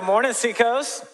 Good 0.00 0.06
morning, 0.06 0.32
Seacoast. 0.32 1.04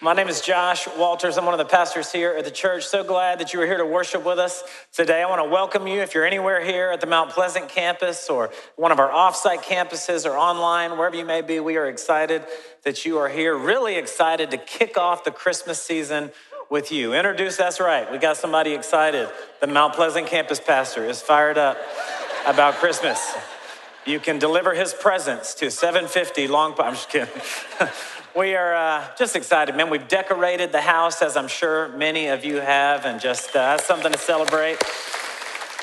My 0.00 0.14
name 0.14 0.28
is 0.28 0.40
Josh 0.40 0.88
Walters. 0.96 1.36
I'm 1.36 1.44
one 1.44 1.52
of 1.52 1.58
the 1.58 1.70
pastors 1.70 2.10
here 2.10 2.34
at 2.38 2.46
the 2.46 2.50
church. 2.50 2.86
So 2.86 3.04
glad 3.04 3.38
that 3.38 3.52
you 3.52 3.60
are 3.60 3.66
here 3.66 3.76
to 3.76 3.84
worship 3.84 4.24
with 4.24 4.38
us 4.38 4.64
today. 4.94 5.20
I 5.20 5.28
want 5.28 5.44
to 5.44 5.50
welcome 5.50 5.86
you 5.86 6.00
if 6.00 6.14
you're 6.14 6.24
anywhere 6.24 6.64
here 6.64 6.90
at 6.90 7.02
the 7.02 7.06
Mount 7.06 7.32
Pleasant 7.32 7.68
campus 7.68 8.30
or 8.30 8.50
one 8.76 8.92
of 8.92 8.98
our 8.98 9.10
offsite 9.10 9.62
campuses 9.62 10.24
or 10.24 10.38
online, 10.38 10.96
wherever 10.96 11.14
you 11.14 11.26
may 11.26 11.42
be. 11.42 11.60
We 11.60 11.76
are 11.76 11.86
excited 11.86 12.46
that 12.84 13.04
you 13.04 13.18
are 13.18 13.28
here. 13.28 13.54
Really 13.54 13.96
excited 13.96 14.50
to 14.52 14.56
kick 14.56 14.96
off 14.96 15.24
the 15.24 15.30
Christmas 15.30 15.82
season 15.82 16.30
with 16.70 16.90
you. 16.90 17.12
Introduce, 17.12 17.58
that's 17.58 17.78
right. 17.78 18.10
We 18.10 18.16
got 18.16 18.38
somebody 18.38 18.72
excited. 18.72 19.28
The 19.60 19.66
Mount 19.66 19.92
Pleasant 19.92 20.28
campus 20.28 20.60
pastor 20.60 21.04
is 21.04 21.20
fired 21.20 21.58
up 21.58 21.76
about 22.46 22.76
Christmas. 22.76 23.34
You 24.06 24.18
can 24.18 24.38
deliver 24.38 24.74
his 24.74 24.94
presence 24.94 25.54
to 25.54 25.70
750 25.70 26.48
Long 26.48 26.74
I'm 26.78 26.94
just 26.94 27.10
kidding. 27.10 27.28
we 28.36 28.54
are 28.54 28.74
uh, 28.74 29.06
just 29.18 29.36
excited, 29.36 29.76
man. 29.76 29.90
We've 29.90 30.08
decorated 30.08 30.72
the 30.72 30.80
house, 30.80 31.20
as 31.20 31.36
I'm 31.36 31.48
sure 31.48 31.88
many 31.90 32.28
of 32.28 32.44
you 32.44 32.56
have, 32.56 33.04
and 33.04 33.20
just 33.20 33.54
uh, 33.54 33.76
something 33.78 34.10
to 34.10 34.18
celebrate. 34.18 34.76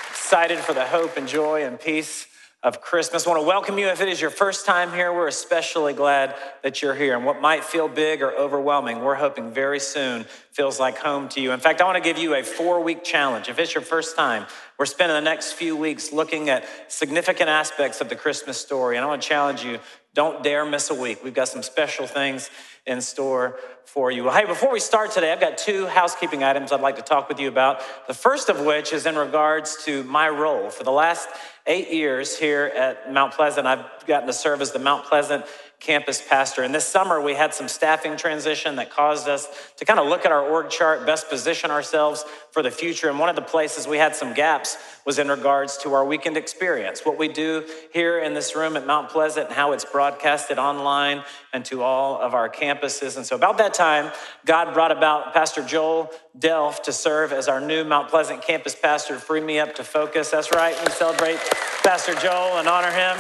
Excited 0.10 0.60
for 0.60 0.74
the 0.74 0.86
hope 0.86 1.16
and 1.18 1.28
joy 1.28 1.64
and 1.64 1.80
peace 1.80 2.28
of 2.64 2.82
Christmas. 2.82 3.28
I 3.28 3.30
want 3.30 3.42
to 3.42 3.48
welcome 3.48 3.78
you. 3.78 3.88
If 3.88 4.02
it 4.02 4.10
is 4.10 4.20
your 4.20 4.32
first 4.32 4.66
time 4.66 4.92
here, 4.92 5.14
we're 5.14 5.28
especially 5.28 5.94
glad 5.94 6.34
that 6.64 6.82
you're 6.82 6.96
here. 6.96 7.16
And 7.16 7.24
what 7.24 7.40
might 7.40 7.64
feel 7.64 7.88
big 7.88 8.24
or 8.24 8.32
overwhelming, 8.32 9.00
we're 9.02 9.16
hoping 9.16 9.52
very 9.52 9.80
soon 9.80 10.26
feels 10.52 10.80
like 10.80 10.98
home 10.98 11.30
to 11.30 11.40
you. 11.40 11.52
In 11.52 11.60
fact, 11.60 11.82
I 11.82 11.86
want 11.86 12.04
to 12.04 12.10
give 12.10 12.18
you 12.18 12.34
a 12.34 12.42
four 12.42 12.82
week 12.82 13.04
challenge. 13.04 13.48
If 13.48 13.60
it's 13.60 13.76
your 13.76 13.84
first 13.84 14.16
time, 14.16 14.48
we're 14.80 14.88
spending 14.88 15.16
the 15.16 15.22
next 15.22 15.54
few 15.54 15.78
weeks 15.78 16.12
looking 16.12 16.50
at 16.50 16.66
significant 16.92 17.48
aspects 17.48 18.02
of 18.02 18.10
the 18.10 18.16
Christmas 18.16 18.60
story. 18.60 18.98
And 18.98 19.06
I 19.06 19.08
want 19.08 19.22
to 19.22 19.28
challenge 19.28 19.64
you 19.64 19.80
don't 20.16 20.44
dare 20.44 20.66
miss 20.66 20.90
a 20.90 20.96
week. 20.96 21.24
We've 21.24 21.36
got 21.36 21.48
some 21.48 21.62
special 21.62 22.08
things 22.08 22.50
in 22.88 23.02
store 23.02 23.60
for 23.86 24.10
you. 24.10 24.30
Hey, 24.32 24.46
before 24.46 24.72
we 24.72 24.80
start 24.80 25.12
today, 25.12 25.32
I've 25.32 25.40
got 25.40 25.58
two 25.58 25.86
housekeeping 25.86 26.44
items 26.44 26.72
I'd 26.72 26.82
like 26.82 26.96
to 26.96 27.02
talk 27.04 27.30
with 27.30 27.40
you 27.40 27.50
about. 27.50 27.82
The 28.08 28.14
first 28.16 28.50
of 28.50 28.62
which 28.62 28.94
is 28.94 29.06
in 29.06 29.16
regards 29.16 29.84
to 29.86 30.04
my 30.06 30.28
role. 30.28 30.72
For 30.72 30.84
the 30.84 30.92
last 30.92 31.30
eight 31.68 31.92
years 31.92 32.38
here 32.38 32.66
at 32.76 33.12
Mount 33.12 33.34
Pleasant, 33.34 33.68
I've 33.68 33.86
gotten 34.08 34.28
to 34.28 34.34
serve 34.34 34.62
as 34.62 34.72
the 34.72 34.80
Mount 34.80 35.06
Pleasant 35.06 35.46
campus 35.80 36.22
pastor. 36.28 36.64
And 36.64 36.74
this 36.74 36.88
summer, 36.88 37.22
we 37.22 37.36
had 37.36 37.54
some 37.54 37.68
staffing 37.68 38.18
transition 38.18 38.78
that 38.78 38.90
caused 38.90 39.30
us 39.30 39.48
to 39.78 39.86
kind 39.86 40.00
of 40.00 40.08
look 40.08 40.26
at 40.26 40.32
our 40.32 40.42
org 40.42 40.72
chart, 40.72 41.06
best 41.06 41.30
position 41.30 41.70
ourselves 41.70 42.26
for 42.52 42.64
the 42.64 42.72
future. 42.72 43.10
And 43.10 43.20
one 43.20 43.30
of 43.30 43.36
the 43.36 43.44
places 43.44 43.88
we 43.88 43.98
had 43.98 44.16
some 44.16 44.34
gaps 44.34 44.76
was 45.06 45.20
in 45.20 45.28
regards 45.28 45.78
to 45.78 45.94
our 45.94 46.04
weekend 46.04 46.36
experience, 46.36 47.06
what 47.06 47.20
we 47.20 47.28
do 47.28 47.64
here 47.94 48.20
in 48.20 48.34
this 48.34 48.56
room 48.56 48.76
at 48.76 48.88
Mount 48.88 49.10
Pleasant 49.10 49.48
and 49.48 49.56
how 49.56 49.72
it's 49.72 49.86
broadcasted 49.86 50.58
online 50.58 51.24
and 51.54 51.64
to 51.66 51.84
all 51.84 52.20
of 52.20 52.34
our 52.34 52.50
campuses. 52.50 53.16
And 53.16 53.26
so, 53.26 53.36
about 53.36 53.60
that 53.60 53.76
time, 53.76 54.12
God 54.46 54.74
brought 54.74 54.92
about 54.92 55.32
Pastor 55.32 55.64
Joel 55.64 56.10
Delf 56.38 56.82
to 56.84 56.92
serve 56.92 57.32
as 57.32 57.48
our 57.48 57.62
new 57.62 57.84
Mount 57.84 58.10
Pleasant 58.10 58.42
campus 58.42 58.76
pastor, 58.76 59.20
free 59.20 59.42
me 59.42 59.60
up 59.60 59.76
to 59.76 59.84
focus. 59.84 60.32
That's 60.32 60.52
right. 60.52 60.76
We 60.84 60.92
celebrate 60.92 61.38
Pastor 61.84 62.16
Joel 62.16 62.58
and 62.58 62.68
honor 62.68 62.92
him 62.92 63.16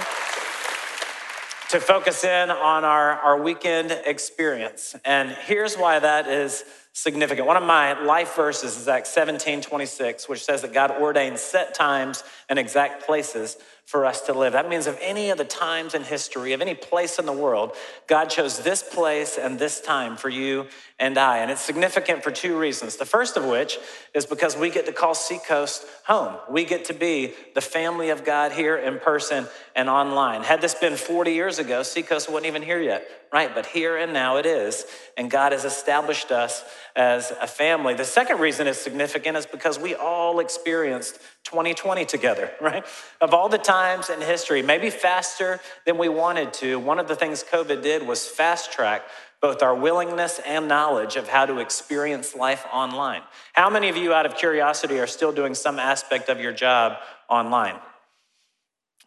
to 1.69 1.79
focus 1.81 2.23
in 2.23 2.49
on 2.49 2.85
our, 2.85 3.13
our 3.19 3.41
weekend 3.41 3.91
experience. 4.05 4.95
And 5.03 5.31
here's 5.31 5.75
why 5.75 5.99
that 5.99 6.27
is 6.27 6.63
significant. 6.93 7.45
One 7.45 7.57
of 7.57 7.63
my 7.63 8.01
life 8.03 8.35
verses 8.35 8.77
is 8.77 8.87
Acts 8.87 9.09
17 9.09 9.61
26, 9.61 10.29
which 10.29 10.43
says 10.43 10.61
that 10.61 10.73
God 10.73 10.91
ordains 10.91 11.41
set 11.41 11.73
times 11.73 12.23
and 12.49 12.57
exact 12.57 13.05
places 13.05 13.57
for 13.87 14.05
us 14.05 14.19
to 14.19 14.33
live. 14.33 14.51
That 14.51 14.67
means 14.67 14.85
of 14.85 14.99
any 15.01 15.29
of 15.29 15.37
the 15.37 15.45
times 15.45 15.93
in 15.93 16.03
history, 16.03 16.51
of 16.51 16.59
any 16.59 16.75
place 16.75 17.19
in 17.19 17.25
the 17.25 17.31
world, 17.31 17.71
God 18.05 18.25
chose 18.25 18.59
this 18.59 18.83
place 18.83 19.37
and 19.37 19.57
this 19.57 19.79
time 19.79 20.17
for 20.17 20.27
you 20.27 20.67
and 20.99 21.17
I. 21.17 21.37
And 21.37 21.49
it's 21.49 21.61
significant 21.61 22.21
for 22.21 22.29
two 22.29 22.59
reasons. 22.59 22.97
The 22.97 23.05
first 23.05 23.37
of 23.37 23.45
which 23.45 23.77
is 24.13 24.25
because 24.25 24.57
we 24.57 24.71
get 24.71 24.87
to 24.87 24.91
call 24.91 25.15
Seacoast 25.15 25.85
home. 26.05 26.35
We 26.49 26.65
get 26.65 26.83
to 26.85 26.93
be 26.93 27.33
the 27.55 27.61
family 27.61 28.09
of 28.09 28.25
God 28.25 28.51
here 28.51 28.75
in 28.75 28.99
person 28.99 29.47
and 29.73 29.87
online. 29.87 30.43
Had 30.43 30.59
this 30.59 30.75
been 30.75 30.97
40 30.97 31.31
years 31.31 31.57
ago, 31.57 31.81
Seacoast 31.81 32.29
wasn't 32.29 32.47
even 32.47 32.63
here 32.63 32.81
yet, 32.81 33.07
right? 33.31 33.55
But 33.55 33.67
here 33.67 33.95
and 33.95 34.11
now 34.11 34.35
it 34.35 34.45
is. 34.45 34.85
And 35.15 35.31
God 35.31 35.53
has 35.53 35.63
established 35.63 36.31
us 36.31 36.61
as 36.93 37.31
a 37.39 37.47
family. 37.47 37.93
The 37.93 38.03
second 38.03 38.39
reason 38.39 38.67
it's 38.67 38.81
significant 38.81 39.37
is 39.37 39.45
because 39.45 39.79
we 39.79 39.95
all 39.95 40.39
experienced 40.39 41.19
2020 41.43 42.05
together, 42.05 42.51
right? 42.61 42.85
Of 43.21 43.33
all 43.33 43.49
the 43.49 43.57
times 43.77 44.09
in 44.09 44.19
history, 44.19 44.63
maybe 44.63 44.89
faster 44.89 45.59
than 45.85 45.99
we 45.99 46.09
wanted 46.09 46.51
to, 46.51 46.79
one 46.79 46.97
of 46.97 47.07
the 47.07 47.15
things 47.15 47.43
COVID 47.43 47.83
did 47.83 48.07
was 48.07 48.25
fast 48.25 48.71
track 48.71 49.03
both 49.39 49.61
our 49.61 49.75
willingness 49.75 50.39
and 50.47 50.67
knowledge 50.67 51.15
of 51.15 51.27
how 51.27 51.45
to 51.45 51.59
experience 51.59 52.33
life 52.33 52.65
online. 52.73 53.21
How 53.53 53.69
many 53.69 53.87
of 53.87 53.95
you, 53.95 54.11
out 54.11 54.25
of 54.25 54.35
curiosity, 54.35 54.99
are 54.99 55.05
still 55.05 55.31
doing 55.31 55.53
some 55.53 55.77
aspect 55.77 56.27
of 56.27 56.41
your 56.41 56.53
job 56.53 56.93
online? 57.29 57.75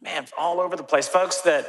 Man, 0.01 0.25
all 0.39 0.61
over 0.61 0.77
the 0.77 0.85
place. 0.85 1.09
Folks 1.09 1.41
that 1.41 1.67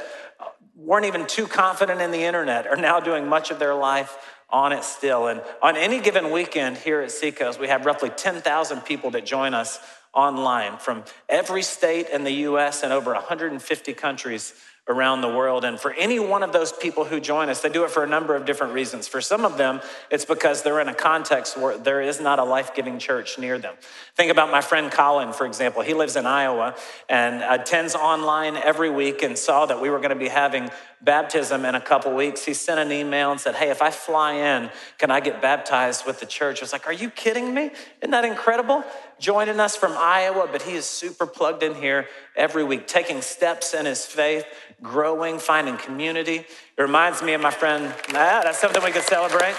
weren't 0.75 1.07
even 1.07 1.25
too 1.25 1.47
confident 1.47 2.01
in 2.01 2.11
the 2.11 2.21
internet 2.21 2.67
are 2.67 2.77
now 2.77 2.99
doing 2.99 3.27
much 3.27 3.49
of 3.49 3.57
their 3.57 3.73
life 3.73 4.15
on 4.51 4.73
it 4.73 4.83
still. 4.83 5.25
And 5.25 5.41
on 5.63 5.75
any 5.75 5.99
given 5.99 6.29
weekend 6.29 6.77
here 6.77 7.01
at 7.01 7.09
Seacoast, 7.09 7.59
we 7.59 7.67
have 7.67 7.87
roughly 7.87 8.11
10,000 8.11 8.81
people 8.81 9.09
that 9.11 9.25
join 9.25 9.55
us 9.55 9.79
online 10.13 10.77
from 10.77 11.03
every 11.29 11.63
state 11.63 12.09
in 12.09 12.23
the 12.23 12.31
US 12.31 12.83
and 12.83 12.91
over 12.91 13.13
150 13.13 13.93
countries 13.93 14.53
around 14.87 15.21
the 15.21 15.27
world. 15.27 15.63
And 15.63 15.79
for 15.79 15.93
any 15.93 16.19
one 16.19 16.43
of 16.43 16.53
those 16.53 16.71
people 16.71 17.05
who 17.05 17.19
join 17.19 17.49
us, 17.49 17.61
they 17.61 17.69
do 17.69 17.83
it 17.83 17.91
for 17.91 18.03
a 18.03 18.07
number 18.07 18.35
of 18.35 18.45
different 18.45 18.73
reasons. 18.73 19.07
For 19.07 19.21
some 19.21 19.45
of 19.45 19.57
them, 19.57 19.79
it's 20.09 20.25
because 20.25 20.63
they're 20.63 20.81
in 20.81 20.89
a 20.89 20.93
context 20.93 21.55
where 21.55 21.77
there 21.77 22.01
is 22.01 22.19
not 22.19 22.39
a 22.39 22.43
life 22.43 22.73
giving 22.75 22.97
church 22.97 23.37
near 23.37 23.59
them. 23.59 23.75
Think 24.15 24.31
about 24.31 24.51
my 24.51 24.61
friend 24.61 24.91
Colin, 24.91 25.33
for 25.33 25.45
example. 25.45 25.83
He 25.83 25.93
lives 25.93 26.15
in 26.15 26.25
Iowa 26.25 26.75
and 27.07 27.43
attends 27.43 27.95
online 27.95 28.57
every 28.57 28.89
week 28.89 29.21
and 29.21 29.37
saw 29.37 29.65
that 29.67 29.81
we 29.81 29.89
were 29.89 29.99
going 29.99 30.09
to 30.09 30.15
be 30.15 30.29
having 30.29 30.69
baptism 31.03 31.65
in 31.65 31.75
a 31.75 31.81
couple 31.81 32.13
weeks. 32.13 32.45
He 32.45 32.53
sent 32.53 32.79
an 32.79 32.91
email 32.91 33.31
and 33.31 33.39
said, 33.39 33.55
Hey, 33.55 33.69
if 33.69 33.81
I 33.81 33.91
fly 33.91 34.33
in, 34.33 34.69
can 34.97 35.11
I 35.11 35.19
get 35.19 35.41
baptized 35.41 36.05
with 36.05 36.19
the 36.19 36.25
church? 36.25 36.61
I 36.61 36.63
was 36.63 36.73
like, 36.73 36.87
Are 36.87 36.93
you 36.93 37.09
kidding 37.09 37.53
me? 37.53 37.71
Isn't 38.01 38.11
that 38.11 38.25
incredible? 38.25 38.83
Joining 39.19 39.59
us 39.59 39.75
from 39.75 39.93
Iowa, 39.97 40.47
but 40.51 40.61
he 40.61 40.73
is 40.73 40.85
super 40.85 41.25
plugged 41.25 41.63
in 41.63 41.75
here 41.75 42.07
every 42.35 42.63
week, 42.63 42.87
taking 42.87 43.21
steps 43.21 43.73
in 43.73 43.85
his 43.85 44.05
faith, 44.05 44.45
growing, 44.81 45.39
finding 45.39 45.77
community. 45.77 46.45
It 46.77 46.81
reminds 46.81 47.21
me 47.21 47.33
of 47.33 47.41
my 47.41 47.51
friend, 47.51 47.93
ah, 48.09 48.41
that's 48.43 48.59
something 48.59 48.83
we 48.83 48.91
could 48.91 49.03
celebrate. 49.03 49.55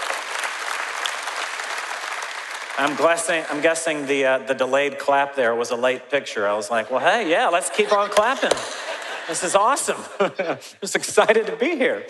I'm 2.75 2.95
guessing, 2.95 3.45
I'm 3.51 3.61
guessing 3.61 4.07
the, 4.07 4.25
uh, 4.25 4.37
the 4.39 4.55
delayed 4.55 4.97
clap 4.97 5.35
there 5.35 5.53
was 5.53 5.69
a 5.69 5.75
late 5.75 6.09
picture. 6.09 6.47
I 6.47 6.55
was 6.55 6.71
like, 6.71 6.89
well, 6.89 7.01
hey, 7.01 7.29
yeah, 7.29 7.47
let's 7.49 7.69
keep 7.69 7.91
on 7.93 8.09
clapping. 8.09 8.57
This 9.27 9.43
is 9.43 9.55
awesome. 9.55 9.97
I'm 10.19 10.57
just 10.81 10.95
excited 10.95 11.45
to 11.47 11.55
be 11.55 11.77
here. 11.77 12.05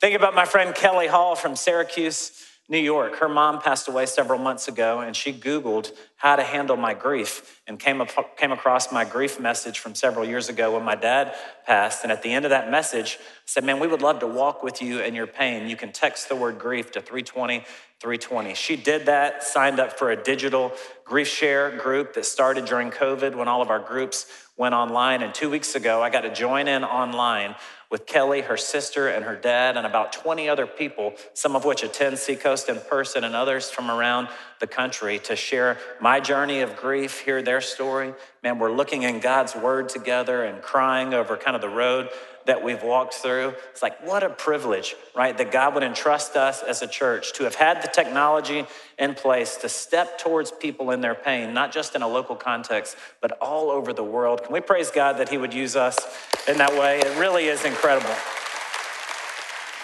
Think 0.00 0.14
about 0.14 0.34
my 0.34 0.44
friend 0.44 0.72
Kelly 0.74 1.08
Hall 1.08 1.34
from 1.34 1.56
Syracuse, 1.56 2.43
New 2.68 2.78
York. 2.78 3.16
Her 3.16 3.28
mom 3.28 3.60
passed 3.60 3.88
away 3.88 4.06
several 4.06 4.38
months 4.38 4.68
ago, 4.68 5.00
and 5.00 5.14
she 5.14 5.34
Googled 5.34 5.92
how 6.16 6.36
to 6.36 6.42
handle 6.42 6.76
my 6.78 6.94
grief 6.94 7.60
and 7.66 7.78
came, 7.78 8.00
up, 8.00 8.38
came 8.38 8.52
across 8.52 8.90
my 8.90 9.04
grief 9.04 9.38
message 9.38 9.78
from 9.78 9.94
several 9.94 10.24
years 10.24 10.48
ago 10.48 10.72
when 10.72 10.82
my 10.82 10.94
dad 10.94 11.34
passed. 11.66 12.04
And 12.04 12.10
at 12.10 12.22
the 12.22 12.32
end 12.32 12.46
of 12.46 12.50
that 12.50 12.70
message, 12.70 13.18
said, 13.44 13.64
Man, 13.64 13.80
we 13.80 13.86
would 13.86 14.00
love 14.00 14.20
to 14.20 14.26
walk 14.26 14.62
with 14.62 14.80
you 14.80 15.00
in 15.00 15.14
your 15.14 15.26
pain. 15.26 15.68
You 15.68 15.76
can 15.76 15.92
text 15.92 16.30
the 16.30 16.36
word 16.36 16.58
grief 16.58 16.90
to 16.92 17.00
320 17.00 17.64
320. 18.00 18.54
She 18.54 18.76
did 18.76 19.06
that, 19.06 19.42
signed 19.42 19.80
up 19.80 19.98
for 19.98 20.10
a 20.10 20.22
digital 20.22 20.72
grief 21.04 21.28
share 21.28 21.70
group 21.78 22.14
that 22.14 22.26
started 22.26 22.66
during 22.66 22.90
COVID 22.90 23.34
when 23.34 23.48
all 23.48 23.62
of 23.62 23.70
our 23.70 23.78
groups 23.78 24.26
went 24.58 24.74
online. 24.74 25.22
And 25.22 25.34
two 25.34 25.48
weeks 25.48 25.74
ago, 25.74 26.02
I 26.02 26.10
got 26.10 26.20
to 26.20 26.32
join 26.32 26.68
in 26.68 26.84
online 26.84 27.54
with 27.90 28.06
Kelly, 28.06 28.42
her 28.42 28.56
sister, 28.56 29.08
and 29.08 29.24
her 29.24 29.36
dad, 29.36 29.76
and 29.76 29.86
about 29.86 30.12
20 30.12 30.48
other 30.48 30.66
people, 30.66 31.14
some 31.34 31.54
of 31.54 31.64
which 31.64 31.82
attend 31.82 32.18
Seacoast 32.18 32.68
in 32.68 32.80
person 32.80 33.24
and 33.24 33.34
others 33.34 33.70
from 33.70 33.90
around 33.90 34.28
the 34.60 34.66
country 34.66 35.18
to 35.20 35.36
share 35.36 35.78
my 36.00 36.20
journey 36.20 36.60
of 36.60 36.76
grief, 36.76 37.20
hear 37.20 37.42
their 37.42 37.60
story. 37.60 38.14
Man, 38.42 38.58
we're 38.58 38.72
looking 38.72 39.02
in 39.02 39.20
God's 39.20 39.54
word 39.54 39.88
together 39.88 40.44
and 40.44 40.62
crying 40.62 41.14
over 41.14 41.36
kind 41.36 41.54
of 41.54 41.62
the 41.62 41.68
road 41.68 42.08
that 42.46 42.62
we've 42.62 42.82
walked 42.82 43.14
through. 43.14 43.54
It's 43.70 43.82
like, 43.82 44.06
what 44.06 44.22
a 44.22 44.30
privilege, 44.30 44.94
right? 45.14 45.36
That 45.36 45.50
God 45.50 45.74
would 45.74 45.82
entrust 45.82 46.36
us 46.36 46.62
as 46.62 46.82
a 46.82 46.86
church 46.86 47.32
to 47.34 47.44
have 47.44 47.54
had 47.54 47.82
the 47.82 47.88
technology 47.88 48.66
in 48.98 49.14
place 49.14 49.56
to 49.58 49.68
step 49.68 50.18
towards 50.18 50.50
people 50.50 50.90
in 50.90 51.00
their 51.00 51.14
pain, 51.14 51.54
not 51.54 51.72
just 51.72 51.94
in 51.94 52.02
a 52.02 52.08
local 52.08 52.36
context, 52.36 52.96
but 53.20 53.32
all 53.40 53.70
over 53.70 53.92
the 53.92 54.04
world. 54.04 54.42
Can 54.42 54.52
we 54.52 54.60
praise 54.60 54.90
God 54.90 55.18
that 55.18 55.28
He 55.28 55.38
would 55.38 55.54
use 55.54 55.76
us 55.76 55.98
in 56.46 56.58
that 56.58 56.72
way? 56.72 57.00
It 57.00 57.18
really 57.18 57.46
is 57.46 57.64
incredible. 57.64 58.14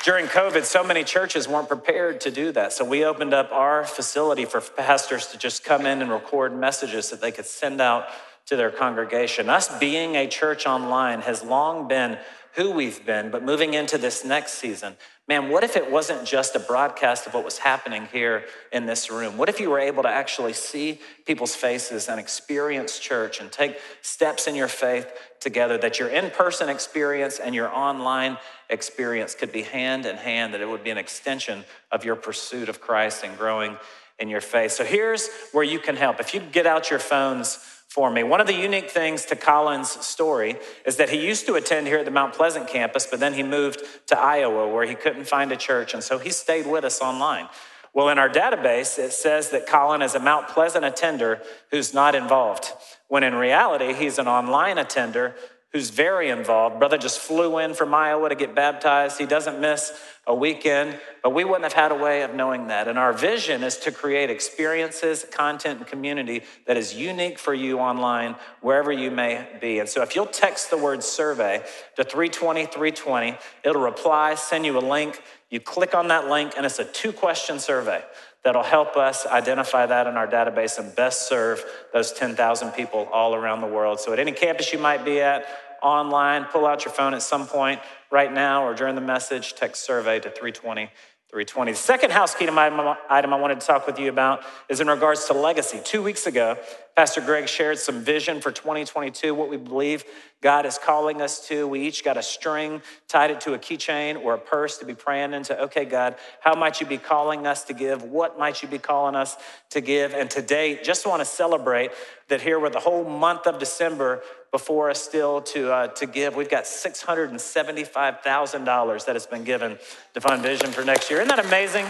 During 0.02 0.26
COVID, 0.26 0.64
so 0.64 0.82
many 0.82 1.04
churches 1.04 1.46
weren't 1.46 1.68
prepared 1.68 2.22
to 2.22 2.30
do 2.30 2.52
that. 2.52 2.72
So 2.72 2.86
we 2.86 3.04
opened 3.04 3.34
up 3.34 3.52
our 3.52 3.84
facility 3.84 4.46
for 4.46 4.62
pastors 4.62 5.26
to 5.28 5.38
just 5.38 5.62
come 5.62 5.84
in 5.84 6.00
and 6.00 6.10
record 6.10 6.56
messages 6.56 7.10
that 7.10 7.20
they 7.20 7.30
could 7.30 7.44
send 7.44 7.82
out 7.82 8.06
to 8.46 8.56
their 8.56 8.70
congregation. 8.70 9.50
Us 9.50 9.68
being 9.78 10.16
a 10.16 10.26
church 10.26 10.66
online 10.66 11.20
has 11.20 11.44
long 11.44 11.86
been 11.86 12.18
who 12.54 12.70
we've 12.70 13.04
been, 13.06 13.30
but 13.30 13.44
moving 13.44 13.74
into 13.74 13.96
this 13.98 14.24
next 14.24 14.54
season, 14.54 14.96
man, 15.28 15.48
what 15.48 15.62
if 15.62 15.76
it 15.76 15.90
wasn't 15.90 16.24
just 16.24 16.56
a 16.56 16.58
broadcast 16.58 17.26
of 17.26 17.34
what 17.34 17.44
was 17.44 17.58
happening 17.58 18.08
here 18.12 18.44
in 18.72 18.86
this 18.86 19.10
room? 19.10 19.36
What 19.36 19.48
if 19.48 19.60
you 19.60 19.70
were 19.70 19.78
able 19.78 20.02
to 20.02 20.08
actually 20.08 20.52
see 20.52 21.00
people's 21.26 21.54
faces 21.54 22.08
and 22.08 22.18
experience 22.18 22.98
church 22.98 23.40
and 23.40 23.52
take 23.52 23.78
steps 24.02 24.48
in 24.48 24.56
your 24.56 24.68
faith 24.68 25.12
together, 25.38 25.78
that 25.78 26.00
your 26.00 26.08
in 26.08 26.30
person 26.30 26.68
experience 26.68 27.38
and 27.38 27.54
your 27.54 27.72
online 27.72 28.36
experience 28.68 29.34
could 29.34 29.52
be 29.52 29.62
hand 29.62 30.04
in 30.04 30.16
hand, 30.16 30.52
that 30.52 30.60
it 30.60 30.68
would 30.68 30.82
be 30.82 30.90
an 30.90 30.98
extension 30.98 31.64
of 31.92 32.04
your 32.04 32.16
pursuit 32.16 32.68
of 32.68 32.80
Christ 32.80 33.22
and 33.22 33.38
growing 33.38 33.76
in 34.18 34.28
your 34.28 34.40
faith? 34.40 34.72
So 34.72 34.84
here's 34.84 35.28
where 35.52 35.64
you 35.64 35.78
can 35.78 35.94
help. 35.94 36.18
If 36.18 36.34
you 36.34 36.40
get 36.40 36.66
out 36.66 36.90
your 36.90 36.98
phones, 36.98 37.64
for 37.90 38.08
me. 38.08 38.22
One 38.22 38.40
of 38.40 38.46
the 38.46 38.54
unique 38.54 38.88
things 38.88 39.24
to 39.26 39.36
Colin's 39.36 39.90
story 39.90 40.56
is 40.86 40.96
that 40.96 41.10
he 41.10 41.26
used 41.26 41.44
to 41.46 41.54
attend 41.54 41.88
here 41.88 41.98
at 41.98 42.04
the 42.04 42.12
Mount 42.12 42.34
Pleasant 42.34 42.68
campus, 42.68 43.04
but 43.04 43.18
then 43.18 43.34
he 43.34 43.42
moved 43.42 43.82
to 44.06 44.18
Iowa 44.18 44.68
where 44.68 44.86
he 44.86 44.94
couldn't 44.94 45.24
find 45.24 45.50
a 45.50 45.56
church, 45.56 45.92
and 45.92 46.02
so 46.02 46.18
he 46.18 46.30
stayed 46.30 46.68
with 46.68 46.84
us 46.84 47.00
online. 47.00 47.48
Well, 47.92 48.08
in 48.08 48.20
our 48.20 48.28
database, 48.28 48.96
it 49.00 49.12
says 49.12 49.50
that 49.50 49.66
Colin 49.66 50.02
is 50.02 50.14
a 50.14 50.20
Mount 50.20 50.46
Pleasant 50.46 50.84
attender 50.84 51.42
who's 51.72 51.92
not 51.92 52.14
involved, 52.14 52.72
when 53.08 53.24
in 53.24 53.34
reality, 53.34 53.92
he's 53.92 54.18
an 54.18 54.28
online 54.28 54.78
attender 54.78 55.34
who's 55.72 55.90
very 55.90 56.30
involved. 56.30 56.78
Brother 56.78 56.98
just 56.98 57.20
flew 57.20 57.58
in 57.58 57.74
from 57.74 57.94
Iowa 57.94 58.28
to 58.28 58.34
get 58.34 58.54
baptized. 58.54 59.18
He 59.18 59.26
doesn't 59.26 59.60
miss 59.60 59.92
a 60.26 60.34
weekend, 60.34 60.98
but 61.22 61.30
we 61.30 61.44
wouldn't 61.44 61.64
have 61.64 61.72
had 61.72 61.92
a 61.92 61.94
way 61.94 62.22
of 62.22 62.34
knowing 62.34 62.66
that. 62.66 62.88
And 62.88 62.98
our 62.98 63.12
vision 63.12 63.62
is 63.62 63.76
to 63.78 63.92
create 63.92 64.30
experiences, 64.30 65.24
content, 65.30 65.78
and 65.78 65.86
community 65.86 66.42
that 66.66 66.76
is 66.76 66.94
unique 66.94 67.38
for 67.38 67.54
you 67.54 67.78
online, 67.78 68.36
wherever 68.60 68.92
you 68.92 69.10
may 69.10 69.46
be. 69.60 69.78
And 69.78 69.88
so 69.88 70.02
if 70.02 70.14
you'll 70.14 70.26
text 70.26 70.70
the 70.70 70.76
word 70.76 71.02
survey 71.02 71.64
to 71.96 72.04
320 72.04 72.66
320, 72.66 73.38
it'll 73.64 73.82
reply, 73.82 74.34
send 74.34 74.66
you 74.66 74.76
a 74.76 74.80
link. 74.80 75.22
You 75.50 75.60
click 75.60 75.94
on 75.94 76.08
that 76.08 76.28
link, 76.28 76.52
and 76.56 76.66
it's 76.66 76.78
a 76.78 76.84
two 76.84 77.12
question 77.12 77.58
survey 77.58 78.04
that'll 78.44 78.62
help 78.62 78.96
us 78.96 79.26
identify 79.26 79.86
that 79.86 80.06
in 80.06 80.16
our 80.16 80.26
database 80.26 80.78
and 80.78 80.94
best 80.94 81.28
serve 81.28 81.64
those 81.92 82.12
10,000 82.12 82.70
people 82.72 83.08
all 83.12 83.34
around 83.34 83.60
the 83.60 83.66
world. 83.66 84.00
So, 84.00 84.12
at 84.12 84.18
any 84.18 84.32
campus 84.32 84.72
you 84.72 84.78
might 84.78 85.04
be 85.04 85.20
at, 85.20 85.44
online, 85.82 86.44
pull 86.44 86.66
out 86.66 86.84
your 86.84 86.92
phone 86.92 87.14
at 87.14 87.22
some 87.22 87.46
point 87.46 87.80
right 88.10 88.32
now 88.32 88.64
or 88.64 88.74
during 88.74 88.94
the 88.94 89.00
message, 89.00 89.54
text 89.54 89.84
survey 89.84 90.20
to 90.20 90.30
320 90.30 90.90
320. 91.30 91.72
The 91.72 91.78
second 91.78 92.10
housekeeping 92.10 92.58
item 92.58 93.32
I 93.32 93.40
wanted 93.40 93.60
to 93.60 93.66
talk 93.66 93.86
with 93.86 94.00
you 94.00 94.08
about 94.08 94.42
is 94.68 94.80
in 94.80 94.88
regards 94.88 95.26
to 95.26 95.32
legacy. 95.32 95.80
Two 95.84 96.02
weeks 96.02 96.26
ago, 96.26 96.58
Pastor 96.96 97.20
Greg 97.20 97.48
shared 97.48 97.78
some 97.78 98.02
vision 98.02 98.40
for 98.40 98.50
2022, 98.50 99.32
what 99.34 99.48
we 99.48 99.56
believe 99.56 100.04
God 100.42 100.66
is 100.66 100.78
calling 100.78 101.22
us 101.22 101.46
to. 101.48 101.66
We 101.66 101.86
each 101.86 102.04
got 102.04 102.16
a 102.16 102.22
string, 102.22 102.82
tied 103.08 103.30
it 103.30 103.40
to 103.42 103.52
a 103.54 103.58
keychain 103.58 104.22
or 104.22 104.34
a 104.34 104.38
purse 104.38 104.78
to 104.78 104.86
be 104.86 104.94
praying 104.94 105.34
into, 105.34 105.60
okay, 105.64 105.84
God, 105.84 106.16
how 106.40 106.54
might 106.54 106.80
you 106.80 106.86
be 106.86 106.98
calling 106.98 107.46
us 107.46 107.64
to 107.64 107.74
give? 107.74 108.02
What 108.02 108.38
might 108.38 108.62
you 108.62 108.68
be 108.68 108.78
calling 108.78 109.14
us 109.14 109.36
to 109.70 109.80
give? 109.80 110.14
And 110.14 110.30
today, 110.30 110.80
just 110.82 111.06
want 111.06 111.20
to 111.20 111.26
celebrate 111.26 111.90
that 112.28 112.40
here 112.40 112.58
with 112.58 112.72
the 112.72 112.80
whole 112.80 113.04
month 113.04 113.46
of 113.46 113.58
December 113.58 114.22
before 114.50 114.90
us 114.90 115.02
still 115.02 115.42
to, 115.42 115.72
uh, 115.72 115.86
to 115.88 116.06
give. 116.06 116.36
We've 116.36 116.50
got 116.50 116.64
$675,000 116.64 119.04
that 119.04 119.14
has 119.14 119.26
been 119.26 119.44
given 119.44 119.78
to 120.14 120.20
Fund 120.20 120.42
Vision 120.42 120.72
for 120.72 120.84
next 120.84 121.10
year. 121.10 121.20
Isn't 121.20 121.36
that 121.36 121.44
amazing? 121.44 121.86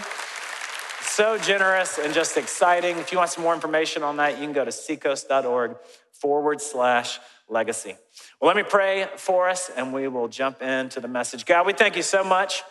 So 1.21 1.37
generous 1.37 1.99
and 1.99 2.15
just 2.15 2.39
exciting. 2.39 2.97
If 2.97 3.13
you 3.13 3.19
want 3.19 3.29
some 3.29 3.45
more 3.45 3.53
information 3.53 4.03
on 4.03 4.17
that, 4.17 4.39
you 4.39 4.45
can 4.45 4.55
go 4.55 4.65
to 4.65 4.71
seacoast.org 4.71 5.77
forward 6.13 6.63
slash 6.63 7.19
legacy. 7.47 7.95
Well, 8.41 8.49
let 8.49 8.57
me 8.57 8.63
pray 8.63 9.07
for 9.19 9.47
us 9.51 9.71
and 9.77 9.93
we 9.93 10.09
will 10.09 10.29
jump 10.29 10.63
into 10.63 10.99
the 10.99 11.09
message. 11.09 11.45
God, 11.45 11.67
we 11.67 11.75
thank 11.75 11.95
you 11.95 12.03
so 12.03 12.25
much 12.25 12.63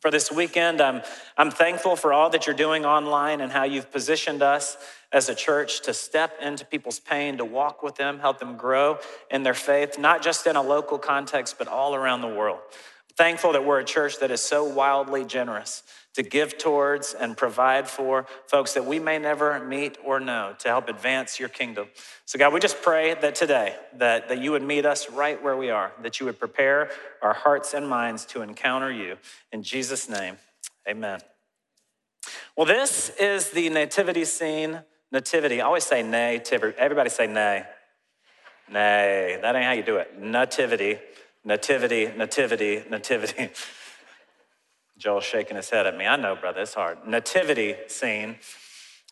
for 0.00 0.10
this 0.10 0.30
weekend. 0.30 0.82
I'm, 0.82 1.00
I'm 1.38 1.50
thankful 1.50 1.96
for 1.96 2.12
all 2.12 2.28
that 2.28 2.46
you're 2.46 2.54
doing 2.54 2.84
online 2.84 3.40
and 3.40 3.50
how 3.50 3.64
you've 3.64 3.90
positioned 3.90 4.42
us 4.42 4.76
as 5.10 5.30
a 5.30 5.34
church 5.34 5.80
to 5.84 5.94
step 5.94 6.36
into 6.42 6.66
people's 6.66 7.00
pain, 7.00 7.38
to 7.38 7.44
walk 7.46 7.82
with 7.82 7.94
them, 7.94 8.18
help 8.18 8.38
them 8.38 8.58
grow 8.58 8.98
in 9.30 9.44
their 9.44 9.54
faith, 9.54 9.98
not 9.98 10.22
just 10.22 10.46
in 10.46 10.56
a 10.56 10.62
local 10.62 10.98
context, 10.98 11.56
but 11.56 11.68
all 11.68 11.94
around 11.94 12.20
the 12.20 12.28
world. 12.28 12.58
Thankful 13.16 13.52
that 13.52 13.64
we're 13.64 13.80
a 13.80 13.84
church 13.84 14.20
that 14.20 14.30
is 14.30 14.42
so 14.42 14.62
wildly 14.62 15.24
generous 15.24 15.82
to 16.14 16.22
give 16.22 16.58
towards 16.58 17.14
and 17.14 17.36
provide 17.36 17.88
for 17.88 18.26
folks 18.46 18.74
that 18.74 18.84
we 18.84 18.98
may 18.98 19.18
never 19.18 19.64
meet 19.64 19.96
or 20.04 20.20
know 20.20 20.54
to 20.58 20.68
help 20.68 20.88
advance 20.88 21.40
your 21.40 21.48
kingdom. 21.48 21.88
So 22.26 22.38
God, 22.38 22.52
we 22.52 22.60
just 22.60 22.82
pray 22.82 23.14
that 23.14 23.34
today 23.34 23.76
that, 23.96 24.28
that 24.28 24.40
you 24.40 24.52
would 24.52 24.62
meet 24.62 24.84
us 24.84 25.10
right 25.10 25.42
where 25.42 25.56
we 25.56 25.70
are, 25.70 25.92
that 26.02 26.20
you 26.20 26.26
would 26.26 26.38
prepare 26.38 26.90
our 27.22 27.34
hearts 27.34 27.74
and 27.74 27.88
minds 27.88 28.24
to 28.26 28.42
encounter 28.42 28.92
you. 28.92 29.16
In 29.52 29.62
Jesus' 29.62 30.08
name, 30.08 30.36
amen. 30.88 31.20
Well, 32.56 32.66
this 32.66 33.10
is 33.18 33.50
the 33.50 33.68
nativity 33.70 34.24
scene 34.24 34.82
Nativity. 35.12 35.60
I 35.60 35.66
always 35.66 35.84
say 35.84 36.02
nay. 36.02 36.40
Everybody 36.78 37.10
say 37.10 37.26
nay. 37.26 37.64
Nay. 38.70 39.38
That 39.42 39.54
ain't 39.54 39.64
how 39.66 39.72
you 39.72 39.82
do 39.82 39.98
it. 39.98 40.18
Nativity. 40.18 40.98
Nativity. 41.44 42.06
Nativity. 42.16 42.82
Nativity. 42.90 43.50
Joel's 45.02 45.24
shaking 45.24 45.56
his 45.56 45.68
head 45.68 45.84
at 45.88 45.96
me. 45.96 46.06
I 46.06 46.14
know, 46.14 46.36
brother, 46.36 46.60
it's 46.60 46.74
hard. 46.74 47.04
Nativity 47.04 47.74
scene. 47.88 48.36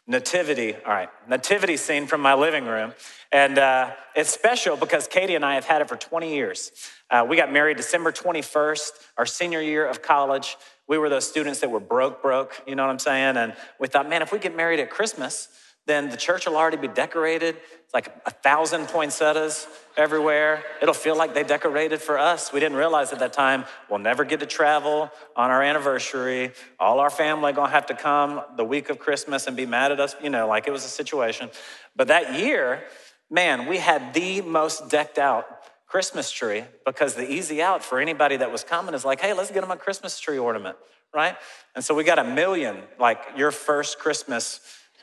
Nativity, 0.07 0.77
all 0.77 0.93
right, 0.93 1.09
nativity 1.29 1.77
scene 1.77 2.07
from 2.07 2.21
my 2.21 2.35
living 2.35 2.65
room. 2.65 2.95
And 3.33 3.59
uh, 3.59 3.91
it's 4.15 4.31
special 4.31 4.77
because 4.77 5.09
Katie 5.09 5.35
and 5.35 5.45
I 5.45 5.55
have 5.55 5.65
had 5.65 5.83
it 5.83 5.89
for 5.89 5.97
20 5.97 6.33
years. 6.33 6.71
Uh, 7.11 7.27
we 7.29 7.37
got 7.37 7.53
married 7.53 7.77
December 7.77 8.13
21st, 8.13 8.91
our 9.19 9.27
senior 9.27 9.61
year 9.61 9.85
of 9.85 10.01
college. 10.01 10.57
We 10.89 10.97
were 10.97 11.09
those 11.09 11.29
students 11.29 11.59
that 11.61 11.71
were 11.71 11.81
broke, 11.81 12.23
broke, 12.23 12.63
you 12.69 12.77
know 12.77 12.85
what 12.85 12.93
I'm 12.93 12.99
saying? 13.01 13.37
And 13.37 13.55
we 13.81 13.89
thought, 13.89 14.09
man, 14.09 14.23
if 14.23 14.33
we 14.33 14.39
get 14.39 14.57
married 14.57 14.79
at 14.79 14.91
Christmas, 14.91 15.49
then 15.87 16.11
the 16.11 16.17
church 16.17 16.47
will 16.47 16.57
already 16.57 16.77
be 16.77 16.89
decorated. 16.89 17.57
It's 17.85 17.95
like 17.95 18.15
a 18.25 18.31
thousand 18.31 18.87
poinsettias 18.87 19.67
everywhere. 19.97 20.63
It'll 20.81 20.95
feel 20.95 21.17
like 21.17 21.35
they 21.35 21.43
decorated 21.43 22.01
for 22.01 22.19
us. 22.19 22.53
We 22.53 22.61
didn't 22.61 22.79
realize 22.79 23.13
at 23.13 23.19
that 23.19 23.33
time 23.33 23.65
we'll 23.89 23.99
never 23.99 24.25
get 24.25 24.41
to 24.41 24.47
travel 24.47 25.11
on 25.35 25.51
our 25.51 25.63
anniversary. 25.63 26.53
All 26.79 27.01
our 27.01 27.11
family 27.11 27.53
gonna 27.53 27.73
have 27.73 27.87
to 27.87 27.95
come 27.95 28.43
the 28.57 28.65
week 28.65 28.91
of 28.91 28.99
Christmas 28.99 29.47
and 29.47 29.57
be 29.57 29.67
mad 29.67 29.91
at 29.91 29.99
us, 29.99 30.15
you 30.23 30.31
know, 30.31 30.47
like 30.47 30.69
it 30.69 30.71
was 30.71 30.85
a 30.85 30.89
situation. 30.89 31.51
But 31.97 32.09
that 32.09 32.39
year, 32.39 32.85
man, 33.31 33.67
we 33.67 33.79
had 33.79 34.15
the 34.15 34.43
most 34.43 34.89
decked 34.91 35.19
out 35.19 35.47
Christmas 35.87 36.31
tree 36.31 36.63
because 36.87 37.15
the 37.17 37.29
easy 37.29 37.61
out 37.61 37.83
for 37.83 37.99
anybody 37.99 38.37
that 38.37 38.53
was 38.53 38.63
coming 38.63 38.95
is 38.95 39.05
like, 39.05 39.21
hey, 39.21 39.33
let's 39.33 39.51
get 39.51 39.63
them 39.63 39.73
a 39.73 39.77
Christmas 39.77 40.21
tree 40.21 40.39
ornament, 40.39 40.77
right? 41.13 41.37
And 41.75 41.85
so 41.85 41.95
we 41.95 42.05
got 42.05 42.21
a 42.21 42.25
million, 42.25 42.79
like 43.01 43.19
your 43.37 43.51
first 43.51 43.99
Christmas 43.99 44.61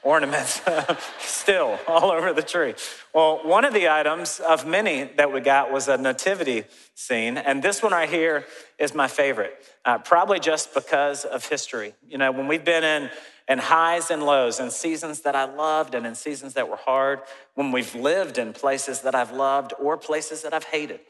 ornaments 0.08 0.62
still 1.20 1.78
all 1.86 2.12
over 2.12 2.32
the 2.32 2.42
tree. 2.42 2.74
Well, 3.14 3.42
one 3.44 3.66
of 3.66 3.74
the 3.74 3.90
items 3.90 4.40
of 4.40 4.66
many 4.66 5.04
that 5.18 5.34
we 5.34 5.42
got 5.42 5.70
was 5.70 5.90
a 5.90 5.98
nativity 5.98 6.64
scene. 6.96 7.38
And 7.38 7.62
this 7.62 7.84
one 7.84 7.92
right 7.92 8.08
here 8.08 8.46
is 8.80 8.96
my 8.96 9.10
favorite, 9.10 9.54
uh, 9.84 9.98
probably 9.98 10.40
just 10.40 10.74
because 10.74 11.26
of 11.26 11.46
history. 11.46 11.94
You 12.08 12.18
know, 12.18 12.32
when 12.32 12.48
we've 12.48 12.64
been 12.64 12.86
in, 12.86 13.10
in 13.50 13.58
highs 13.58 14.10
and 14.10 14.24
lows, 14.24 14.62
in 14.62 14.72
seasons 14.72 15.22
that 15.22 15.36
I 15.36 15.44
loved 15.44 15.94
and 15.94 16.08
in 16.08 16.16
seasons 16.16 16.54
that 16.54 16.70
were 16.70 16.78
hard, 16.78 17.20
when 17.56 17.74
we've 17.74 17.94
lived 17.94 18.38
in 18.38 18.54
places 18.54 19.02
that 19.02 19.14
I've 19.14 19.34
loved 19.34 19.74
or 19.78 19.98
places 19.98 20.44
that 20.44 20.54
I've 20.54 20.64
hated. 20.64 21.02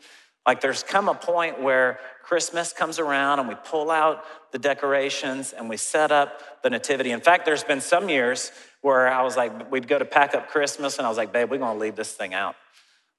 Like 0.47 0.61
there's 0.61 0.81
come 0.81 1.09
a 1.09 1.13
point 1.13 1.61
where 1.61 1.99
Christmas 2.23 2.71
comes 2.71 2.99
around 2.99 3.39
and 3.39 3.49
we 3.49 3.55
pull 3.65 3.91
out 3.91 4.23
the 4.53 4.57
decorations 4.57 5.51
and 5.51 5.69
we 5.69 5.75
set 5.75 6.09
up 6.09 6.63
the 6.63 6.69
nativity. 6.69 7.11
In 7.11 7.19
fact, 7.19 7.45
there's 7.45 7.65
been 7.65 7.81
some 7.81 8.07
years 8.07 8.51
where 8.81 9.07
I 9.07 9.23
was 9.23 9.35
like, 9.35 9.71
we'd 9.71 9.87
go 9.87 9.97
to 9.97 10.05
pack 10.05 10.33
up 10.33 10.49
Christmas, 10.49 10.97
and 10.97 11.05
I 11.05 11.09
was 11.09 11.17
like, 11.17 11.33
babe, 11.33 11.49
we're 11.49 11.57
gonna 11.57 11.79
leave 11.79 11.95
this 11.95 12.13
thing 12.13 12.33
out 12.33 12.55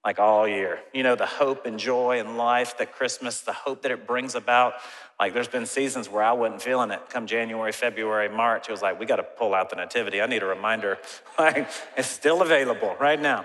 like 0.05 0.19
all 0.19 0.47
year. 0.47 0.81
You 0.93 1.03
know, 1.03 1.17
the 1.17 1.27
hope 1.27 1.67
and 1.67 1.79
joy 1.79 2.21
and 2.21 2.37
life 2.37 2.79
that 2.79 2.93
Christmas, 2.93 3.41
the 3.41 3.53
hope 3.53 3.83
that 3.83 3.91
it 3.91 4.07
brings 4.07 4.35
about. 4.35 4.75
Like 5.21 5.35
there's 5.35 5.49
been 5.49 5.67
seasons 5.67 6.09
where 6.09 6.23
I 6.23 6.33
wasn't 6.33 6.63
feeling 6.63 6.91
it. 6.91 7.11
Come 7.11 7.27
January, 7.27 7.73
February, 7.73 8.29
March, 8.29 8.69
it 8.69 8.73
was 8.73 8.83
like, 8.83 8.99
we 8.99 9.07
gotta 9.07 9.23
pull 9.23 9.55
out 9.55 9.71
the 9.71 9.77
nativity. 9.77 10.23
I 10.23 10.27
need 10.27 10.43
a 10.43 10.47
reminder. 10.47 10.99
Like 11.39 11.69
it's 11.97 12.09
still 12.09 12.43
available 12.43 12.97
right 12.99 13.21
now. 13.21 13.45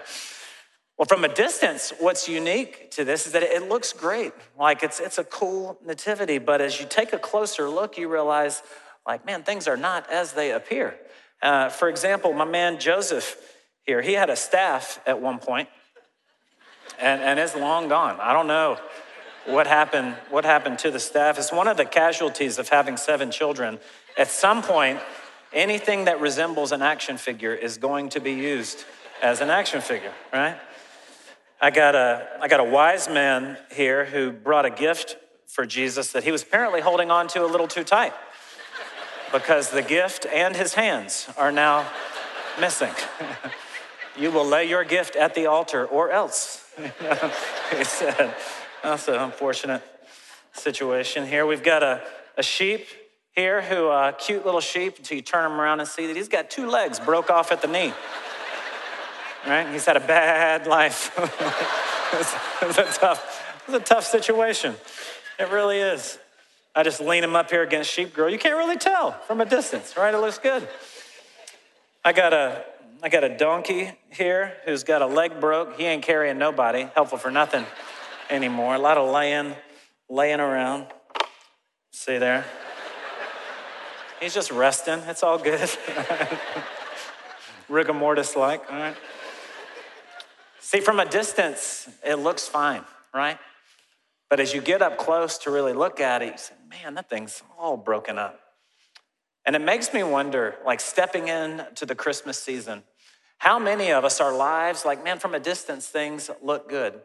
Well, 0.97 1.05
from 1.05 1.23
a 1.23 1.27
distance, 1.27 1.93
what's 1.99 2.27
unique 2.27 2.89
to 2.91 3.03
this 3.03 3.27
is 3.27 3.33
that 3.33 3.43
it 3.43 3.69
looks 3.69 3.93
great. 3.93 4.33
Like 4.57 4.81
it's 4.81 4.99
it's 4.99 5.19
a 5.19 5.23
cool 5.23 5.77
nativity, 5.85 6.39
but 6.39 6.59
as 6.59 6.79
you 6.79 6.87
take 6.89 7.13
a 7.13 7.19
closer 7.19 7.69
look, 7.69 7.97
you 7.97 8.07
realize, 8.07 8.63
like, 9.05 9.25
man, 9.25 9.43
things 9.43 9.67
are 9.67 9.77
not 9.77 10.09
as 10.09 10.33
they 10.33 10.51
appear. 10.51 10.95
Uh, 11.43 11.67
for 11.67 11.89
example, 11.89 12.31
my 12.31 12.45
man 12.45 12.79
Joseph 12.79 13.37
here, 13.85 14.01
he 14.01 14.13
had 14.13 14.29
a 14.29 14.35
staff 14.35 15.01
at 15.05 15.19
one 15.19 15.39
point, 15.39 15.67
and, 16.97 17.21
and 17.21 17.37
it's 17.37 17.53
long 17.53 17.89
gone. 17.89 18.17
I 18.21 18.31
don't 18.31 18.47
know 18.47 18.77
what 19.45 19.67
happened, 19.67 20.15
what 20.29 20.45
happened 20.45 20.79
to 20.79 20.89
the 20.89 21.01
staff. 21.01 21.37
It's 21.37 21.51
one 21.51 21.67
of 21.67 21.75
the 21.75 21.83
casualties 21.83 22.59
of 22.59 22.69
having 22.69 22.95
seven 22.95 23.29
children. 23.29 23.79
At 24.17 24.29
some 24.29 24.63
point, 24.63 25.01
anything 25.51 26.05
that 26.05 26.21
resembles 26.21 26.71
an 26.71 26.81
action 26.81 27.17
figure 27.17 27.53
is 27.53 27.77
going 27.77 28.07
to 28.09 28.21
be 28.21 28.31
used 28.31 28.85
as 29.21 29.41
an 29.41 29.49
action 29.49 29.81
figure, 29.81 30.13
right? 30.31 30.57
I 31.59 31.71
got 31.71 31.93
a 31.93 32.25
I 32.41 32.47
got 32.47 32.61
a 32.61 32.65
wise 32.65 33.09
man 33.09 33.57
here 33.69 34.05
who 34.05 34.31
brought 34.31 34.65
a 34.65 34.69
gift 34.69 35.17
for 35.47 35.65
Jesus 35.65 36.13
that 36.13 36.23
he 36.23 36.31
was 36.31 36.41
apparently 36.41 36.79
holding 36.79 37.11
on 37.11 37.27
to 37.29 37.43
a 37.43 37.47
little 37.47 37.67
too 37.67 37.83
tight 37.83 38.13
because 39.33 39.71
the 39.71 39.81
gift 39.81 40.25
and 40.27 40.55
his 40.55 40.75
hands 40.75 41.27
are 41.37 41.51
now 41.51 41.91
missing. 42.61 42.93
you 44.17 44.31
will 44.31 44.45
lay 44.45 44.69
your 44.69 44.85
gift 44.85 45.15
at 45.15 45.33
the 45.33 45.47
altar 45.47 45.85
or 45.85 46.11
else. 46.11 46.63
he 47.75 47.83
said, 47.83 48.35
that's 48.83 49.07
an 49.07 49.15
unfortunate 49.15 49.81
situation 50.53 51.25
here. 51.25 51.45
We've 51.45 51.63
got 51.63 51.81
a, 51.81 52.01
a 52.37 52.43
sheep 52.43 52.87
here 53.35 53.63
who, 53.63 53.87
a 53.87 53.89
uh, 53.89 54.11
cute 54.11 54.45
little 54.45 54.61
sheep, 54.61 54.99
until 54.99 55.15
you 55.17 55.23
turn 55.23 55.51
him 55.51 55.59
around 55.59 55.79
and 55.79 55.89
see 55.89 56.05
that 56.05 56.15
he's 56.15 56.27
got 56.27 56.51
two 56.51 56.69
legs 56.69 56.99
broke 56.99 57.31
off 57.31 57.51
at 57.51 57.63
the 57.63 57.67
knee. 57.67 57.91
Right? 59.47 59.67
He's 59.73 59.85
had 59.85 59.97
a 59.97 60.01
bad 60.01 60.67
life. 60.67 61.11
it's, 62.13 62.35
it's, 62.61 62.77
a 62.77 62.99
tough, 62.99 63.63
it's 63.67 63.75
a 63.75 63.79
tough 63.79 64.05
situation. 64.05 64.75
It 65.39 65.49
really 65.49 65.79
is. 65.79 66.19
I 66.75 66.83
just 66.83 66.99
lean 66.99 67.23
him 67.23 67.35
up 67.35 67.51
here 67.51 67.61
against 67.61 67.91
sheep 67.91 68.13
girl. 68.13 68.29
You 68.29 68.39
can't 68.39 68.57
really 68.57 68.77
tell 68.77 69.11
from 69.11 69.41
a 69.41 69.45
distance, 69.45 69.95
right? 69.95 70.13
It 70.13 70.17
looks 70.17 70.39
good. 70.39 70.67
I 72.03 72.13
got 72.13 72.33
a 72.33 72.65
I 73.03 73.09
got 73.09 73.25
a 73.25 73.37
donkey 73.37 73.91
here 74.09 74.53
who's 74.65 74.83
got 74.83 75.01
a 75.01 75.05
leg 75.05 75.41
broke. 75.41 75.77
He 75.77 75.83
ain't 75.83 76.03
carrying 76.03 76.37
nobody, 76.37 76.87
helpful 76.95 77.17
for 77.17 77.29
nothing 77.29 77.65
anymore. 78.29 78.75
A 78.75 78.79
lot 78.79 78.97
of 78.97 79.11
laying, 79.13 79.55
laying 80.09 80.39
around. 80.39 80.87
See 81.91 82.17
there? 82.17 82.45
He's 84.21 84.33
just 84.33 84.51
resting. 84.51 84.99
It's 84.99 85.21
all 85.21 85.37
good. 85.37 85.69
Rigor 87.69 87.91
mortis 87.91 88.37
like, 88.37 88.71
all 88.71 88.79
right? 88.79 88.95
See, 90.61 90.79
from 90.79 91.01
a 91.01 91.05
distance, 91.05 91.89
it 92.05 92.15
looks 92.15 92.47
fine, 92.47 92.85
right? 93.13 93.37
But 94.33 94.39
as 94.39 94.51
you 94.51 94.61
get 94.61 94.81
up 94.81 94.97
close 94.97 95.37
to 95.37 95.51
really 95.51 95.73
look 95.73 95.99
at 95.99 96.23
it, 96.23 96.31
you 96.31 96.37
say, 96.39 96.55
man, 96.67 96.95
that 96.95 97.07
thing's 97.07 97.43
all 97.55 97.77
broken 97.77 98.17
up. 98.17 98.39
And 99.45 99.55
it 99.55 99.61
makes 99.61 99.93
me 99.93 100.01
wonder, 100.01 100.55
like 100.65 100.79
stepping 100.79 101.27
into 101.27 101.85
the 101.85 101.93
Christmas 101.93 102.39
season, 102.39 102.81
how 103.37 103.59
many 103.59 103.91
of 103.91 104.03
us, 104.03 104.19
our 104.19 104.35
lives, 104.35 104.85
like, 104.85 105.03
man, 105.03 105.19
from 105.19 105.35
a 105.35 105.39
distance, 105.39 105.87
things 105.87 106.31
look 106.41 106.67
good. 106.67 106.99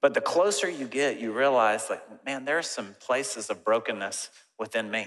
But 0.00 0.14
the 0.14 0.20
closer 0.20 0.68
you 0.68 0.88
get, 0.88 1.20
you 1.20 1.30
realize, 1.30 1.88
like, 1.88 2.02
man, 2.26 2.44
there 2.44 2.58
are 2.58 2.62
some 2.62 2.96
places 2.98 3.48
of 3.48 3.64
brokenness 3.64 4.30
within 4.58 4.90
me. 4.90 5.06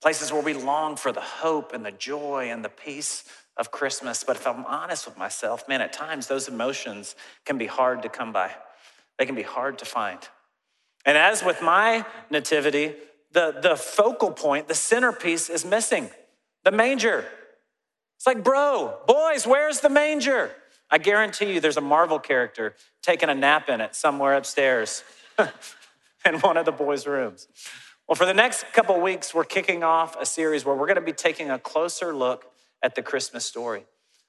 Places 0.00 0.32
where 0.32 0.40
we 0.40 0.54
long 0.54 0.96
for 0.96 1.12
the 1.12 1.20
hope 1.20 1.74
and 1.74 1.84
the 1.84 1.92
joy 1.92 2.48
and 2.50 2.64
the 2.64 2.70
peace 2.70 3.24
of 3.58 3.70
Christmas. 3.70 4.24
But 4.24 4.36
if 4.36 4.46
I'm 4.46 4.64
honest 4.64 5.04
with 5.04 5.18
myself, 5.18 5.68
man, 5.68 5.82
at 5.82 5.92
times 5.92 6.28
those 6.28 6.48
emotions 6.48 7.14
can 7.44 7.58
be 7.58 7.66
hard 7.66 8.00
to 8.04 8.08
come 8.08 8.32
by, 8.32 8.52
they 9.18 9.26
can 9.26 9.34
be 9.34 9.42
hard 9.42 9.76
to 9.80 9.84
find. 9.84 10.26
And 11.06 11.16
as 11.16 11.42
with 11.44 11.62
my 11.62 12.04
nativity, 12.30 12.94
the, 13.32 13.56
the 13.62 13.76
focal 13.76 14.32
point, 14.32 14.68
the 14.68 14.74
centerpiece 14.74 15.48
is 15.48 15.64
missing 15.64 16.10
the 16.64 16.72
manger. 16.72 17.24
It's 18.16 18.26
like, 18.26 18.42
bro, 18.42 18.98
boys, 19.06 19.46
where's 19.46 19.80
the 19.80 19.88
manger? 19.88 20.50
I 20.90 20.98
guarantee 20.98 21.54
you 21.54 21.60
there's 21.60 21.76
a 21.76 21.82
Marvel 21.82 22.18
character 22.18 22.74
taking 23.02 23.28
a 23.28 23.34
nap 23.34 23.68
in 23.68 23.80
it 23.80 23.94
somewhere 23.94 24.34
upstairs 24.34 25.04
in 26.26 26.40
one 26.40 26.56
of 26.56 26.64
the 26.64 26.72
boys' 26.72 27.06
rooms. 27.06 27.46
Well, 28.08 28.16
for 28.16 28.26
the 28.26 28.34
next 28.34 28.72
couple 28.72 29.00
weeks, 29.00 29.34
we're 29.34 29.44
kicking 29.44 29.82
off 29.82 30.16
a 30.20 30.26
series 30.26 30.64
where 30.64 30.74
we're 30.74 30.86
going 30.86 30.96
to 30.96 31.00
be 31.00 31.12
taking 31.12 31.50
a 31.50 31.58
closer 31.58 32.14
look 32.14 32.46
at 32.82 32.94
the 32.94 33.02
Christmas 33.02 33.44
story. 33.44 33.84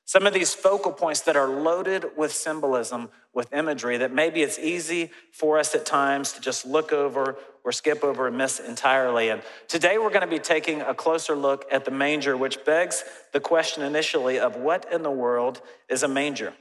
Some 0.08 0.26
of 0.26 0.34
these 0.34 0.54
focal 0.54 0.94
points 0.94 1.20
that 1.22 1.36
are 1.36 1.50
loaded 1.50 2.06
with 2.16 2.32
symbolism, 2.32 3.10
with 3.34 3.52
imagery, 3.52 3.98
that 3.98 4.14
maybe 4.14 4.42
it's 4.42 4.58
easy 4.58 5.12
for 5.34 5.60
us 5.60 5.76
at 5.76 5.86
times 5.86 6.32
to 6.32 6.40
just 6.40 6.66
look 6.66 6.94
over 6.94 7.36
or 7.66 7.74
skip 7.74 8.06
over 8.06 8.26
and 8.26 8.38
miss 8.38 8.62
entirely. 8.62 9.28
And 9.28 9.42
today 9.68 9.98
we're 9.98 10.10
going 10.10 10.22
to 10.22 10.28
be 10.28 10.40
taking 10.40 10.80
a 10.80 10.94
closer 10.94 11.36
look 11.36 11.66
at 11.70 11.84
the 11.84 11.92
manger, 11.92 12.38
which 12.38 12.64
begs 12.64 13.04
the 13.34 13.42
question 13.42 13.84
initially 13.84 14.40
of 14.40 14.56
what 14.56 14.90
in 14.94 15.04
the 15.04 15.12
world 15.12 15.62
is 15.90 16.04
a 16.04 16.08
manger? 16.08 16.54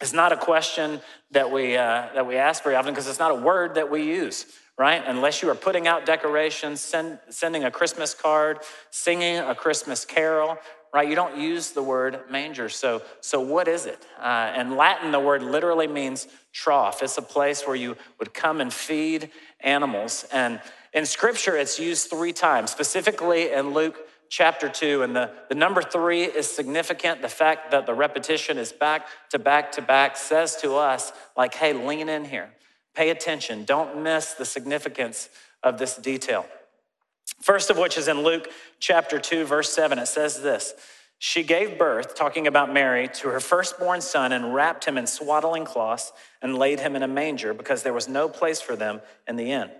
It's 0.00 0.14
not 0.14 0.32
a 0.32 0.36
question 0.38 1.02
that 1.32 1.52
we, 1.52 1.76
uh, 1.76 2.08
that 2.14 2.26
we 2.26 2.36
ask 2.36 2.64
very 2.64 2.74
often 2.74 2.94
because 2.94 3.06
it's 3.06 3.18
not 3.18 3.32
a 3.32 3.34
word 3.34 3.74
that 3.74 3.90
we 3.90 4.04
use, 4.04 4.46
right? 4.78 5.02
Unless 5.06 5.42
you 5.42 5.50
are 5.50 5.54
putting 5.54 5.86
out 5.86 6.04
decorations, 6.04 6.80
send, 6.80 7.18
sending 7.30 7.64
a 7.64 7.70
Christmas 7.70 8.14
card, 8.14 8.58
singing 8.90 9.38
a 9.38 9.54
Christmas 9.54 10.04
carol, 10.04 10.58
right? 10.92 11.08
You 11.08 11.14
don't 11.14 11.36
use 11.36 11.72
the 11.72 11.82
word 11.82 12.20
manger. 12.30 12.68
So, 12.68 13.02
so 13.20 13.40
what 13.40 13.68
is 13.68 13.86
it? 13.86 14.02
Uh, 14.20 14.52
in 14.56 14.76
Latin, 14.76 15.12
the 15.12 15.20
word 15.20 15.42
literally 15.42 15.86
means 15.86 16.26
trough. 16.52 17.02
It's 17.02 17.18
a 17.18 17.22
place 17.22 17.66
where 17.66 17.76
you 17.76 17.96
would 18.18 18.34
come 18.34 18.60
and 18.60 18.72
feed 18.72 19.30
animals. 19.60 20.26
And 20.32 20.60
in 20.92 21.04
scripture, 21.06 21.56
it's 21.56 21.78
used 21.78 22.08
three 22.08 22.32
times, 22.32 22.70
specifically 22.70 23.52
in 23.52 23.74
Luke 23.74 23.98
chapter 24.28 24.68
2. 24.68 25.02
And 25.02 25.14
the, 25.14 25.30
the 25.48 25.54
number 25.54 25.82
three 25.82 26.24
is 26.24 26.50
significant. 26.50 27.22
The 27.22 27.28
fact 27.28 27.70
that 27.70 27.86
the 27.86 27.94
repetition 27.94 28.58
is 28.58 28.72
back 28.72 29.06
to 29.30 29.38
back 29.38 29.72
to 29.72 29.82
back 29.82 30.16
says 30.16 30.56
to 30.62 30.76
us, 30.76 31.12
like, 31.36 31.54
hey, 31.54 31.72
lean 31.72 32.08
in 32.08 32.24
here, 32.24 32.50
pay 32.96 33.10
attention, 33.10 33.64
don't 33.64 34.02
miss 34.02 34.32
the 34.32 34.44
significance 34.44 35.28
of 35.62 35.78
this 35.78 35.96
detail. 35.96 36.46
First 37.42 37.70
of 37.70 37.76
which 37.76 37.98
is 37.98 38.08
in 38.08 38.22
Luke 38.22 38.48
chapter 38.80 39.18
2, 39.18 39.44
verse 39.44 39.72
7. 39.72 39.98
It 39.98 40.06
says 40.06 40.40
this 40.40 40.72
She 41.18 41.42
gave 41.42 41.78
birth, 41.78 42.14
talking 42.14 42.46
about 42.46 42.72
Mary, 42.72 43.08
to 43.08 43.28
her 43.28 43.40
firstborn 43.40 44.00
son 44.00 44.32
and 44.32 44.54
wrapped 44.54 44.86
him 44.86 44.96
in 44.96 45.06
swaddling 45.06 45.64
cloths 45.64 46.12
and 46.40 46.56
laid 46.56 46.80
him 46.80 46.96
in 46.96 47.02
a 47.02 47.08
manger 47.08 47.52
because 47.52 47.82
there 47.82 47.92
was 47.92 48.08
no 48.08 48.28
place 48.28 48.60
for 48.60 48.74
them 48.74 49.00
in 49.28 49.36
the 49.36 49.52
inn. 49.52 49.70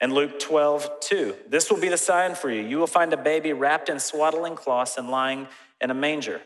And 0.00 0.12
Luke 0.12 0.38
12, 0.38 1.00
2. 1.00 1.34
This 1.48 1.70
will 1.70 1.80
be 1.80 1.88
the 1.88 1.98
sign 1.98 2.36
for 2.36 2.50
you. 2.50 2.62
You 2.62 2.78
will 2.78 2.86
find 2.86 3.12
a 3.12 3.16
baby 3.16 3.52
wrapped 3.52 3.88
in 3.88 3.98
swaddling 3.98 4.54
cloths 4.54 4.96
and 4.96 5.10
lying 5.10 5.48
in 5.80 5.90
a 5.90 5.94
manger. 5.94 6.40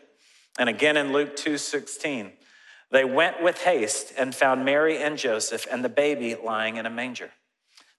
And 0.59 0.68
again 0.68 0.97
in 0.97 1.12
Luke 1.12 1.37
2, 1.37 1.59
16. 1.59 2.32
They 2.92 3.04
went 3.04 3.42
with 3.42 3.62
haste 3.62 4.12
and 4.18 4.34
found 4.34 4.66
Mary 4.66 4.99
and 4.99 5.16
Joseph 5.16 5.66
and 5.70 5.82
the 5.82 5.88
baby 5.88 6.37
lying 6.37 6.76
in 6.76 6.84
a 6.84 6.90
manger. 6.90 7.30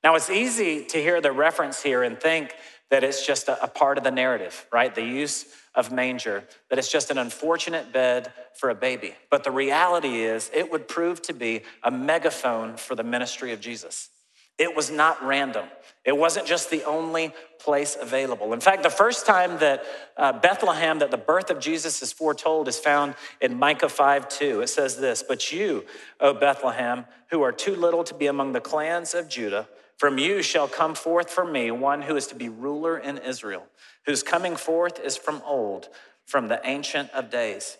Now, 0.03 0.15
it's 0.15 0.29
easy 0.29 0.85
to 0.85 1.01
hear 1.01 1.19
the 1.19 1.31
reference 1.31 1.81
here 1.81 2.03
and 2.03 2.19
think 2.19 2.53
that 2.91 3.03
it's 3.03 3.25
just 3.25 3.47
a, 3.47 3.67
part 3.67 3.97
of 3.97 4.03
the 4.03 4.11
narrative, 4.11 4.67
right? 4.71 4.93
The 4.93 5.03
use 5.03 5.47
of 5.73 5.91
manger, 5.91 6.43
that 6.69 6.77
it's 6.77 6.91
just 6.91 7.09
an 7.09 7.17
unfortunate 7.17 7.91
bed 7.91 8.31
for 8.53 8.69
a 8.69 8.75
baby. 8.75 9.15
But 9.31 9.43
the 9.43 9.49
reality 9.49 10.21
is, 10.21 10.51
it 10.53 10.71
would 10.71 10.87
prove 10.87 11.19
to 11.23 11.33
be 11.33 11.63
a 11.81 11.89
megaphone 11.89 12.77
for 12.77 12.93
the 12.93 13.03
ministry 13.03 13.51
of 13.51 13.59
Jesus. 13.59 14.09
It 14.57 14.75
was 14.75 14.91
not 14.91 15.23
random. 15.25 15.65
It 16.05 16.15
wasn't 16.15 16.45
just 16.45 16.69
the 16.69 16.83
only 16.83 17.33
place 17.59 17.97
available. 17.99 18.53
In 18.53 18.59
fact, 18.59 18.83
the 18.83 18.89
first 18.89 19.25
time 19.25 19.57
that 19.59 19.83
uh, 20.17 20.33
Bethlehem, 20.33 20.99
that 20.99 21.11
the 21.11 21.17
birth 21.17 21.49
of 21.49 21.59
Jesus 21.59 22.01
is 22.01 22.11
foretold, 22.11 22.67
is 22.67 22.77
found 22.77 23.15
in 23.41 23.57
Micah 23.57 23.89
5 23.89 24.27
2. 24.27 24.61
It 24.61 24.67
says 24.67 24.97
this 24.97 25.23
But 25.27 25.51
you, 25.51 25.85
O 26.19 26.33
Bethlehem, 26.33 27.05
who 27.31 27.41
are 27.41 27.51
too 27.51 27.75
little 27.75 28.03
to 28.03 28.13
be 28.13 28.27
among 28.27 28.51
the 28.51 28.61
clans 28.61 29.13
of 29.13 29.29
Judah, 29.29 29.67
from 29.97 30.17
you 30.17 30.43
shall 30.43 30.67
come 30.67 30.93
forth 30.93 31.29
for 31.29 31.45
me 31.45 31.71
one 31.71 32.01
who 32.01 32.15
is 32.15 32.27
to 32.27 32.35
be 32.35 32.49
ruler 32.49 32.97
in 32.97 33.17
Israel, 33.17 33.65
whose 34.05 34.21
coming 34.21 34.55
forth 34.55 34.99
is 34.99 35.17
from 35.17 35.41
old, 35.45 35.87
from 36.25 36.47
the 36.47 36.59
Ancient 36.63 37.09
of 37.11 37.29
Days. 37.29 37.77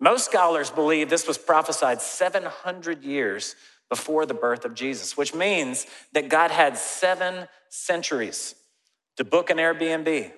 Most 0.00 0.26
scholars 0.26 0.70
believe 0.70 1.08
this 1.08 1.26
was 1.26 1.38
prophesied 1.38 2.02
700 2.02 3.02
years 3.04 3.54
before 3.88 4.26
the 4.26 4.34
birth 4.34 4.64
of 4.64 4.74
Jesus, 4.74 5.16
which 5.16 5.34
means 5.34 5.86
that 6.12 6.28
God 6.28 6.50
had 6.50 6.76
seven 6.76 7.48
centuries 7.68 8.54
to 9.16 9.24
book 9.24 9.50
an 9.50 9.58
Airbnb, 9.58 10.32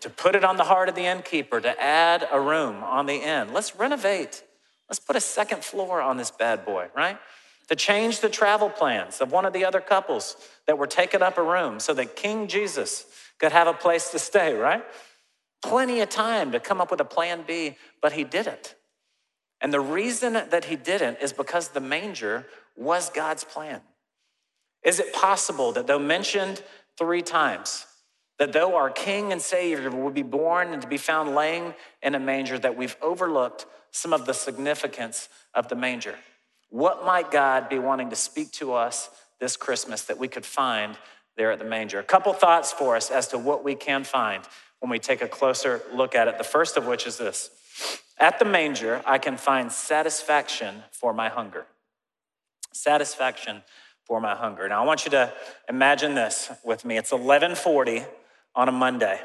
to 0.00 0.10
put 0.10 0.34
it 0.34 0.44
on 0.44 0.56
the 0.56 0.64
heart 0.64 0.88
of 0.88 0.94
the 0.94 1.04
innkeeper, 1.04 1.60
to 1.60 1.82
add 1.82 2.26
a 2.32 2.40
room 2.40 2.82
on 2.82 3.06
the 3.06 3.16
inn. 3.16 3.52
Let's 3.52 3.76
renovate. 3.76 4.42
Let's 4.88 5.00
put 5.00 5.16
a 5.16 5.20
second 5.20 5.64
floor 5.64 6.00
on 6.00 6.16
this 6.16 6.30
bad 6.30 6.64
boy, 6.64 6.88
right? 6.96 7.18
to 7.70 7.76
change 7.76 8.18
the 8.18 8.28
travel 8.28 8.68
plans 8.68 9.20
of 9.20 9.30
one 9.30 9.46
of 9.46 9.52
the 9.52 9.64
other 9.64 9.80
couples 9.80 10.36
that 10.66 10.76
were 10.76 10.88
taking 10.88 11.22
up 11.22 11.38
a 11.38 11.42
room 11.42 11.78
so 11.78 11.94
that 11.94 12.16
King 12.16 12.48
Jesus 12.48 13.06
could 13.38 13.52
have 13.52 13.68
a 13.68 13.72
place 13.72 14.10
to 14.10 14.18
stay, 14.18 14.54
right? 14.54 14.82
Plenty 15.62 16.00
of 16.00 16.08
time 16.08 16.50
to 16.50 16.58
come 16.58 16.80
up 16.80 16.90
with 16.90 17.00
a 17.00 17.04
plan 17.04 17.44
B, 17.46 17.76
but 18.02 18.12
he 18.12 18.24
didn't. 18.24 18.74
And 19.60 19.72
the 19.72 19.80
reason 19.80 20.32
that 20.32 20.64
he 20.66 20.76
didn't 20.76 21.18
is 21.20 21.32
because 21.32 21.68
the 21.68 21.80
manger 21.80 22.46
was 22.76 23.10
God's 23.10 23.44
plan. 23.44 23.80
Is 24.82 24.98
it 24.98 25.12
possible 25.12 25.72
that 25.72 25.86
though 25.86 25.98
mentioned 25.98 26.62
three 26.98 27.22
times, 27.22 27.86
that 28.38 28.52
though 28.52 28.76
our 28.76 28.88
King 28.88 29.32
and 29.32 29.42
Savior 29.42 29.90
would 29.90 30.14
be 30.14 30.22
born 30.22 30.72
and 30.72 30.80
to 30.80 30.88
be 30.88 30.96
found 30.96 31.34
laying 31.34 31.74
in 32.02 32.14
a 32.14 32.20
manger, 32.20 32.58
that 32.58 32.76
we've 32.76 32.96
overlooked 33.02 33.66
some 33.90 34.14
of 34.14 34.24
the 34.24 34.32
significance 34.32 35.28
of 35.52 35.68
the 35.68 35.74
manger? 35.74 36.14
What 36.70 37.04
might 37.04 37.30
God 37.30 37.68
be 37.68 37.78
wanting 37.78 38.10
to 38.10 38.16
speak 38.16 38.52
to 38.52 38.72
us 38.72 39.10
this 39.40 39.56
Christmas 39.56 40.02
that 40.04 40.18
we 40.18 40.28
could 40.28 40.46
find 40.46 40.96
there 41.36 41.52
at 41.52 41.58
the 41.58 41.64
manger? 41.66 41.98
A 41.98 42.04
couple 42.04 42.32
thoughts 42.32 42.72
for 42.72 42.96
us 42.96 43.10
as 43.10 43.28
to 43.28 43.38
what 43.38 43.62
we 43.62 43.74
can 43.74 44.04
find 44.04 44.44
when 44.78 44.88
we 44.88 44.98
take 44.98 45.20
a 45.20 45.28
closer 45.28 45.82
look 45.92 46.14
at 46.14 46.28
it. 46.28 46.38
The 46.38 46.44
first 46.44 46.78
of 46.78 46.86
which 46.86 47.06
is 47.06 47.18
this 47.18 47.50
At 48.20 48.38
the 48.38 48.44
manger, 48.44 49.02
I 49.06 49.16
can 49.16 49.38
find 49.38 49.72
satisfaction 49.72 50.82
for 50.92 51.14
my 51.14 51.30
hunger. 51.30 51.64
Satisfaction 52.74 53.62
for 54.04 54.20
my 54.20 54.34
hunger. 54.34 54.68
Now, 54.68 54.82
I 54.82 54.86
want 54.86 55.06
you 55.06 55.10
to 55.12 55.32
imagine 55.70 56.14
this 56.14 56.50
with 56.62 56.84
me. 56.84 56.98
It's 56.98 57.12
1140 57.12 58.04
on 58.54 58.68
a 58.68 58.72
Monday. 58.72 59.18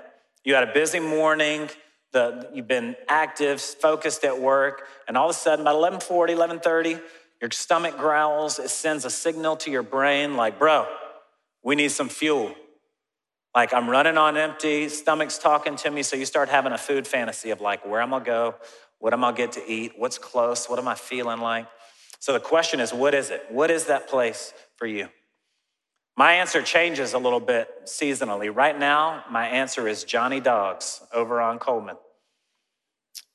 You 0.46 0.56
had 0.56 0.64
a 0.64 0.74
busy 0.74 1.02
morning, 1.02 1.70
the, 2.14 2.50
you've 2.54 2.70
been 2.70 2.96
active, 3.10 3.60
focused 3.60 4.24
at 4.24 4.40
work, 4.40 4.88
and 5.10 5.18
all 5.18 5.26
of 5.26 5.36
a 5.36 5.38
sudden, 5.38 5.62
about 5.62 5.76
1140, 5.76 6.34
1130, 6.36 7.04
your 7.42 7.52
stomach 7.52 7.98
growls. 7.98 8.60
It 8.60 8.70
sends 8.70 9.04
a 9.04 9.10
signal 9.10 9.58
to 9.58 9.72
your 9.72 9.84
brain 9.84 10.38
like, 10.38 10.58
bro, 10.58 10.88
we 11.64 11.76
need 11.76 11.92
some 11.92 12.08
fuel. 12.08 12.56
Like, 13.56 13.74
I'm 13.74 13.90
running 13.90 14.18
on 14.18 14.38
empty, 14.38 14.90
stomach's 14.90 15.38
talking 15.38 15.78
to 15.78 15.90
me. 15.90 16.04
So 16.04 16.16
you 16.16 16.26
start 16.26 16.50
having 16.50 16.74
a 16.74 16.78
food 16.78 17.08
fantasy 17.08 17.52
of 17.52 17.60
like, 17.60 17.86
where 17.86 18.02
am 18.02 18.14
I 18.14 18.20
go? 18.20 18.56
What 19.06 19.14
am 19.14 19.24
I 19.24 19.34
get 19.34 19.52
to 19.52 19.72
eat? 19.72 19.92
What's 19.98 20.18
close? 20.18 20.68
What 20.68 20.80
am 20.80 20.88
I 20.88 20.96
feeling 20.96 21.40
like? 21.40 21.68
So 22.18 22.34
the 22.34 22.40
question 22.40 22.80
is, 22.80 22.92
what 22.92 23.14
is 23.14 23.30
it? 23.30 23.46
What 23.50 23.70
is 23.70 23.86
that 23.86 24.10
place 24.10 24.52
for 24.78 24.88
you? 24.88 25.10
My 26.18 26.34
answer 26.34 26.64
changes 26.64 27.14
a 27.14 27.20
little 27.20 27.40
bit 27.40 27.70
seasonally. 27.86 28.52
Right 28.52 28.76
now, 28.76 29.24
my 29.30 29.48
answer 29.48 29.88
is 29.88 30.06
Johnny 30.06 30.40
Dogs 30.40 31.04
over 31.14 31.40
on 31.40 31.60
Coleman. 31.60 31.98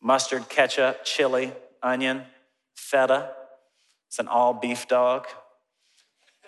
Mustard, 0.03 0.49
ketchup, 0.49 1.05
chili, 1.05 1.53
onion, 1.85 2.25
feta. 2.75 3.31
It's 4.09 4.19
an 4.19 4.27
all 4.27 4.53
beef 4.53 4.89
dog. 4.89 5.29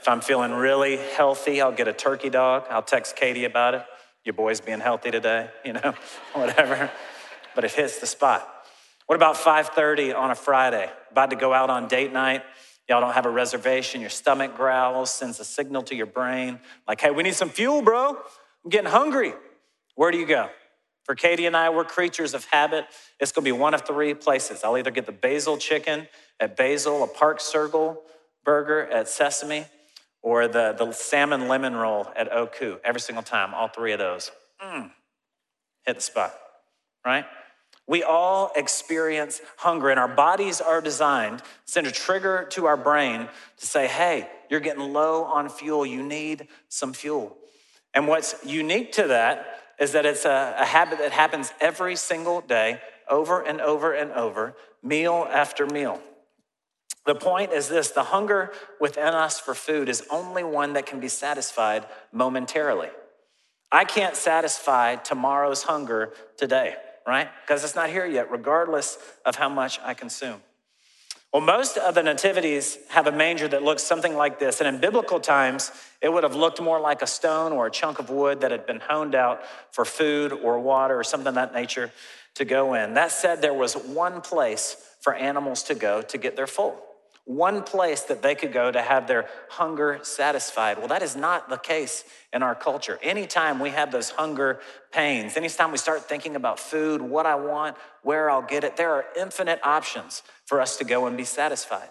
If 0.00 0.08
I'm 0.08 0.20
feeling 0.20 0.50
really 0.50 0.96
healthy, 0.96 1.60
I'll 1.60 1.70
get 1.70 1.86
a 1.86 1.92
turkey 1.92 2.28
dog. 2.28 2.64
I'll 2.70 2.82
text 2.82 3.14
Katie 3.14 3.44
about 3.44 3.74
it. 3.74 3.84
Your 4.24 4.32
boy's 4.32 4.60
being 4.60 4.80
healthy 4.80 5.12
today, 5.12 5.48
you 5.64 5.74
know, 5.74 5.94
whatever. 6.32 6.90
But 7.54 7.62
it 7.62 7.70
hits 7.70 8.00
the 8.00 8.08
spot. 8.08 8.48
What 9.06 9.16
about 9.16 9.36
5:30 9.36 10.12
on 10.12 10.30
a 10.30 10.34
Friday? 10.34 10.90
About 11.10 11.30
to 11.30 11.36
go 11.36 11.52
out 11.52 11.70
on 11.70 11.88
date 11.88 12.12
night. 12.12 12.42
Y'all 12.88 13.00
don't 13.00 13.14
have 13.14 13.26
a 13.26 13.30
reservation. 13.30 14.00
Your 14.00 14.10
stomach 14.10 14.56
growls, 14.56 15.12
sends 15.12 15.38
a 15.40 15.44
signal 15.44 15.82
to 15.84 15.94
your 15.94 16.06
brain 16.06 16.60
like, 16.86 17.00
"Hey, 17.00 17.10
we 17.10 17.22
need 17.22 17.34
some 17.34 17.50
fuel, 17.50 17.82
bro. 17.82 18.16
I'm 18.64 18.70
getting 18.70 18.90
hungry." 18.90 19.34
Where 19.94 20.10
do 20.10 20.18
you 20.18 20.26
go? 20.26 20.50
For 21.04 21.14
Katie 21.14 21.46
and 21.46 21.56
I, 21.56 21.68
we're 21.70 21.84
creatures 21.84 22.32
of 22.32 22.44
habit. 22.46 22.86
It's 23.18 23.32
gonna 23.32 23.44
be 23.44 23.52
one 23.52 23.74
of 23.74 23.82
three 23.82 24.14
places. 24.14 24.62
I'll 24.62 24.78
either 24.78 24.90
get 24.90 25.06
the 25.06 25.12
basil 25.12 25.58
chicken 25.58 26.08
at 26.38 26.56
Basil, 26.56 27.02
a 27.02 27.08
Park 27.08 27.40
Circle 27.40 28.02
burger 28.44 28.86
at 28.86 29.08
Sesame, 29.08 29.66
or 30.22 30.48
the, 30.48 30.74
the 30.76 30.92
salmon 30.92 31.48
lemon 31.48 31.74
roll 31.74 32.08
at 32.16 32.32
Oku 32.32 32.78
every 32.84 33.00
single 33.00 33.22
time, 33.22 33.54
all 33.54 33.68
three 33.68 33.92
of 33.92 33.98
those. 33.98 34.30
Mm, 34.64 34.90
hit 35.84 35.96
the 35.96 36.02
spot, 36.02 36.34
right? 37.04 37.24
We 37.86 38.02
all 38.02 38.52
experience 38.54 39.40
hunger, 39.56 39.90
and 39.90 39.98
our 39.98 40.08
bodies 40.08 40.60
are 40.60 40.80
designed 40.80 41.38
to 41.38 41.44
send 41.64 41.86
a 41.86 41.90
trigger 41.90 42.46
to 42.50 42.66
our 42.66 42.76
brain 42.76 43.28
to 43.58 43.66
say, 43.66 43.86
hey, 43.86 44.28
you're 44.48 44.60
getting 44.60 44.92
low 44.92 45.24
on 45.24 45.48
fuel. 45.48 45.84
You 45.84 46.02
need 46.02 46.48
some 46.68 46.92
fuel. 46.92 47.36
And 47.94 48.06
what's 48.06 48.34
unique 48.44 48.92
to 48.92 49.08
that 49.08 49.58
is 49.78 49.92
that 49.92 50.06
it's 50.06 50.24
a, 50.24 50.54
a 50.58 50.64
habit 50.64 50.98
that 50.98 51.12
happens 51.12 51.52
every 51.60 51.96
single 51.96 52.40
day, 52.40 52.80
over 53.08 53.42
and 53.42 53.60
over 53.60 53.92
and 53.92 54.12
over, 54.12 54.54
meal 54.82 55.26
after 55.30 55.66
meal. 55.66 56.00
The 57.04 57.14
point 57.16 57.52
is 57.52 57.68
this 57.68 57.90
the 57.90 58.04
hunger 58.04 58.52
within 58.80 59.08
us 59.08 59.40
for 59.40 59.54
food 59.54 59.88
is 59.88 60.06
only 60.10 60.44
one 60.44 60.74
that 60.74 60.86
can 60.86 61.00
be 61.00 61.08
satisfied 61.08 61.84
momentarily. 62.12 62.90
I 63.72 63.84
can't 63.84 64.14
satisfy 64.14 64.96
tomorrow's 64.96 65.64
hunger 65.64 66.12
today, 66.36 66.76
right? 67.06 67.28
Because 67.42 67.64
it's 67.64 67.74
not 67.74 67.90
here 67.90 68.06
yet, 68.06 68.30
regardless 68.30 68.98
of 69.24 69.36
how 69.36 69.48
much 69.48 69.80
I 69.82 69.94
consume. 69.94 70.40
Well, 71.32 71.42
most 71.42 71.78
of 71.78 71.94
the 71.94 72.02
nativities 72.02 72.76
have 72.90 73.06
a 73.06 73.12
manger 73.12 73.48
that 73.48 73.62
looks 73.62 73.82
something 73.82 74.14
like 74.14 74.38
this. 74.38 74.60
And 74.60 74.68
in 74.68 74.82
biblical 74.82 75.18
times, 75.18 75.72
it 76.02 76.12
would 76.12 76.24
have 76.24 76.34
looked 76.34 76.60
more 76.60 76.78
like 76.78 77.00
a 77.00 77.06
stone 77.06 77.52
or 77.52 77.66
a 77.66 77.70
chunk 77.70 77.98
of 77.98 78.10
wood 78.10 78.42
that 78.42 78.50
had 78.50 78.66
been 78.66 78.80
honed 78.80 79.14
out 79.14 79.40
for 79.70 79.86
food 79.86 80.32
or 80.32 80.58
water 80.58 80.98
or 80.98 81.04
something 81.04 81.28
of 81.28 81.34
that 81.36 81.54
nature 81.54 81.90
to 82.34 82.44
go 82.44 82.74
in. 82.74 82.94
That 82.94 83.12
said, 83.12 83.40
there 83.40 83.54
was 83.54 83.74
one 83.74 84.20
place 84.20 84.76
for 85.00 85.14
animals 85.14 85.62
to 85.64 85.74
go 85.74 86.02
to 86.02 86.18
get 86.18 86.36
their 86.36 86.46
full 86.46 86.82
one 87.24 87.62
place 87.62 88.02
that 88.02 88.20
they 88.20 88.34
could 88.34 88.52
go 88.52 88.70
to 88.70 88.82
have 88.82 89.06
their 89.06 89.28
hunger 89.48 90.00
satisfied. 90.02 90.78
Well, 90.78 90.88
that 90.88 91.02
is 91.02 91.14
not 91.14 91.48
the 91.48 91.56
case 91.56 92.04
in 92.32 92.42
our 92.42 92.54
culture. 92.54 92.98
Anytime 93.02 93.60
we 93.60 93.70
have 93.70 93.92
those 93.92 94.10
hunger 94.10 94.60
pains, 94.90 95.36
anytime 95.36 95.70
we 95.70 95.78
start 95.78 96.08
thinking 96.08 96.34
about 96.34 96.58
food, 96.58 97.00
what 97.00 97.24
I 97.24 97.36
want, 97.36 97.76
where 98.02 98.28
I'll 98.28 98.42
get 98.42 98.64
it, 98.64 98.76
there 98.76 98.90
are 98.90 99.04
infinite 99.16 99.60
options 99.62 100.22
for 100.46 100.60
us 100.60 100.76
to 100.78 100.84
go 100.84 101.06
and 101.06 101.16
be 101.16 101.24
satisfied. 101.24 101.88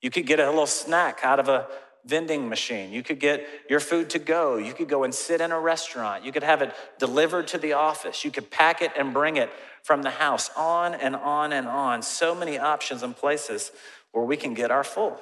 You 0.00 0.10
could 0.10 0.26
get 0.26 0.38
a 0.38 0.48
little 0.48 0.66
snack 0.66 1.20
out 1.24 1.40
of 1.40 1.48
a 1.48 1.66
vending 2.04 2.48
machine. 2.48 2.92
You 2.92 3.02
could 3.02 3.18
get 3.18 3.46
your 3.68 3.80
food 3.80 4.10
to 4.10 4.18
go. 4.18 4.56
You 4.56 4.72
could 4.72 4.88
go 4.88 5.04
and 5.04 5.14
sit 5.14 5.40
in 5.40 5.50
a 5.50 5.58
restaurant. 5.58 6.24
You 6.24 6.32
could 6.32 6.44
have 6.44 6.62
it 6.62 6.72
delivered 6.98 7.48
to 7.48 7.58
the 7.58 7.74
office. 7.74 8.24
You 8.24 8.30
could 8.30 8.50
pack 8.50 8.80
it 8.80 8.92
and 8.96 9.12
bring 9.12 9.36
it 9.36 9.50
from 9.82 10.02
the 10.02 10.10
house. 10.10 10.50
On 10.56 10.94
and 10.94 11.16
on 11.16 11.52
and 11.52 11.66
on. 11.66 12.02
So 12.02 12.34
many 12.34 12.58
options 12.58 13.02
and 13.02 13.14
places 13.14 13.72
where 14.12 14.24
we 14.24 14.36
can 14.36 14.54
get 14.54 14.70
our 14.70 14.84
full. 14.84 15.18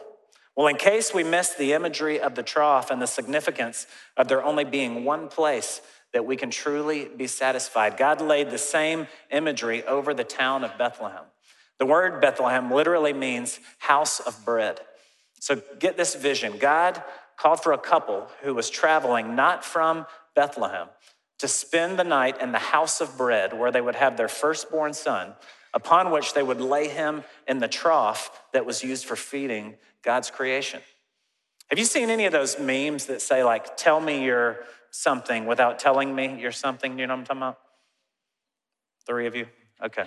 Well, 0.57 0.69
in 0.69 0.77
case 0.77 1.13
we 1.13 1.23
miss 1.23 1.55
the 1.55 1.75
imagery 1.75 2.19
of 2.19 2.35
the 2.35 2.43
trough 2.43 2.91
and 2.91 3.01
the 3.01 3.07
significance 3.07 3.87
of 4.17 4.29
there 4.29 4.43
only 4.43 4.65
being 4.65 5.05
one 5.05 5.29
place 5.29 5.83
that 6.13 6.25
we 6.25 6.37
can 6.37 6.51
truly 6.51 7.09
be 7.15 7.27
satisfied, 7.27 7.99
God 7.99 8.23
laid 8.23 8.51
the 8.51 8.59
same 8.59 9.07
imagery 9.31 9.85
over 9.85 10.15
the 10.15 10.25
town 10.25 10.65
of 10.65 10.79
Bethlehem. 10.79 11.25
The 11.79 11.85
word 11.85 12.23
Bethlehem 12.23 12.71
literally 12.71 13.13
means 13.13 13.61
house 13.79 14.19
of 14.21 14.45
bread. 14.47 14.81
So 15.41 15.61
get 15.79 15.99
this 15.99 16.15
vision 16.15 16.57
God 16.59 17.03
called 17.37 17.63
for 17.63 17.73
a 17.73 17.79
couple 17.79 18.29
who 18.43 18.55
was 18.55 18.71
traveling 18.71 19.37
not 19.37 19.63
from 19.63 20.07
Bethlehem 20.35 20.89
to 21.39 21.49
spend 21.49 21.99
the 21.99 22.05
night 22.05 22.41
in 22.41 22.53
the 22.53 22.59
house 22.59 23.01
of 23.01 23.17
bread 23.17 23.53
where 23.53 23.71
they 23.71 23.81
would 23.81 23.97
have 23.97 24.17
their 24.17 24.29
firstborn 24.29 24.93
son 24.95 25.35
upon 25.75 26.11
which 26.11 26.33
they 26.33 26.43
would 26.43 26.61
lay 26.61 26.89
him 26.89 27.23
in 27.47 27.59
the 27.59 27.69
trough 27.69 28.31
that 28.53 28.65
was 28.65 28.83
used 28.83 29.05
for 29.05 29.17
feeding 29.17 29.75
God's 30.03 30.31
creation. 30.31 30.81
Have 31.69 31.79
you 31.79 31.85
seen 31.85 32.11
any 32.11 32.27
of 32.27 32.33
those 32.33 32.59
memes 32.59 33.07
that 33.07 33.21
say, 33.21 33.43
like, 33.45 33.77
tell 33.77 34.01
me 34.01 34.25
you're 34.25 34.61
something 34.91 35.47
without 35.47 35.79
telling 35.79 36.15
me 36.15 36.41
you're 36.41 36.53
something? 36.53 36.99
You 36.99 37.07
know 37.07 37.15
what 37.15 37.21
I'm 37.21 37.27
talking 37.27 37.43
about? 37.43 37.59
Three 39.07 39.27
of 39.27 39.35
you? 39.35 39.47
Okay. 39.85 40.07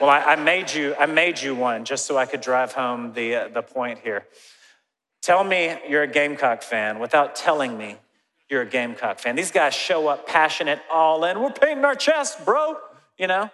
Well, 0.00 0.08
I, 0.08 0.20
I 0.20 0.36
made 0.36 0.72
you, 0.72 0.94
I 0.98 1.06
made 1.06 1.40
you 1.40 1.54
one 1.54 1.84
just 1.84 2.06
so 2.06 2.16
I 2.16 2.26
could 2.26 2.40
drive 2.40 2.72
home 2.72 3.12
the, 3.12 3.34
uh, 3.34 3.48
the 3.48 3.62
point 3.62 3.98
here. 3.98 4.26
Tell 5.20 5.44
me 5.44 5.76
you're 5.88 6.02
a 6.02 6.08
Gamecock 6.08 6.62
fan 6.62 6.98
without 6.98 7.36
telling 7.36 7.76
me 7.76 7.96
you're 8.48 8.62
a 8.62 8.66
Gamecock 8.66 9.18
fan. 9.18 9.36
These 9.36 9.50
guys 9.50 9.74
show 9.74 10.08
up 10.08 10.26
passionate, 10.26 10.80
all 10.90 11.24
in. 11.24 11.40
We're 11.40 11.50
painting 11.50 11.84
our 11.84 11.94
chest, 11.94 12.44
bro. 12.44 12.76
You 13.18 13.26
know, 13.26 13.50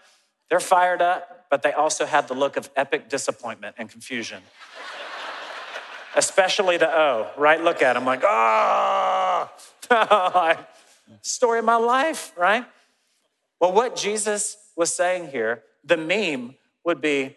they're 0.49 0.61
fired 0.61 1.03
up 1.03 1.41
but 1.51 1.63
they 1.63 1.73
also 1.73 2.07
have 2.07 2.29
the 2.29 2.35
look 2.35 2.57
of 2.57 2.71
epic 2.77 3.11
disappointment 3.11 3.75
and 3.77 3.91
confusion. 3.91 4.41
Especially 6.17 6.77
the 6.77 6.89
O, 6.89 7.31
right? 7.37 7.63
Look 7.63 7.83
at 7.83 7.97
him 7.97 8.05
like, 8.05 8.23
oh, 8.25 9.51
story 11.23 11.59
of 11.59 11.65
my 11.65 11.77
life, 11.77 12.33
right? 12.39 12.65
Well, 13.61 13.73
what 13.73 13.97
Jesus 13.97 14.57
was 14.77 14.95
saying 14.95 15.31
here, 15.31 15.65
the 15.85 15.97
meme 15.97 16.55
would 16.85 17.01
be 17.01 17.37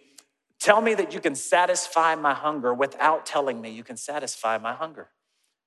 tell 0.60 0.80
me 0.80 0.94
that 0.94 1.13
you 1.13 1.20
can 1.20 1.36
satisfy 1.36 2.16
my 2.16 2.34
hunger 2.34 2.74
without 2.74 3.26
telling 3.26 3.60
me 3.60 3.70
you 3.70 3.84
can 3.84 3.98
satisfy 3.98 4.58
my 4.58 4.74
hunger. 4.74 5.10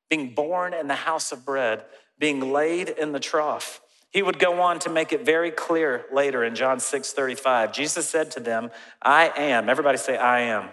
Being 0.09 0.35
born 0.35 0.75
in 0.75 0.87
the 0.88 0.95
house 0.95 1.33
of 1.33 1.45
bread, 1.45 1.85
being 2.19 2.53
laid 2.53 2.88
in 2.88 3.12
the 3.12 3.21
trough, 3.21 3.81
he 4.11 4.23
would 4.23 4.38
go 4.38 4.62
on 4.62 4.79
to 4.81 4.90
make 4.90 5.12
it 5.12 5.27
very 5.27 5.51
clear 5.51 6.07
later 6.12 6.42
in 6.45 6.55
John 6.55 6.81
6 6.81 7.12
35. 7.12 7.73
Jesus 7.73 8.09
said 8.09 8.31
to 8.33 8.40
them, 8.40 8.71
I 9.03 9.33
am, 9.37 9.69
everybody 9.69 9.99
say, 9.99 10.16
I 10.16 10.40
am. 10.40 10.71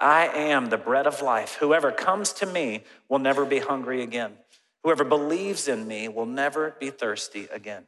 I 0.00 0.26
am 0.26 0.66
the 0.66 0.76
bread 0.76 1.06
of 1.06 1.22
life. 1.22 1.56
Whoever 1.60 1.92
comes 1.92 2.32
to 2.34 2.46
me 2.46 2.82
will 3.08 3.20
never 3.20 3.44
be 3.44 3.60
hungry 3.60 4.02
again. 4.02 4.32
Whoever 4.82 5.04
believes 5.04 5.68
in 5.68 5.86
me 5.86 6.08
will 6.08 6.26
never 6.26 6.76
be 6.78 6.90
thirsty 6.90 7.48
again. 7.52 7.84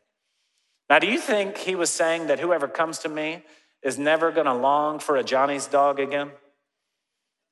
Now, 0.88 0.98
do 0.98 1.08
you 1.08 1.18
think 1.18 1.58
he 1.58 1.74
was 1.74 1.90
saying 1.90 2.28
that 2.28 2.38
whoever 2.38 2.68
comes 2.68 3.00
to 3.00 3.08
me 3.08 3.42
is 3.82 3.98
never 3.98 4.30
going 4.30 4.46
to 4.46 4.54
long 4.54 4.98
for 4.98 5.16
a 5.16 5.24
Johnny's 5.24 5.66
dog 5.66 5.98
again? 5.98 6.30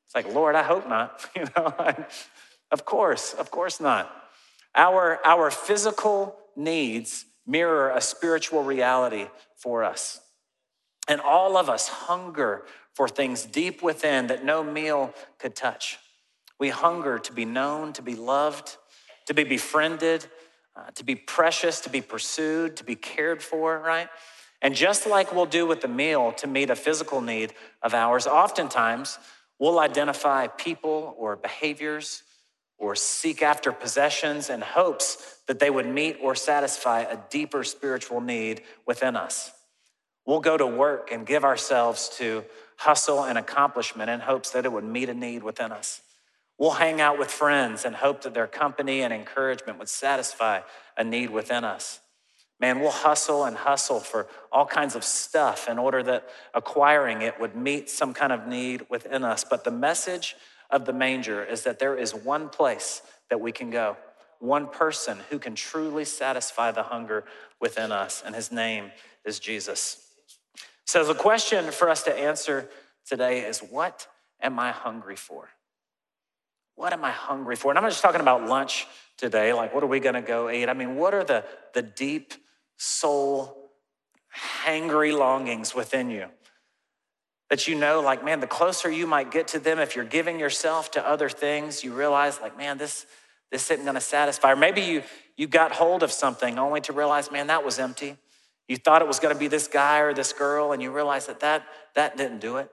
It's 0.06 0.14
like, 0.14 0.32
Lord, 0.32 0.54
I 0.54 0.62
hope 0.62 0.88
not. 0.88 1.28
You 1.36 1.44
know, 1.56 1.74
of 2.70 2.84
course, 2.84 3.34
of 3.34 3.50
course 3.50 3.80
not. 3.80 4.10
Our, 4.74 5.20
our 5.24 5.50
physical 5.50 6.36
needs 6.56 7.26
mirror 7.46 7.90
a 7.90 8.00
spiritual 8.00 8.62
reality 8.62 9.26
for 9.56 9.84
us. 9.84 10.20
And 11.06 11.20
all 11.20 11.56
of 11.56 11.68
us 11.68 11.88
hunger 11.88 12.64
for 12.94 13.08
things 13.08 13.44
deep 13.44 13.82
within 13.82 14.28
that 14.28 14.44
no 14.44 14.64
meal 14.64 15.14
could 15.38 15.54
touch. 15.54 15.98
We 16.58 16.70
hunger 16.70 17.18
to 17.18 17.32
be 17.32 17.44
known, 17.44 17.92
to 17.94 18.02
be 18.02 18.14
loved, 18.14 18.76
to 19.26 19.34
be 19.34 19.44
befriended, 19.44 20.26
uh, 20.76 20.90
to 20.94 21.04
be 21.04 21.14
precious, 21.14 21.80
to 21.82 21.90
be 21.90 22.00
pursued, 22.00 22.76
to 22.76 22.84
be 22.84 22.96
cared 22.96 23.42
for, 23.42 23.78
right? 23.78 24.08
And 24.60 24.74
just 24.74 25.06
like 25.06 25.32
we'll 25.32 25.46
do 25.46 25.66
with 25.66 25.82
the 25.82 25.88
meal 25.88 26.32
to 26.32 26.46
meet 26.46 26.70
a 26.70 26.76
physical 26.76 27.20
need 27.20 27.52
of 27.82 27.94
ours, 27.94 28.26
oftentimes 28.26 29.18
we'll 29.58 29.78
identify 29.78 30.46
people 30.46 31.14
or 31.18 31.36
behaviors 31.36 32.23
or 32.78 32.94
seek 32.94 33.42
after 33.42 33.72
possessions 33.72 34.50
in 34.50 34.60
hopes 34.60 35.38
that 35.46 35.58
they 35.58 35.70
would 35.70 35.86
meet 35.86 36.18
or 36.20 36.34
satisfy 36.34 37.00
a 37.00 37.18
deeper 37.30 37.64
spiritual 37.64 38.20
need 38.20 38.62
within 38.86 39.16
us. 39.16 39.52
We'll 40.26 40.40
go 40.40 40.56
to 40.56 40.66
work 40.66 41.10
and 41.12 41.26
give 41.26 41.44
ourselves 41.44 42.08
to 42.18 42.44
hustle 42.76 43.24
and 43.24 43.38
accomplishment 43.38 44.10
in 44.10 44.20
hopes 44.20 44.50
that 44.50 44.64
it 44.64 44.72
would 44.72 44.84
meet 44.84 45.08
a 45.08 45.14
need 45.14 45.42
within 45.42 45.70
us. 45.70 46.00
We'll 46.58 46.72
hang 46.72 47.00
out 47.00 47.18
with 47.18 47.30
friends 47.30 47.84
and 47.84 47.94
hope 47.94 48.22
that 48.22 48.34
their 48.34 48.46
company 48.46 49.02
and 49.02 49.12
encouragement 49.12 49.78
would 49.78 49.88
satisfy 49.88 50.60
a 50.96 51.04
need 51.04 51.30
within 51.30 51.64
us. 51.64 52.00
Man, 52.60 52.80
we'll 52.80 52.90
hustle 52.90 53.44
and 53.44 53.56
hustle 53.56 53.98
for 54.00 54.28
all 54.52 54.64
kinds 54.64 54.94
of 54.94 55.04
stuff 55.04 55.68
in 55.68 55.78
order 55.78 56.02
that 56.04 56.28
acquiring 56.54 57.22
it 57.22 57.38
would 57.40 57.56
meet 57.56 57.90
some 57.90 58.14
kind 58.14 58.32
of 58.32 58.46
need 58.46 58.86
within 58.88 59.24
us. 59.24 59.44
But 59.44 59.64
the 59.64 59.72
message 59.72 60.36
of 60.74 60.84
the 60.84 60.92
manger 60.92 61.42
is 61.42 61.62
that 61.62 61.78
there 61.78 61.96
is 61.96 62.14
one 62.14 62.48
place 62.48 63.00
that 63.30 63.40
we 63.40 63.52
can 63.52 63.70
go, 63.70 63.96
one 64.40 64.68
person 64.68 65.18
who 65.30 65.38
can 65.38 65.54
truly 65.54 66.04
satisfy 66.04 66.72
the 66.72 66.82
hunger 66.82 67.24
within 67.60 67.92
us, 67.92 68.22
and 68.26 68.34
his 68.34 68.52
name 68.52 68.90
is 69.24 69.38
Jesus. 69.38 70.04
So, 70.84 71.04
the 71.04 71.14
question 71.14 71.70
for 71.70 71.88
us 71.88 72.02
to 72.02 72.14
answer 72.14 72.68
today 73.06 73.46
is 73.46 73.60
what 73.60 74.06
am 74.42 74.58
I 74.58 74.72
hungry 74.72 75.16
for? 75.16 75.48
What 76.74 76.92
am 76.92 77.04
I 77.04 77.12
hungry 77.12 77.56
for? 77.56 77.70
And 77.70 77.78
I'm 77.78 77.84
not 77.84 77.92
just 77.92 78.02
talking 78.02 78.20
about 78.20 78.46
lunch 78.46 78.86
today, 79.16 79.52
like 79.52 79.72
what 79.72 79.84
are 79.84 79.88
we 79.88 80.00
gonna 80.00 80.20
go 80.20 80.50
eat? 80.50 80.68
I 80.68 80.74
mean, 80.74 80.96
what 80.96 81.14
are 81.14 81.24
the, 81.24 81.44
the 81.72 81.82
deep 81.82 82.34
soul, 82.76 83.70
hangry 84.64 85.16
longings 85.16 85.74
within 85.74 86.10
you. 86.10 86.26
That 87.50 87.68
you 87.68 87.74
know, 87.74 88.00
like, 88.00 88.24
man, 88.24 88.40
the 88.40 88.46
closer 88.46 88.90
you 88.90 89.06
might 89.06 89.30
get 89.30 89.48
to 89.48 89.58
them, 89.58 89.78
if 89.78 89.94
you're 89.94 90.04
giving 90.04 90.40
yourself 90.40 90.90
to 90.92 91.06
other 91.06 91.28
things, 91.28 91.84
you 91.84 91.92
realize, 91.92 92.40
like, 92.40 92.56
man, 92.56 92.78
this, 92.78 93.06
this 93.52 93.70
isn't 93.70 93.84
gonna 93.84 94.00
satisfy. 94.00 94.52
Or 94.52 94.56
maybe 94.56 94.80
you, 94.80 95.02
you 95.36 95.46
got 95.46 95.72
hold 95.72 96.02
of 96.02 96.10
something 96.10 96.58
only 96.58 96.80
to 96.82 96.92
realize, 96.92 97.30
man, 97.30 97.48
that 97.48 97.64
was 97.64 97.78
empty. 97.78 98.16
You 98.66 98.76
thought 98.76 99.02
it 99.02 99.08
was 99.08 99.20
gonna 99.20 99.34
be 99.34 99.48
this 99.48 99.68
guy 99.68 99.98
or 99.98 100.14
this 100.14 100.32
girl, 100.32 100.72
and 100.72 100.82
you 100.82 100.90
realize 100.90 101.26
that 101.26 101.40
that, 101.40 101.64
that 101.94 102.16
didn't 102.16 102.40
do 102.40 102.56
it. 102.56 102.70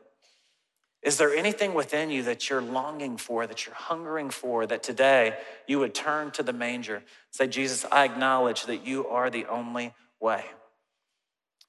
Is 1.01 1.17
there 1.17 1.33
anything 1.33 1.73
within 1.73 2.11
you 2.11 2.23
that 2.23 2.49
you're 2.49 2.61
longing 2.61 3.17
for, 3.17 3.47
that 3.47 3.65
you're 3.65 3.75
hungering 3.75 4.29
for, 4.29 4.67
that 4.67 4.83
today 4.83 5.35
you 5.67 5.79
would 5.79 5.95
turn 5.95 6.29
to 6.31 6.43
the 6.43 6.53
manger? 6.53 7.03
Say, 7.31 7.47
Jesus, 7.47 7.85
I 7.91 8.05
acknowledge 8.05 8.65
that 8.65 8.85
you 8.85 9.07
are 9.07 9.29
the 9.29 9.45
only 9.47 9.93
way. 10.19 10.45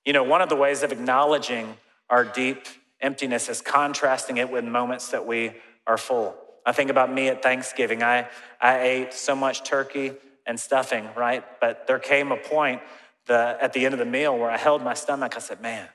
You 0.05 0.13
know, 0.13 0.23
one 0.23 0.43
of 0.43 0.51
the 0.51 0.57
ways 0.57 0.83
of 0.83 0.93
acknowledging 0.93 1.77
our 2.11 2.25
deep 2.25 2.67
emptiness 3.03 3.49
is 3.49 3.61
contrasting 3.61 4.39
it 4.39 4.51
with 4.51 4.65
moments 4.65 5.11
that 5.11 5.27
we 5.27 5.53
are 5.87 5.99
full. 5.99 6.37
I 6.65 6.73
think 6.73 6.91
about 6.91 7.13
me 7.13 7.29
at 7.29 7.43
Thanksgiving. 7.43 8.03
I, 8.03 8.29
I 8.61 8.81
ate 8.81 9.13
so 9.13 9.35
much 9.35 9.65
turkey 9.65 10.13
and 10.47 10.59
stuffing, 10.59 11.09
right? 11.17 11.45
But 11.61 11.87
there 11.87 11.99
came 11.99 12.33
a 12.33 12.37
point 12.37 12.81
the, 13.27 13.59
at 13.61 13.73
the 13.73 13.85
end 13.85 13.95
of 13.95 13.99
the 13.99 14.07
meal 14.07 14.39
where 14.39 14.51
I 14.51 14.57
held 14.57 14.83
my 14.83 14.95
stomach. 14.95 15.35
I 15.37 15.41
said, 15.41 15.61
man, 15.61 15.89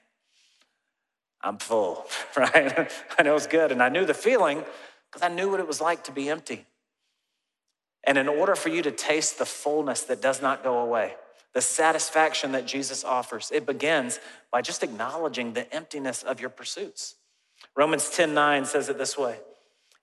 I'm 1.41 1.57
full, 1.57 2.05
right? 2.37 2.91
and 3.17 3.27
it 3.27 3.31
was 3.31 3.47
good. 3.47 3.71
And 3.71 3.81
I 3.81 3.89
knew 3.89 4.05
the 4.05 4.13
feeling 4.13 4.63
because 5.09 5.21
I 5.21 5.33
knew 5.33 5.49
what 5.49 5.59
it 5.59 5.67
was 5.67 5.79
like 5.79 6.03
to 6.05 6.11
be 6.11 6.29
empty. 6.29 6.65
And 8.03 8.17
in 8.17 8.27
order 8.27 8.55
for 8.55 8.69
you 8.69 8.81
to 8.83 8.91
taste 8.91 9.37
the 9.37 9.45
fullness 9.45 10.03
that 10.03 10.21
does 10.21 10.41
not 10.41 10.63
go 10.63 10.79
away, 10.79 11.15
the 11.57 11.61
satisfaction 11.61 12.51
that 12.51 12.67
Jesus 12.67 13.03
offers, 13.03 13.49
it 13.51 13.65
begins 13.65 14.19
by 14.51 14.61
just 14.61 14.83
acknowledging 14.83 15.53
the 15.53 15.73
emptiness 15.73 16.21
of 16.21 16.39
your 16.39 16.51
pursuits. 16.51 17.15
Romans 17.75 18.11
10 18.11 18.35
9 18.35 18.63
says 18.63 18.89
it 18.89 18.99
this 18.99 19.17
way 19.17 19.39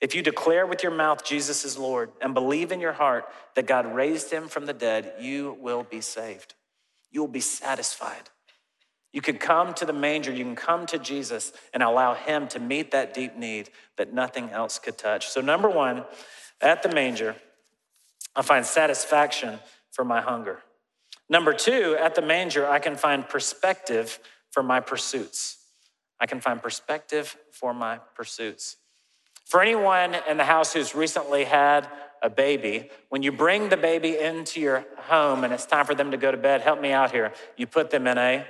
If 0.01 0.17
you 0.17 0.23
declare 0.25 0.67
with 0.67 0.83
your 0.83 0.91
mouth 0.91 1.25
Jesus 1.25 1.65
is 1.65 1.79
Lord 1.79 2.11
and 2.21 2.35
believe 2.35 2.73
in 2.73 2.81
your 2.81 2.95
heart 2.95 3.27
that 3.55 3.69
God 3.69 3.95
raised 3.95 4.33
him 4.33 4.49
from 4.49 4.67
the 4.67 4.73
dead, 4.73 5.13
you 5.21 5.57
will 5.61 5.85
be 5.85 6.01
saved. 6.01 6.55
You 7.13 7.21
will 7.21 7.29
be 7.29 7.39
satisfied. 7.39 8.31
You 9.13 9.21
can 9.21 9.39
come 9.39 9.75
to 9.75 9.87
the 9.87 9.93
manger, 9.93 10.33
you 10.33 10.43
can 10.43 10.57
come 10.57 10.87
to 10.87 10.99
Jesus 10.99 11.53
and 11.73 11.85
allow 11.85 12.15
Him 12.15 12.49
to 12.49 12.59
meet 12.59 12.91
that 12.91 13.15
deep 13.15 13.37
need 13.37 13.71
that 13.97 14.13
nothing 14.13 14.51
else 14.51 14.81
could 14.81 14.99
touch. 14.99 15.29
So, 15.29 15.41
number 15.41 15.71
one, 15.71 16.05
at 16.61 16.83
the 16.83 16.89
manger, 16.89 17.37
I 18.35 18.43
find 18.43 18.67
satisfaction 18.67 19.61
for 19.93 20.05
my 20.05 20.21
hunger. 20.21 20.59
Number 21.29 21.53
two, 21.53 21.97
at 21.99 22.15
the 22.15 22.23
manger, 22.23 22.69
I 22.69 22.79
can 22.79 22.97
find 22.97 23.29
perspective 23.29 24.19
for 24.51 24.63
my 24.63 24.81
pursuits. 24.81 25.59
I 26.21 26.27
can 26.27 26.41
find 26.41 26.63
perspective 26.63 27.37
for 27.51 27.75
my 27.75 27.99
pursuits. 28.15 28.77
For 29.45 29.61
anyone 29.61 30.17
in 30.29 30.37
the 30.37 30.45
house 30.45 30.73
who's 30.73 30.95
recently 30.95 31.45
had 31.45 31.89
a 32.23 32.31
baby, 32.31 32.91
when 33.11 33.23
you 33.23 33.33
bring 33.33 33.69
the 33.69 33.77
baby 33.77 34.19
into 34.19 34.61
your 34.61 34.87
home 34.97 35.45
and 35.45 35.53
it's 35.53 35.67
time 35.67 35.85
for 35.85 35.95
them 35.95 36.11
to 36.13 36.17
go 36.17 36.31
to 36.31 36.37
bed, 36.37 36.63
help 36.63 36.81
me 36.81 36.93
out 36.93 37.11
here. 37.11 37.33
You 37.57 37.67
put 37.67 37.91
them 37.91 38.07
in 38.07 38.17
a 38.17 38.47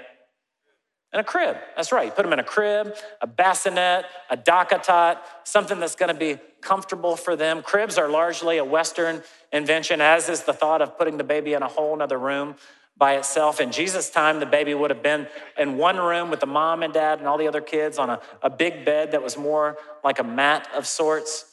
in 1.14 1.20
a 1.20 1.24
crib. 1.24 1.57
That's 1.77 1.92
right. 1.92 2.07
You 2.07 2.11
put 2.11 2.24
them 2.24 2.33
in 2.33 2.40
a 2.40 2.44
crib, 2.44 2.94
a 3.20 3.27
bassinet, 3.27 4.05
a 4.29 4.37
DockATot, 4.37 5.18
something 5.44 5.79
that's 5.79 5.94
going 5.94 6.12
to 6.12 6.18
be 6.18 6.40
comfortable 6.61 7.14
for 7.14 7.37
them. 7.37 7.62
Cribs 7.62 7.96
are 7.96 8.09
largely 8.09 8.59
a 8.59 8.64
Western 8.64 9.22
invention, 9.53 10.00
as 10.00 10.29
is 10.29 10.42
the 10.42 10.53
thought 10.53 10.83
of 10.83 10.98
putting 10.98 11.16
the 11.16 11.24
baby 11.24 11.53
in 11.53 11.62
a 11.62 11.68
whole 11.68 12.03
other 12.03 12.18
room 12.18 12.57
by 12.96 13.14
itself. 13.14 13.61
In 13.61 13.70
Jesus' 13.70 14.11
time, 14.11 14.40
the 14.40 14.46
baby 14.46 14.74
would 14.74 14.90
have 14.90 15.03
been 15.03 15.29
in 15.57 15.79
one 15.79 15.98
room 15.98 16.31
with 16.31 16.40
the 16.40 16.46
mom 16.46 16.83
and 16.83 16.92
dad 16.92 17.20
and 17.20 17.29
all 17.29 17.38
the 17.38 17.48
other 17.48 17.61
kids 17.61 17.98
on 17.98 18.11
a, 18.11 18.20
a 18.42 18.50
big 18.50 18.85
bed 18.85 19.12
that 19.12 19.22
was 19.22 19.37
more 19.37 19.77
like 20.03 20.18
a 20.18 20.24
mat 20.24 20.68
of 20.74 20.87
sorts. 20.87 21.44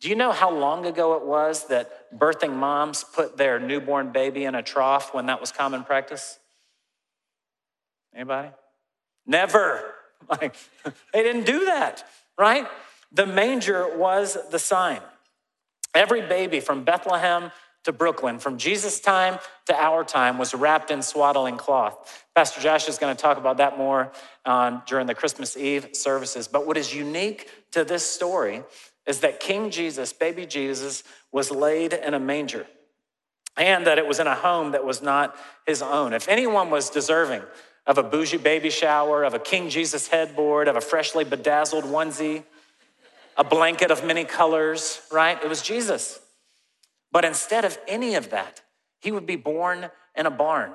Do 0.00 0.08
you 0.08 0.14
know 0.14 0.32
how 0.32 0.50
long 0.50 0.86
ago 0.86 1.14
it 1.14 1.26
was 1.26 1.66
that 1.66 2.10
birthing 2.18 2.54
moms 2.54 3.04
put 3.04 3.36
their 3.36 3.60
newborn 3.60 4.12
baby 4.12 4.44
in 4.44 4.54
a 4.54 4.62
trough 4.62 5.12
when 5.12 5.26
that 5.26 5.40
was 5.40 5.52
common 5.52 5.84
practice? 5.84 6.38
Anybody? 8.14 8.48
Never. 9.30 9.94
Like, 10.28 10.54
they 11.12 11.22
didn't 11.22 11.46
do 11.46 11.64
that, 11.66 12.04
right? 12.38 12.66
The 13.10 13.26
manger 13.26 13.96
was 13.96 14.36
the 14.50 14.58
sign. 14.58 15.00
Every 15.94 16.20
baby 16.20 16.60
from 16.60 16.84
Bethlehem 16.84 17.50
to 17.84 17.92
Brooklyn, 17.92 18.38
from 18.38 18.58
Jesus' 18.58 19.00
time 19.00 19.38
to 19.66 19.74
our 19.74 20.04
time, 20.04 20.36
was 20.36 20.52
wrapped 20.52 20.90
in 20.90 21.00
swaddling 21.00 21.56
cloth. 21.56 22.24
Pastor 22.34 22.60
Josh 22.60 22.88
is 22.88 22.98
going 22.98 23.16
to 23.16 23.20
talk 23.20 23.38
about 23.38 23.56
that 23.56 23.78
more 23.78 24.12
um, 24.44 24.82
during 24.86 25.06
the 25.06 25.14
Christmas 25.14 25.56
Eve 25.56 25.88
services. 25.92 26.46
But 26.46 26.66
what 26.66 26.76
is 26.76 26.94
unique 26.94 27.48
to 27.70 27.84
this 27.84 28.04
story 28.04 28.62
is 29.06 29.20
that 29.20 29.40
King 29.40 29.70
Jesus, 29.70 30.12
baby 30.12 30.44
Jesus, 30.44 31.02
was 31.32 31.50
laid 31.50 31.92
in 31.92 32.14
a 32.14 32.20
manger 32.20 32.66
and 33.56 33.86
that 33.86 33.98
it 33.98 34.06
was 34.06 34.20
in 34.20 34.26
a 34.26 34.34
home 34.34 34.72
that 34.72 34.84
was 34.84 35.02
not 35.02 35.36
his 35.66 35.82
own. 35.82 36.12
If 36.12 36.28
anyone 36.28 36.70
was 36.70 36.90
deserving 36.90 37.42
of 37.86 37.98
a 37.98 38.02
bougie 38.02 38.36
baby 38.36 38.70
shower, 38.70 39.24
of 39.24 39.34
a 39.34 39.38
King 39.38 39.68
Jesus 39.68 40.08
headboard, 40.08 40.68
of 40.68 40.76
a 40.76 40.80
freshly 40.80 41.24
bedazzled 41.24 41.84
onesie, 41.84 42.44
a 43.36 43.44
blanket 43.44 43.90
of 43.90 44.04
many 44.04 44.24
colors, 44.24 45.00
right? 45.10 45.42
It 45.42 45.48
was 45.48 45.62
Jesus. 45.62 46.20
But 47.12 47.24
instead 47.24 47.64
of 47.64 47.78
any 47.88 48.14
of 48.14 48.30
that, 48.30 48.60
he 49.00 49.10
would 49.10 49.26
be 49.26 49.36
born 49.36 49.90
in 50.14 50.26
a 50.26 50.30
barn 50.30 50.72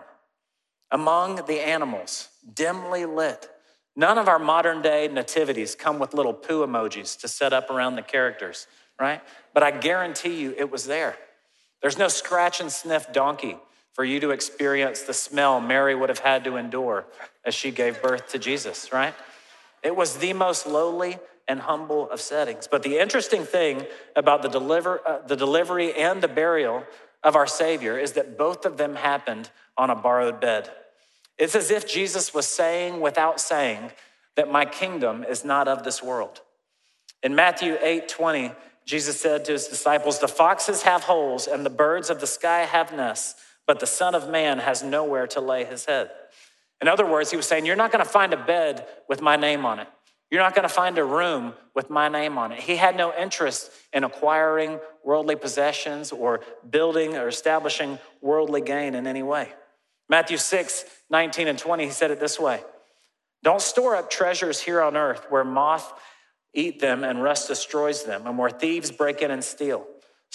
among 0.92 1.46
the 1.48 1.60
animals, 1.66 2.30
dimly 2.54 3.06
lit. 3.06 3.50
None 3.96 4.18
of 4.18 4.28
our 4.28 4.40
modern 4.40 4.82
day 4.82 5.08
nativities 5.08 5.76
come 5.76 6.00
with 6.00 6.14
little 6.14 6.34
poo 6.34 6.66
emojis 6.66 7.20
to 7.22 7.28
set 7.28 7.54
up 7.54 7.70
around 7.70 7.96
the 7.96 8.02
characters, 8.02 8.68
right? 9.00 9.22
But 9.54 9.64
I 9.64 9.72
guarantee 9.72 10.42
you 10.42 10.54
it 10.58 10.70
was 10.70 10.86
there. 10.86 11.16
There's 11.82 11.98
no 11.98 12.08
scratch 12.08 12.60
and 12.60 12.72
sniff 12.72 13.14
donkey 13.14 13.58
for 13.96 14.04
you 14.04 14.20
to 14.20 14.32
experience 14.32 15.04
the 15.04 15.14
smell 15.14 15.62
Mary 15.62 15.96
would 15.96 16.10
have 16.10 16.20
had 16.20 16.44
to 16.44 16.58
endure 16.58 17.06
as 17.46 17.56
she 17.56 17.72
gave 17.72 18.02
birth 18.02 18.28
to 18.28 18.38
Jesus, 18.38 18.92
right? 18.92 19.14
It 19.82 19.96
was 19.96 20.18
the 20.18 20.34
most 20.34 20.68
lowly 20.68 21.18
and 21.48 21.62
humble 21.62 22.10
of 22.10 22.20
settings. 22.20 22.68
But 22.68 22.84
the 22.84 23.00
interesting 23.00 23.46
thing 23.46 23.86
about 24.16 24.42
the, 24.42 24.50
deliver, 24.50 25.02
uh, 25.08 25.20
the 25.26 25.38
delivery 25.38 25.94
and 25.94 26.22
the 26.22 26.28
burial 26.28 26.84
of 27.24 27.38
our 27.38 27.48
Savior 27.48 27.98
is 27.98 28.14
that 28.14 28.38
both 28.38 28.66
of 28.66 28.76
them 28.76 28.96
happened 28.96 29.50
on 29.78 29.90
a 29.90 29.96
borrowed 29.96 30.42
bed. 30.42 30.70
It's 31.38 31.56
as 31.56 31.72
if 31.72 31.88
Jesus 31.88 32.34
was 32.34 32.48
saying 32.48 33.00
without 33.00 33.40
saying 33.40 33.92
that 34.36 34.52
my 34.52 34.66
kingdom 34.66 35.24
is 35.24 35.46
not 35.46 35.70
of 35.70 35.84
this 35.84 36.04
world. 36.04 36.42
In 37.24 37.34
Matthew 37.34 37.78
8 37.82 38.10
20, 38.10 38.52
Jesus 38.86 39.20
said 39.20 39.46
to 39.46 39.54
his 39.54 39.68
disciples, 39.68 40.20
The 40.20 40.28
foxes 40.28 40.82
have 40.82 41.04
holes 41.04 41.48
and 41.48 41.66
the 41.66 41.70
birds 41.70 42.10
of 42.10 42.20
the 42.20 42.28
sky 42.28 42.62
have 42.62 42.92
nests 42.94 43.42
but 43.68 43.80
the 43.80 43.88
Son 43.88 44.16
of 44.16 44.30
Man 44.30 44.60
has 44.60 44.84
nowhere 44.84 45.28
to 45.28 45.42
lay 45.42 45.66
his 45.66 45.86
head. 45.86 46.10
In 46.82 46.88
other 46.88 47.06
words, 47.06 47.32
he 47.32 47.38
was 47.38 47.46
saying, 47.46 47.66
You're 47.66 47.76
not 47.76 47.92
going 47.92 48.04
to 48.04 48.10
find 48.10 48.34
a 48.34 48.44
bed 48.44 48.86
with 49.08 49.22
my 49.22 49.36
name 49.36 49.66
on 49.66 49.80
it. 49.80 49.88
You're 50.32 50.42
not 50.42 50.56
going 50.56 50.68
to 50.68 50.74
find 50.74 50.98
a 50.98 51.04
room 51.04 51.54
with 51.76 51.90
my 51.90 52.10
name 52.10 52.38
on 52.38 52.52
it. 52.52 52.60
He 52.60 52.76
had 52.76 52.98
no 52.98 53.14
interest 53.16 53.72
in 53.94 54.04
acquiring 54.04 54.80
worldly 55.04 55.36
possessions 55.36 56.12
or 56.12 56.42
building 56.70 57.16
or 57.16 57.28
establishing 57.28 58.00
worldly 58.22 58.62
gain 58.62 58.96
in 58.96 59.08
any 59.08 59.24
way. 59.24 59.50
Matthew 60.10 60.38
6, 60.38 60.86
19 61.10 61.48
and 61.48 61.58
20, 61.58 61.86
he 61.86 61.92
said 61.92 62.12
it 62.12 62.20
this 62.20 62.40
way 62.40 62.62
Don't 63.44 63.62
store 63.62 63.96
up 63.96 64.10
treasures 64.10 64.60
here 64.60 64.82
on 64.82 64.98
earth 64.98 65.26
where 65.30 65.44
moth 65.44 65.94
eat 66.54 66.80
them 66.80 67.04
and 67.04 67.22
rust 67.22 67.48
destroys 67.48 68.04
them, 68.04 68.26
and 68.26 68.38
where 68.38 68.50
thieves 68.50 68.90
break 68.92 69.22
in 69.22 69.30
and 69.30 69.44
steal. 69.44 69.86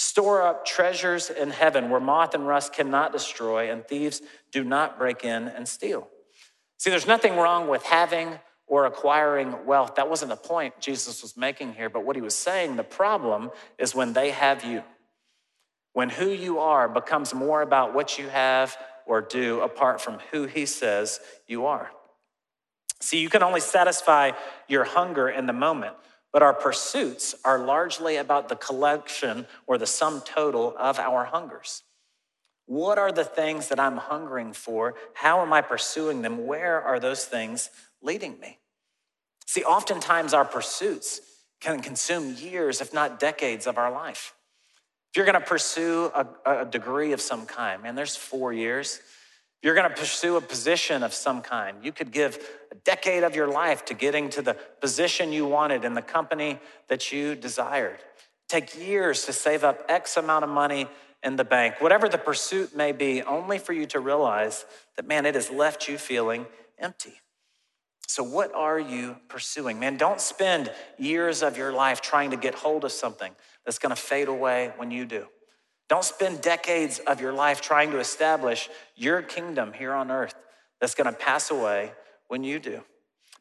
Store 0.02 0.40
up 0.40 0.64
treasures 0.64 1.28
in 1.28 1.50
heaven 1.50 1.90
where 1.90 2.00
moth 2.00 2.34
and 2.34 2.48
rust 2.48 2.72
cannot 2.72 3.12
destroy, 3.12 3.70
and 3.70 3.86
thieves 3.86 4.22
do 4.50 4.64
not 4.64 4.98
break 4.98 5.24
in 5.26 5.46
and 5.46 5.68
steal. 5.68 6.08
See, 6.78 6.88
there's 6.88 7.06
nothing 7.06 7.36
wrong 7.36 7.68
with 7.68 7.82
having 7.82 8.38
or 8.66 8.86
acquiring 8.86 9.66
wealth. 9.66 9.96
That 9.96 10.08
wasn't 10.08 10.30
the 10.30 10.36
point 10.36 10.80
Jesus 10.80 11.20
was 11.20 11.36
making 11.36 11.74
here, 11.74 11.90
but 11.90 12.06
what 12.06 12.16
he 12.16 12.22
was 12.22 12.34
saying, 12.34 12.76
the 12.76 12.82
problem 12.82 13.50
is 13.76 13.94
when 13.94 14.14
they 14.14 14.30
have 14.30 14.64
you. 14.64 14.82
When 15.92 16.08
who 16.08 16.30
you 16.30 16.60
are 16.60 16.88
becomes 16.88 17.34
more 17.34 17.60
about 17.60 17.92
what 17.92 18.18
you 18.18 18.30
have 18.30 18.78
or 19.04 19.20
do 19.20 19.60
apart 19.60 20.00
from 20.00 20.18
who 20.32 20.46
he 20.46 20.64
says 20.64 21.20
you 21.46 21.66
are. 21.66 21.90
See, 23.02 23.20
you 23.20 23.28
can 23.28 23.42
only 23.42 23.60
satisfy 23.60 24.30
your 24.66 24.84
hunger 24.84 25.28
in 25.28 25.44
the 25.44 25.52
moment, 25.52 25.94
but 26.32 26.42
our 26.42 26.54
pursuits 26.54 27.34
are 27.44 27.58
largely 27.58 28.16
about 28.16 28.48
the 28.48 28.56
collection 28.56 29.46
or 29.66 29.78
the 29.78 29.86
sum 29.86 30.20
total 30.24 30.74
of 30.78 30.98
our 30.98 31.24
hungers. 31.24 31.82
What 32.66 32.98
are 32.98 33.10
the 33.10 33.24
things 33.24 33.68
that 33.68 33.80
I'm 33.80 33.96
hungering 33.96 34.52
for? 34.52 34.94
How 35.14 35.40
am 35.40 35.52
I 35.52 35.60
pursuing 35.60 36.22
them? 36.22 36.46
Where 36.46 36.80
are 36.80 37.00
those 37.00 37.24
things 37.24 37.68
leading 38.00 38.38
me? 38.38 38.58
See, 39.46 39.64
oftentimes 39.64 40.32
our 40.32 40.44
pursuits 40.44 41.20
can 41.60 41.82
consume 41.82 42.34
years, 42.34 42.80
if 42.80 42.94
not 42.94 43.18
decades, 43.18 43.66
of 43.66 43.76
our 43.76 43.90
life. 43.90 44.34
If 45.10 45.16
you're 45.16 45.26
gonna 45.26 45.40
pursue 45.40 46.12
a, 46.14 46.60
a 46.60 46.64
degree 46.64 47.12
of 47.12 47.20
some 47.20 47.44
kind, 47.44 47.82
man, 47.82 47.96
there's 47.96 48.14
four 48.14 48.52
years. 48.52 49.00
If 49.60 49.66
you're 49.66 49.74
gonna 49.74 49.90
pursue 49.90 50.36
a 50.36 50.40
position 50.40 51.02
of 51.02 51.12
some 51.12 51.42
kind, 51.42 51.84
you 51.84 51.92
could 51.92 52.12
give 52.12 52.38
a 52.72 52.74
decade 52.76 53.24
of 53.24 53.36
your 53.36 53.46
life 53.46 53.84
to 53.86 53.94
getting 53.94 54.30
to 54.30 54.40
the 54.40 54.54
position 54.54 55.34
you 55.34 55.44
wanted 55.44 55.84
in 55.84 55.92
the 55.92 56.00
company 56.00 56.58
that 56.88 57.12
you 57.12 57.34
desired. 57.34 57.98
Take 58.48 58.74
years 58.78 59.26
to 59.26 59.34
save 59.34 59.62
up 59.62 59.84
X 59.86 60.16
amount 60.16 60.44
of 60.44 60.50
money 60.50 60.88
in 61.22 61.36
the 61.36 61.44
bank, 61.44 61.74
whatever 61.80 62.08
the 62.08 62.16
pursuit 62.16 62.74
may 62.74 62.92
be, 62.92 63.22
only 63.22 63.58
for 63.58 63.74
you 63.74 63.84
to 63.84 64.00
realize 64.00 64.64
that, 64.96 65.06
man, 65.06 65.26
it 65.26 65.34
has 65.34 65.50
left 65.50 65.86
you 65.88 65.98
feeling 65.98 66.46
empty. 66.78 67.20
So, 68.08 68.22
what 68.24 68.54
are 68.54 68.80
you 68.80 69.16
pursuing? 69.28 69.78
Man, 69.78 69.98
don't 69.98 70.22
spend 70.22 70.72
years 70.96 71.42
of 71.42 71.58
your 71.58 71.70
life 71.70 72.00
trying 72.00 72.30
to 72.30 72.38
get 72.38 72.54
hold 72.54 72.86
of 72.86 72.92
something 72.92 73.32
that's 73.66 73.78
gonna 73.78 73.94
fade 73.94 74.28
away 74.28 74.72
when 74.78 74.90
you 74.90 75.04
do. 75.04 75.26
Don't 75.90 76.04
spend 76.04 76.40
decades 76.40 77.00
of 77.00 77.20
your 77.20 77.32
life 77.32 77.60
trying 77.60 77.90
to 77.90 77.98
establish 77.98 78.70
your 78.94 79.22
kingdom 79.22 79.72
here 79.72 79.92
on 79.92 80.12
earth 80.12 80.36
that's 80.80 80.94
gonna 80.94 81.12
pass 81.12 81.50
away 81.50 81.92
when 82.28 82.44
you 82.44 82.60
do. 82.60 82.84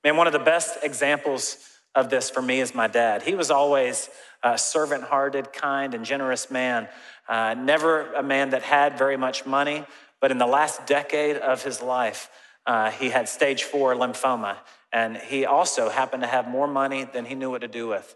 Man, 0.04 0.18
one 0.18 0.26
of 0.26 0.34
the 0.34 0.40
best 0.40 0.80
examples 0.82 1.58
of 1.94 2.10
this 2.10 2.32
for 2.32 2.42
me 2.42 2.60
is 2.60 2.74
my 2.74 2.88
dad. 2.88 3.22
He 3.22 3.36
was 3.36 3.52
always 3.52 4.10
a 4.42 4.58
servant 4.58 5.04
hearted, 5.04 5.54
kind, 5.54 5.94
and 5.94 6.04
generous 6.04 6.50
man. 6.50 6.88
Uh, 7.28 7.54
never 7.54 8.12
a 8.14 8.24
man 8.24 8.50
that 8.50 8.64
had 8.64 8.98
very 8.98 9.16
much 9.18 9.46
money, 9.46 9.86
but 10.20 10.32
in 10.32 10.40
the 10.40 10.48
last 10.48 10.88
decade 10.88 11.38
of 11.38 11.64
his 11.64 11.84
life, 11.84 12.32
uh, 12.66 12.90
he 12.90 13.10
had 13.10 13.30
stage 13.30 13.62
four 13.62 13.94
lymphoma, 13.94 14.58
and 14.92 15.18
he 15.18 15.46
also 15.46 15.90
happened 15.90 16.24
to 16.24 16.28
have 16.28 16.48
more 16.48 16.68
money 16.68 17.04
than 17.04 17.26
he 17.26 17.36
knew 17.36 17.52
what 17.52 17.62
to 17.62 17.68
do 17.68 17.88
with. 17.88 18.16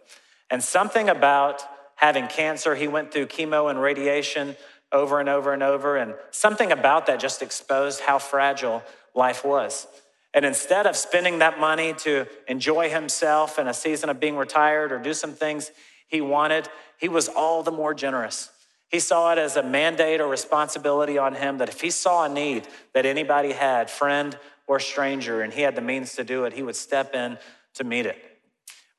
And 0.49 0.63
something 0.63 1.07
about 1.07 1.63
having 1.95 2.27
cancer, 2.27 2.75
he 2.75 2.87
went 2.87 3.11
through 3.11 3.27
chemo 3.27 3.69
and 3.69 3.81
radiation 3.81 4.55
over 4.91 5.19
and 5.19 5.27
over 5.27 5.53
and 5.53 5.63
over, 5.63 5.97
and 5.97 6.13
something 6.31 6.71
about 6.71 7.07
that 7.07 7.19
just 7.19 7.41
exposed 7.41 8.01
how 8.01 8.19
fragile 8.19 8.83
life 9.15 9.43
was. 9.43 9.87
And 10.33 10.45
instead 10.45 10.85
of 10.85 10.95
spending 10.95 11.39
that 11.39 11.59
money 11.59 11.93
to 11.99 12.25
enjoy 12.47 12.89
himself 12.89 13.59
in 13.59 13.67
a 13.67 13.73
season 13.73 14.09
of 14.09 14.19
being 14.19 14.35
retired 14.35 14.91
or 14.91 14.99
do 14.99 15.13
some 15.13 15.33
things 15.33 15.71
he 16.07 16.21
wanted, 16.21 16.69
he 16.97 17.07
was 17.07 17.27
all 17.27 17.63
the 17.63 17.71
more 17.71 17.93
generous. 17.93 18.49
He 18.89 18.99
saw 18.99 19.31
it 19.31 19.39
as 19.39 19.55
a 19.57 19.63
mandate 19.63 20.21
or 20.21 20.27
responsibility 20.27 21.17
on 21.17 21.33
him 21.33 21.57
that 21.57 21.69
if 21.69 21.81
he 21.81 21.89
saw 21.89 22.25
a 22.25 22.29
need 22.29 22.67
that 22.93 23.05
anybody 23.05 23.51
had, 23.51 23.89
friend 23.89 24.37
or 24.67 24.79
stranger, 24.79 25.41
and 25.41 25.51
he 25.51 25.61
had 25.61 25.75
the 25.75 25.81
means 25.81 26.13
to 26.15 26.23
do 26.23 26.45
it, 26.45 26.53
he 26.53 26.61
would 26.61 26.75
step 26.75 27.15
in 27.15 27.37
to 27.75 27.83
meet 27.83 28.05
it. 28.05 28.32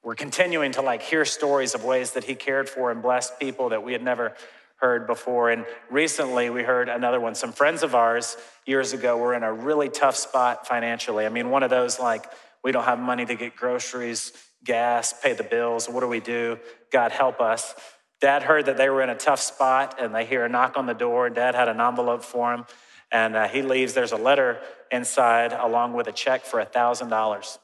We're 0.04 0.14
continuing 0.14 0.72
to 0.72 0.82
like 0.82 1.00
hear 1.00 1.24
stories 1.24 1.74
of 1.74 1.82
ways 1.82 2.10
that 2.10 2.24
he 2.24 2.34
cared 2.34 2.68
for 2.68 2.90
and 2.90 3.00
blessed 3.00 3.40
people 3.40 3.70
that 3.70 3.82
we 3.82 3.92
had 3.92 4.02
never 4.02 4.34
heard 4.76 5.06
before. 5.06 5.48
And 5.48 5.64
recently 5.90 6.50
we 6.50 6.62
heard 6.62 6.90
another 6.90 7.18
one. 7.18 7.34
Some 7.34 7.52
friends 7.52 7.82
of 7.82 7.94
ours 7.94 8.36
years 8.66 8.92
ago 8.92 9.16
were 9.16 9.32
in 9.32 9.42
a 9.42 9.50
really 9.50 9.88
tough 9.88 10.14
spot 10.14 10.66
financially. 10.68 11.24
I 11.24 11.30
mean, 11.30 11.48
one 11.48 11.62
of 11.62 11.70
those 11.70 11.98
like, 11.98 12.26
we 12.62 12.70
don't 12.70 12.84
have 12.84 12.98
money 12.98 13.24
to 13.24 13.34
get 13.34 13.56
groceries, 13.56 14.32
gas, 14.62 15.14
pay 15.22 15.32
the 15.32 15.42
bills. 15.42 15.88
What 15.88 16.00
do 16.00 16.08
we 16.08 16.20
do? 16.20 16.58
God 16.92 17.10
help 17.10 17.40
us. 17.40 17.74
Dad 18.20 18.42
heard 18.42 18.66
that 18.66 18.76
they 18.76 18.90
were 18.90 19.00
in 19.00 19.08
a 19.08 19.16
tough 19.16 19.40
spot 19.40 19.96
and 19.98 20.14
they 20.14 20.26
hear 20.26 20.44
a 20.44 20.50
knock 20.50 20.76
on 20.76 20.84
the 20.84 20.92
door. 20.92 21.30
Dad 21.30 21.54
had 21.54 21.68
an 21.68 21.80
envelope 21.80 22.22
for 22.22 22.52
him 22.52 22.66
and 23.10 23.36
uh, 23.36 23.48
he 23.48 23.62
leaves. 23.62 23.94
There's 23.94 24.12
a 24.12 24.16
letter 24.16 24.60
inside 24.92 25.54
along 25.54 25.94
with 25.94 26.08
a 26.08 26.12
check 26.12 26.44
for 26.44 26.60
a 26.60 26.66
$1,000. 26.66 27.58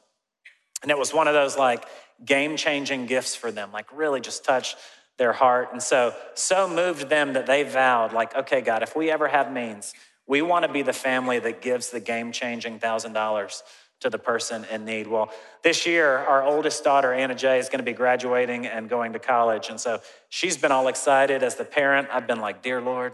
And 0.83 0.91
it 0.91 0.97
was 0.97 1.13
one 1.13 1.29
of 1.29 1.35
those 1.35 1.59
like 1.59 1.85
game 2.25 2.57
changing 2.57 3.07
gifts 3.07 3.35
for 3.35 3.51
them, 3.51 3.73
like 3.73 3.87
really 3.97 4.21
just 4.21 4.45
touched 4.45 4.77
their 5.17 5.33
heart. 5.33 5.69
And 5.73 5.83
so, 5.83 6.15
so 6.35 6.69
moved 6.69 7.09
them 7.09 7.35
that 7.35 7.47
they 7.47 7.63
vowed, 7.63 8.13
like, 8.13 8.35
okay, 8.35 8.61
God, 8.61 8.83
if 8.83 8.97
we 8.97 9.11
ever 9.11 9.29
have 9.29 9.53
means, 9.53 9.93
we 10.27 10.43
want 10.43 10.65
to 10.65 10.73
be 10.73 10.83
the 10.83 10.93
family 10.93 11.39
that 11.41 11.61
gives 11.61 11.91
the 11.91 12.01
game 12.01 12.33
changing 12.33 12.79
$1,000 12.79 13.63
to 14.01 14.09
the 14.11 14.19
person 14.19 14.65
in 14.71 14.85
need. 14.85 15.07
Well, 15.07 15.31
this 15.63 15.87
year, 15.87 16.17
our 16.19 16.43
oldest 16.43 16.83
daughter, 16.85 17.13
Anna 17.13 17.35
Jay, 17.35 17.59
is 17.59 17.69
going 17.69 17.81
to 17.81 17.85
be 17.85 17.93
graduating 17.93 18.67
and 18.67 18.89
going 18.89 19.13
to 19.13 19.19
college. 19.19 19.69
And 19.69 19.79
so 19.79 20.01
she's 20.29 20.57
been 20.57 20.73
all 20.73 20.89
excited. 20.89 21.43
As 21.43 21.57
the 21.57 21.65
parent, 21.65 22.09
I've 22.11 22.27
been 22.27 22.41
like, 22.41 22.63
Dear 22.63 22.81
Lord, 22.81 23.13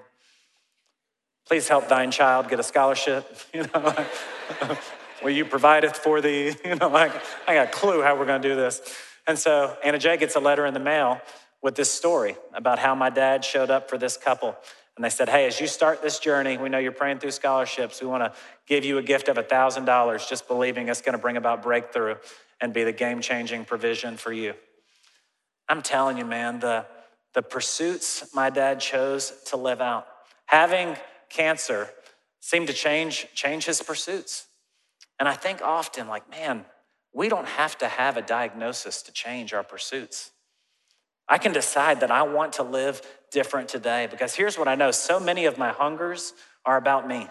please 1.47 1.69
help 1.69 1.89
thine 1.89 2.11
child 2.11 2.49
get 2.49 2.61
a 2.61 2.63
scholarship. 2.63 3.27
You 3.55 3.65
know, 3.75 4.77
will 5.23 5.31
you 5.31 5.45
provide 5.45 5.85
it 5.85 5.97
for 5.97 6.21
thee? 6.21 6.55
You 6.65 6.75
know, 6.75 6.89
like, 6.89 7.13
I 7.47 7.55
got 7.55 7.69
a 7.69 7.71
clue 7.71 8.03
how 8.03 8.17
we're 8.17 8.27
going 8.27 8.43
to 8.43 8.49
do 8.49 8.57
this. 8.57 8.81
And 9.27 9.39
so 9.39 9.77
Anna 9.83 9.99
Jay 9.99 10.17
gets 10.17 10.37
a 10.37 10.41
letter 10.41 10.67
in 10.67 10.75
the 10.75 10.81
mail 10.81 11.21
with 11.63 11.75
this 11.75 11.91
story 11.91 12.37
about 12.55 12.79
how 12.79 12.95
my 12.95 13.11
dad 13.11 13.45
showed 13.45 13.71
up 13.71 13.89
for 13.89 13.99
this 13.99 14.17
couple. 14.17 14.57
And 14.97 15.05
they 15.05 15.11
said, 15.11 15.29
Hey, 15.29 15.47
as 15.47 15.61
you 15.61 15.67
start 15.67 16.03
this 16.03 16.19
journey, 16.19 16.57
we 16.57 16.69
know 16.69 16.79
you're 16.79 16.93
praying 16.93 17.19
through 17.19 17.33
scholarships. 17.33 18.01
We 18.01 18.09
want 18.09 18.23
to 18.23 18.33
give 18.67 18.85
you 18.85 18.99
a 18.99 19.03
gift 19.03 19.29
of 19.29 19.37
$1,000, 19.37 20.29
just 20.29 20.49
believing 20.49 20.89
it's 20.89 21.03
going 21.03 21.13
to 21.13 21.19
bring 21.19 21.37
about 21.37 21.63
breakthrough 21.63 22.17
and 22.61 22.73
be 22.73 22.85
the 22.85 22.93
game 22.93 23.21
changing 23.21 23.65
provision 23.65 24.17
for 24.17 24.33
you. 24.33 24.55
I'm 25.69 25.83
telling 25.83 26.17
you, 26.17 26.25
man, 26.25 26.61
the, 26.61 26.87
the 27.35 27.43
pursuits 27.43 28.35
my 28.35 28.51
dad 28.51 28.81
chose 28.81 29.33
to 29.47 29.57
live 29.57 29.81
out, 29.81 30.07
having 30.47 30.97
cancer 31.29 31.91
seemed 32.41 32.69
to 32.69 32.73
change, 32.73 33.27
change 33.35 33.67
his 33.67 33.83
pursuits. 33.83 34.47
And 35.19 35.29
I 35.29 35.35
think 35.35 35.63
often, 35.63 36.09
like, 36.09 36.31
man, 36.31 36.65
we 37.13 37.29
don't 37.29 37.47
have 37.47 37.79
to 37.79 37.89
have 37.89 38.17
a 38.17 38.23
diagnosis 38.23 39.03
to 39.03 39.13
change 39.13 39.55
our 39.55 39.63
pursuits. 39.63 40.31
I 41.29 41.39
can 41.39 41.53
decide 41.53 42.01
that 42.01 42.11
I 42.11 42.23
want 42.23 42.55
to 42.55 42.63
live 42.63 43.03
different 43.33 43.69
today 43.69 44.07
because 44.11 44.35
here's 44.35 44.59
what 44.59 44.69
I 44.69 44.75
know 44.75 44.91
so 44.91 45.19
many 45.19 45.47
of 45.47 45.59
my 45.59 45.71
hungers 45.71 46.35
are 46.65 46.77
about 46.77 47.09
me. 47.09 47.29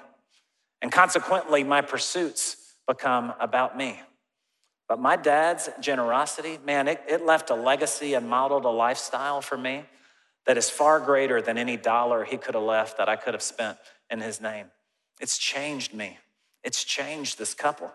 And 0.81 0.91
consequently, 0.91 1.63
my 1.63 1.81
pursuits 1.81 2.75
become 2.87 3.33
about 3.39 3.77
me. 3.77 4.01
But 4.87 4.99
my 4.99 5.15
dad's 5.15 5.69
generosity, 5.79 6.59
man, 6.63 6.87
it, 6.87 7.01
it 7.07 7.25
left 7.25 7.49
a 7.49 7.55
legacy 7.55 8.13
and 8.13 8.29
modeled 8.29 8.65
a 8.65 8.69
lifestyle 8.69 9.41
for 9.41 9.57
me 9.57 9.85
that 10.45 10.57
is 10.57 10.69
far 10.69 10.99
greater 10.99 11.41
than 11.41 11.57
any 11.57 11.75
dollar 11.77 12.23
he 12.23 12.37
could 12.37 12.53
have 12.53 12.63
left 12.63 12.97
that 12.97 13.09
I 13.09 13.15
could 13.15 13.33
have 13.33 13.41
spent 13.41 13.77
in 14.09 14.19
his 14.19 14.39
name. 14.39 14.67
It's 15.19 15.37
changed 15.37 15.93
me, 15.93 16.19
it's 16.65 16.83
changed 16.83 17.37
this 17.37 17.53
couple. 17.53 17.91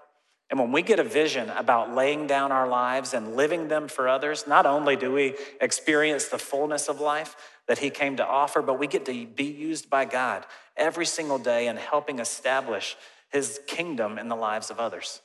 And 0.48 0.58
when 0.58 0.72
we 0.72 0.82
get 0.82 0.98
a 0.98 1.04
vision 1.04 1.48
about 1.50 1.94
laying 1.94 2.26
down 2.26 2.50
our 2.50 2.66
lives 2.66 3.14
and 3.14 3.36
living 3.36 3.68
them 3.68 3.86
for 3.86 4.08
others, 4.08 4.46
not 4.46 4.66
only 4.66 4.96
do 4.96 5.12
we 5.12 5.34
experience 5.60 6.26
the 6.28 6.38
fullness 6.38 6.88
of 6.88 7.00
life 7.00 7.36
that 7.68 7.78
He 7.78 7.90
came 7.90 8.16
to 8.16 8.26
offer, 8.26 8.62
but 8.62 8.78
we 8.78 8.86
get 8.86 9.04
to 9.06 9.26
be 9.26 9.44
used 9.44 9.90
by 9.90 10.06
God 10.06 10.46
every 10.76 11.06
single 11.06 11.38
day 11.38 11.68
in 11.68 11.76
helping 11.76 12.18
establish 12.18 12.96
His 13.30 13.60
kingdom 13.66 14.18
in 14.18 14.28
the 14.28 14.34
lives 14.34 14.70
of 14.70 14.80
others. 14.80 15.20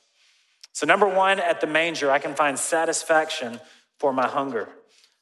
So, 0.72 0.86
number 0.86 1.08
one, 1.08 1.40
at 1.40 1.60
the 1.60 1.66
manger, 1.66 2.10
I 2.10 2.18
can 2.18 2.34
find 2.34 2.58
satisfaction 2.58 3.58
for 3.98 4.12
my 4.12 4.28
hunger. 4.28 4.68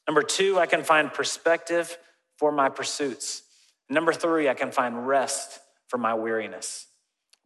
Number 0.07 0.23
two, 0.23 0.59
I 0.59 0.67
can 0.67 0.83
find 0.83 1.13
perspective 1.13 1.97
for 2.37 2.53
my 2.53 2.69
pursuits. 2.69 3.43
Number 3.89 4.13
three, 4.13 4.49
I 4.49 4.55
can 4.55 4.71
find 4.71 5.07
rest 5.07 5.61
for 5.89 5.97
my 5.97 6.13
weariness. 6.15 6.89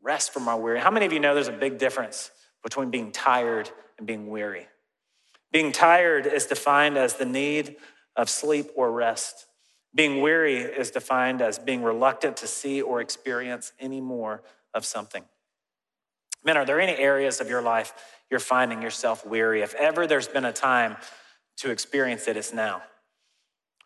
Rest 0.03 0.33
from 0.33 0.49
our 0.49 0.59
weary. 0.59 0.81
How 0.81 0.91
many 0.91 1.07
of 1.07 1.13
you 1.13 1.21
know 1.21 1.35
there's 1.35 1.49
a 1.49 1.53
big 1.53 1.79
difference 1.79 2.31
between 2.63 2.91
being 2.91 3.11
tired 3.13 3.71
and 3.99 4.07
being 4.07 4.29
weary. 4.29 4.67
Being 5.53 5.73
tired 5.73 6.27
is 6.27 6.47
defined 6.47 6.97
as 6.97 7.15
the 7.15 7.25
need 7.25 7.77
of 8.17 8.29
sleep 8.29 8.71
or 8.77 8.93
rest. 8.93 9.47
Being 9.95 10.21
weary 10.21 10.59
is 10.59 10.91
defined 10.91 11.41
as 11.41 11.59
being 11.59 11.83
reluctant 11.83 12.37
to 12.39 12.47
see 12.47 12.83
or 12.83 13.01
experience 13.01 13.73
any 13.79 14.01
more 14.01 14.43
of 14.75 14.85
something. 14.85 15.25
Men, 16.45 16.57
are 16.57 16.65
there 16.65 16.81
any 16.81 16.97
areas 16.97 17.41
of 17.41 17.49
your 17.49 17.63
life 17.63 17.93
you're 18.31 18.41
finding 18.41 18.83
yourself 18.83 19.27
weary? 19.27 19.63
If 19.63 19.75
ever 19.75 20.07
there's 20.07 20.29
been 20.29 20.45
a 20.45 20.53
time 20.53 20.97
to 21.59 21.71
experience 21.71 22.29
it, 22.29 22.37
it's 22.37 22.53
now. 22.53 22.83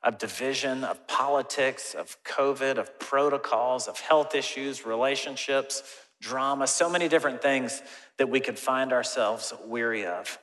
Of 0.02 0.18
division, 0.18 0.82
of 0.82 1.06
politics, 1.06 1.94
of 1.94 2.16
COVID, 2.24 2.76
of 2.76 2.98
protocols, 2.98 3.86
of 3.86 4.00
health 4.00 4.34
issues, 4.34 4.84
relationships, 4.84 5.82
drama, 6.22 6.66
so 6.66 6.88
many 6.88 7.08
different 7.08 7.42
things 7.42 7.82
that 8.16 8.28
we 8.28 8.40
could 8.40 8.58
find 8.58 8.92
ourselves 8.92 9.52
weary 9.66 10.06
of. 10.06 10.38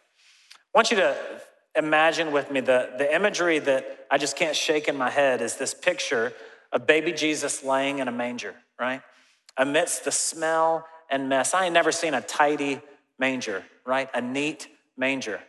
I 0.76 0.78
want 0.78 0.92
you 0.92 0.98
to 0.98 1.16
imagine 1.76 2.32
with 2.32 2.52
me 2.52 2.60
the, 2.60 2.92
the 2.98 3.16
imagery 3.16 3.58
that 3.60 4.06
I 4.12 4.18
just 4.18 4.36
can't 4.36 4.56
shake 4.56 4.88
in 4.88 4.98
my 4.98 5.10
head 5.10 5.42
is 5.42 5.56
this 5.56 5.74
picture 5.74 6.34
of 6.72 6.86
baby 6.86 7.14
Jesus 7.14 7.64
laying 7.64 8.00
in 8.00 8.08
a 8.08 8.12
manger, 8.12 8.54
right? 8.80 9.02
Amidst 9.58 10.04
the 10.04 10.12
smell 10.12 10.86
and 11.10 11.30
mess. 11.30 11.54
I 11.54 11.66
ain't 11.66 11.74
never 11.74 11.92
seen 11.92 12.14
a 12.14 12.22
tidy 12.22 12.82
manger, 13.18 13.64
right? 13.86 14.10
A 14.14 14.22
neat 14.22 14.68
manger. 14.98 15.40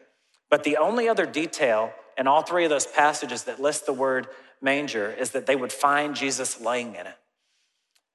But 0.48 0.64
the 0.64 0.78
only 0.78 1.08
other 1.08 1.26
detail 1.26 1.92
in 2.16 2.26
all 2.26 2.42
three 2.42 2.64
of 2.64 2.70
those 2.70 2.86
passages 2.86 3.44
that 3.44 3.60
list 3.60 3.86
the 3.86 3.92
word 3.92 4.28
manger 4.62 5.10
is 5.10 5.30
that 5.30 5.46
they 5.46 5.56
would 5.56 5.72
find 5.72 6.14
Jesus 6.14 6.60
laying 6.60 6.94
in 6.94 7.06
it. 7.06 7.16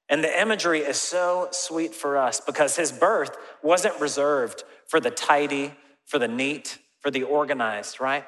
And 0.10 0.24
the 0.24 0.42
imagery 0.42 0.82
is 0.82 0.98
so 0.98 1.48
sweet 1.52 1.96
for 1.96 2.18
us 2.18 2.40
because 2.40 2.76
his 2.76 2.92
birth 2.92 3.36
wasn't 3.64 4.00
reserved 4.00 4.64
for 4.88 5.00
the 5.00 5.10
tidy, 5.10 5.74
for 6.06 6.20
the 6.20 6.28
neat, 6.28 6.78
for 7.00 7.10
the 7.10 7.24
organized, 7.24 8.00
right? 8.00 8.24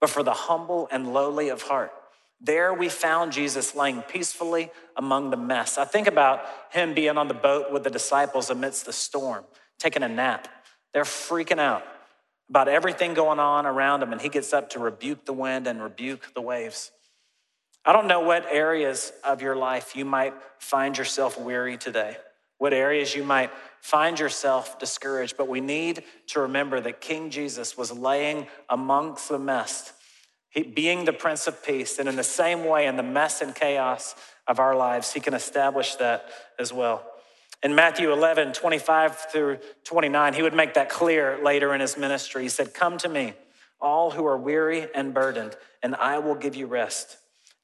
But 0.00 0.10
for 0.10 0.22
the 0.22 0.32
humble 0.32 0.88
and 0.90 1.12
lowly 1.12 1.50
of 1.50 1.62
heart. 1.62 1.92
There 2.40 2.72
we 2.72 2.88
found 2.88 3.32
Jesus 3.32 3.74
laying 3.74 4.02
peacefully 4.02 4.70
among 4.96 5.30
the 5.30 5.36
mess. 5.36 5.76
I 5.76 5.84
think 5.84 6.06
about 6.06 6.42
him 6.70 6.94
being 6.94 7.18
on 7.18 7.28
the 7.28 7.34
boat 7.34 7.72
with 7.72 7.84
the 7.84 7.90
disciples 7.90 8.48
amidst 8.48 8.86
the 8.86 8.92
storm, 8.92 9.44
taking 9.78 10.02
a 10.02 10.08
nap. 10.08 10.48
They're 10.94 11.02
freaking 11.02 11.58
out 11.58 11.82
about 12.48 12.68
everything 12.68 13.14
going 13.14 13.38
on 13.38 13.66
around 13.66 14.02
him, 14.02 14.12
and 14.12 14.20
he 14.20 14.28
gets 14.28 14.52
up 14.52 14.70
to 14.70 14.78
rebuke 14.78 15.26
the 15.26 15.32
wind 15.32 15.66
and 15.66 15.82
rebuke 15.82 16.32
the 16.34 16.40
waves. 16.40 16.90
I 17.88 17.94
don't 17.94 18.06
know 18.06 18.20
what 18.20 18.44
areas 18.50 19.14
of 19.24 19.40
your 19.40 19.56
life 19.56 19.96
you 19.96 20.04
might 20.04 20.34
find 20.58 20.98
yourself 20.98 21.40
weary 21.40 21.78
today, 21.78 22.18
what 22.58 22.74
areas 22.74 23.14
you 23.14 23.24
might 23.24 23.50
find 23.80 24.20
yourself 24.20 24.78
discouraged, 24.78 25.38
but 25.38 25.48
we 25.48 25.62
need 25.62 26.04
to 26.26 26.40
remember 26.40 26.82
that 26.82 27.00
King 27.00 27.30
Jesus 27.30 27.78
was 27.78 27.90
laying 27.90 28.46
amongst 28.68 29.30
the 29.30 29.38
mess 29.38 29.94
he, 30.50 30.64
being 30.64 31.06
the 31.06 31.14
Prince 31.14 31.46
of 31.46 31.64
Peace. 31.64 31.98
And 31.98 32.10
in 32.10 32.16
the 32.16 32.22
same 32.22 32.66
way, 32.66 32.86
in 32.86 32.96
the 32.98 33.02
mess 33.02 33.40
and 33.40 33.54
chaos 33.54 34.14
of 34.46 34.58
our 34.58 34.76
lives, 34.76 35.14
He 35.14 35.20
can 35.20 35.32
establish 35.32 35.94
that 35.94 36.28
as 36.58 36.74
well. 36.74 37.06
In 37.62 37.74
Matthew 37.74 38.12
11, 38.12 38.52
25 38.52 39.16
through 39.32 39.60
29, 39.84 40.34
He 40.34 40.42
would 40.42 40.52
make 40.52 40.74
that 40.74 40.90
clear 40.90 41.42
later 41.42 41.74
in 41.74 41.80
His 41.80 41.96
ministry. 41.96 42.42
He 42.42 42.50
said, 42.50 42.74
Come 42.74 42.98
to 42.98 43.08
me, 43.08 43.32
all 43.80 44.10
who 44.10 44.26
are 44.26 44.36
weary 44.36 44.88
and 44.94 45.14
burdened, 45.14 45.56
and 45.82 45.94
I 45.94 46.18
will 46.18 46.34
give 46.34 46.54
you 46.54 46.66
rest. 46.66 47.16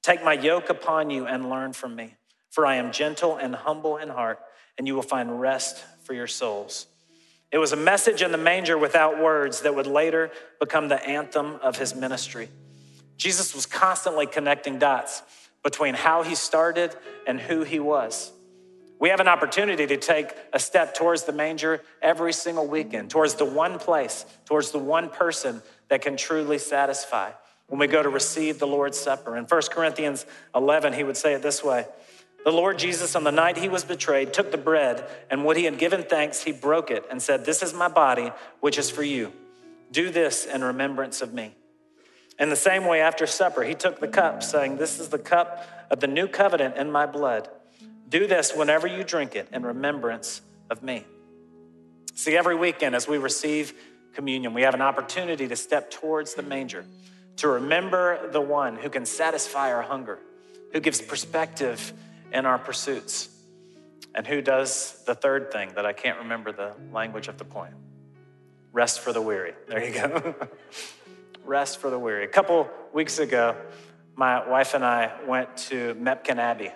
Take 0.05 0.23
my 0.23 0.35
yoke 0.35 0.69
upon 0.69 1.09
you 1.09 1.25
and 1.25 1.49
learn 1.49 1.73
from 1.73 1.97
me, 1.97 2.17
for 2.51 2.67
I 2.67 2.75
am 2.75 2.93
gentle 2.93 3.37
and 3.37 3.55
humble 3.55 3.97
in 3.97 4.11
heart, 4.11 4.39
and 4.77 4.87
you 4.87 4.95
will 4.95 5.01
find 5.01 5.41
rest 5.41 5.83
for 6.03 6.13
your 6.13 6.27
souls. 6.27 6.87
It 7.51 7.57
was 7.57 7.73
a 7.73 7.77
message 7.77 8.21
in 8.21 8.31
the 8.31 8.37
manger 8.37 8.77
without 8.77 9.19
words 9.19 9.63
that 9.63 9.75
would 9.75 9.87
later 9.87 10.31
become 10.61 10.89
the 10.89 11.03
anthem 11.03 11.59
of 11.63 11.79
his 11.79 11.95
ministry. 11.95 12.51
Jesus 13.17 13.55
was 13.55 13.65
constantly 13.65 14.27
connecting 14.27 14.79
dots 14.79 15.23
between 15.63 15.95
how 15.95 16.23
he 16.23 16.35
started 16.35 16.95
and 17.27 17.41
who 17.41 17.63
he 17.63 17.81
was. 17.81 18.31
We 19.01 19.09
have 19.09 19.21
an 19.21 19.29
opportunity 19.29 19.87
to 19.87 19.97
take 19.97 20.35
a 20.53 20.59
step 20.59 20.95
towards 20.95 21.25
the 21.25 21.33
manger 21.33 21.81
every 22.03 22.35
single 22.35 22.67
weekend, 22.67 23.09
towards 23.09 23.37
the 23.37 23.47
one 23.47 23.79
place, 23.79 24.27
towards 24.45 24.71
the 24.71 24.79
one 24.79 25.09
person 25.09 25.63
that 25.89 26.03
can 26.03 26.19
truly 26.19 26.59
satisfy 26.59 27.31
when 27.69 27.79
we 27.79 27.87
go 27.87 28.03
to 28.03 28.09
receive 28.09 28.59
the 28.59 28.67
Lord's 28.67 28.99
Supper. 28.99 29.37
In 29.37 29.45
1 29.45 29.63
Corinthians 29.71 30.27
11, 30.55 30.93
he 30.93 31.03
would 31.03 31.17
say 31.17 31.35
it 31.35 31.43
this 31.43 31.65
way 31.65 31.87
The 32.45 32.53
Lord 32.53 32.79
Jesus, 32.79 33.15
on 33.15 33.25
the 33.25 33.33
night 33.33 33.57
he 33.57 33.69
was 33.69 33.85
betrayed, 33.85 34.33
took 34.33 34.51
the 34.51 34.59
bread, 34.59 35.09
and 35.31 35.45
when 35.45 35.57
he 35.57 35.65
had 35.65 35.79
given 35.79 36.03
thanks, 36.03 36.43
he 36.43 36.53
broke 36.53 36.91
it 36.91 37.05
and 37.11 37.21
said, 37.21 37.45
This 37.45 37.63
is 37.63 37.73
my 37.73 37.89
body, 37.89 38.31
which 38.61 38.79
is 38.79 38.91
for 38.91 39.03
you. 39.03 39.33
Do 39.91 40.11
this 40.11 40.45
in 40.45 40.63
remembrance 40.63 41.23
of 41.23 41.33
me. 41.33 41.55
In 42.39 42.51
the 42.51 42.57
same 42.57 42.85
way, 42.85 43.01
after 43.01 43.27
supper, 43.27 43.63
he 43.63 43.75
took 43.75 44.01
the 44.01 44.09
cup, 44.09 44.43
saying, 44.43 44.77
This 44.77 44.99
is 44.99 45.09
the 45.09 45.19
cup 45.19 45.67
of 45.91 46.01
the 46.01 46.09
new 46.09 46.27
covenant 46.27 46.77
in 46.77 46.91
my 46.91 47.07
blood. 47.07 47.49
Do 48.09 48.27
this 48.27 48.53
whenever 48.55 48.87
you 48.87 49.05
drink 49.05 49.35
it 49.37 49.49
in 49.53 49.65
remembrance 49.65 50.43
of 50.71 50.83
me. 50.83 51.07
See, 52.15 52.37
every 52.37 52.55
weekend 52.55 52.95
as 52.95 53.09
we 53.09 53.19
receive 53.19 53.75
communion, 54.15 54.55
we 54.55 54.63
have 54.63 54.75
an 54.75 54.83
opportunity 54.83 55.49
to 55.49 55.57
step 55.57 55.91
towards 55.91 56.35
the 56.35 56.43
manger, 56.43 56.85
to 57.37 57.49
remember 57.49 58.31
the 58.31 58.41
one 58.41 58.77
who 58.77 58.89
can 58.89 59.07
satisfy 59.07 59.73
our 59.73 59.83
hunger, 59.83 60.19
who 60.73 60.81
gives 60.81 61.01
perspective 61.01 61.93
in 62.33 62.47
our 62.47 62.59
pursuits, 62.59 63.29
and 64.15 64.27
who 64.27 64.41
does 64.41 65.03
the 65.07 65.15
third 65.15 65.51
thing 65.51 65.73
that 65.75 65.87
I 65.87 65.93
can't 65.93 66.19
remember 66.19 66.53
the 66.53 66.75
language 66.93 67.29
of 67.29 67.39
the 67.39 67.45
point 67.45 67.75
rest 68.75 69.01
for 69.01 69.13
the 69.13 69.23
weary. 69.23 69.55
There 69.69 69.83
you 69.83 69.95
go. 69.95 70.35
rest 71.45 71.79
for 71.79 71.91
the 71.91 71.99
weary. 71.99 72.25
A 72.25 72.29
couple 72.29 72.69
weeks 72.93 73.21
ago, 73.21 73.57
my 74.17 74.47
wife 74.49 74.75
and 74.75 74.85
I 74.85 75.13
went 75.27 75.57
to 75.69 75.95
Mepkin 75.95 76.39
Abbey, 76.39 76.73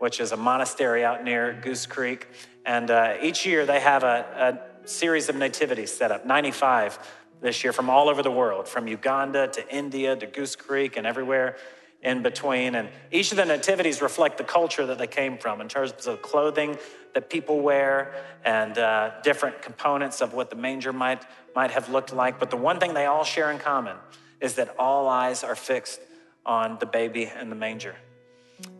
which 0.00 0.18
is 0.18 0.32
a 0.32 0.36
monastery 0.36 1.04
out 1.04 1.22
near 1.22 1.52
Goose 1.62 1.86
Creek. 1.86 2.26
And 2.66 2.90
uh, 2.90 3.14
each 3.22 3.46
year 3.46 3.64
they 3.64 3.78
have 3.78 4.02
a, 4.02 4.58
a 4.84 4.88
series 4.88 5.28
of 5.28 5.36
nativities 5.36 5.92
set 5.92 6.10
up, 6.10 6.26
95 6.26 6.98
this 7.40 7.62
year 7.62 7.72
from 7.72 7.90
all 7.90 8.08
over 8.08 8.22
the 8.22 8.30
world, 8.30 8.68
from 8.68 8.88
Uganda 8.88 9.48
to 9.48 9.74
India 9.74 10.16
to 10.16 10.26
Goose 10.26 10.56
Creek 10.56 10.96
and 10.96 11.06
everywhere 11.06 11.56
in 12.02 12.22
between. 12.22 12.74
And 12.74 12.88
each 13.10 13.30
of 13.30 13.36
the 13.36 13.44
nativities 13.44 14.00
reflect 14.00 14.38
the 14.38 14.44
culture 14.44 14.86
that 14.86 14.98
they 14.98 15.06
came 15.06 15.38
from 15.38 15.60
in 15.60 15.68
terms 15.68 16.06
of 16.06 16.22
clothing 16.22 16.78
that 17.14 17.30
people 17.30 17.60
wear 17.60 18.14
and 18.44 18.76
uh, 18.78 19.10
different 19.22 19.62
components 19.62 20.20
of 20.20 20.34
what 20.34 20.50
the 20.50 20.56
manger 20.56 20.92
might, 20.92 21.24
might 21.54 21.70
have 21.70 21.88
looked 21.88 22.12
like. 22.12 22.38
But 22.38 22.50
the 22.50 22.56
one 22.56 22.78
thing 22.78 22.94
they 22.94 23.06
all 23.06 23.24
share 23.24 23.50
in 23.50 23.58
common 23.58 23.96
is 24.40 24.54
that 24.54 24.74
all 24.78 25.08
eyes 25.08 25.42
are 25.42 25.56
fixed 25.56 26.00
on 26.44 26.78
the 26.78 26.86
baby 26.86 27.30
in 27.40 27.48
the 27.48 27.56
manger. 27.56 27.96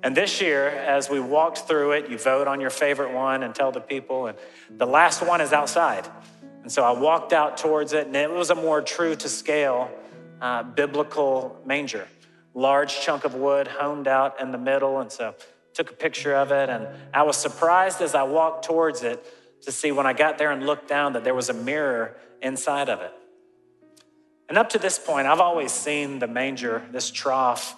And 0.02 0.16
this 0.16 0.40
year, 0.40 0.68
as 0.68 1.10
we 1.10 1.20
walked 1.20 1.58
through 1.60 1.92
it, 1.92 2.08
you 2.08 2.16
vote 2.16 2.46
on 2.46 2.60
your 2.60 2.70
favorite 2.70 3.12
one 3.12 3.42
and 3.42 3.54
tell 3.54 3.72
the 3.72 3.80
people, 3.80 4.26
and 4.26 4.38
the 4.70 4.86
last 4.86 5.20
one 5.20 5.40
is 5.40 5.52
outside. 5.52 6.08
And 6.66 6.72
so 6.72 6.82
I 6.82 6.90
walked 6.90 7.32
out 7.32 7.56
towards 7.56 7.92
it, 7.92 8.08
and 8.08 8.16
it 8.16 8.28
was 8.28 8.50
a 8.50 8.56
more 8.56 8.82
true 8.82 9.14
to 9.14 9.28
scale 9.28 9.88
uh, 10.40 10.64
biblical 10.64 11.56
manger 11.64 12.08
large 12.56 13.00
chunk 13.02 13.24
of 13.24 13.36
wood 13.36 13.68
honed 13.68 14.08
out 14.08 14.40
in 14.40 14.50
the 14.50 14.58
middle. 14.58 14.98
And 14.98 15.12
so 15.12 15.36
took 15.74 15.92
a 15.92 15.94
picture 15.94 16.34
of 16.34 16.50
it. 16.50 16.68
And 16.68 16.88
I 17.14 17.22
was 17.22 17.36
surprised 17.36 18.00
as 18.00 18.16
I 18.16 18.24
walked 18.24 18.64
towards 18.64 19.04
it 19.04 19.24
to 19.62 19.70
see 19.70 19.92
when 19.92 20.06
I 20.06 20.12
got 20.12 20.38
there 20.38 20.50
and 20.50 20.66
looked 20.66 20.88
down 20.88 21.12
that 21.12 21.22
there 21.22 21.34
was 21.34 21.50
a 21.50 21.54
mirror 21.54 22.16
inside 22.42 22.88
of 22.88 23.00
it. 23.00 23.12
And 24.48 24.58
up 24.58 24.70
to 24.70 24.78
this 24.78 24.98
point, 24.98 25.28
I've 25.28 25.38
always 25.38 25.70
seen 25.70 26.18
the 26.18 26.26
manger, 26.26 26.82
this 26.90 27.10
trough, 27.12 27.76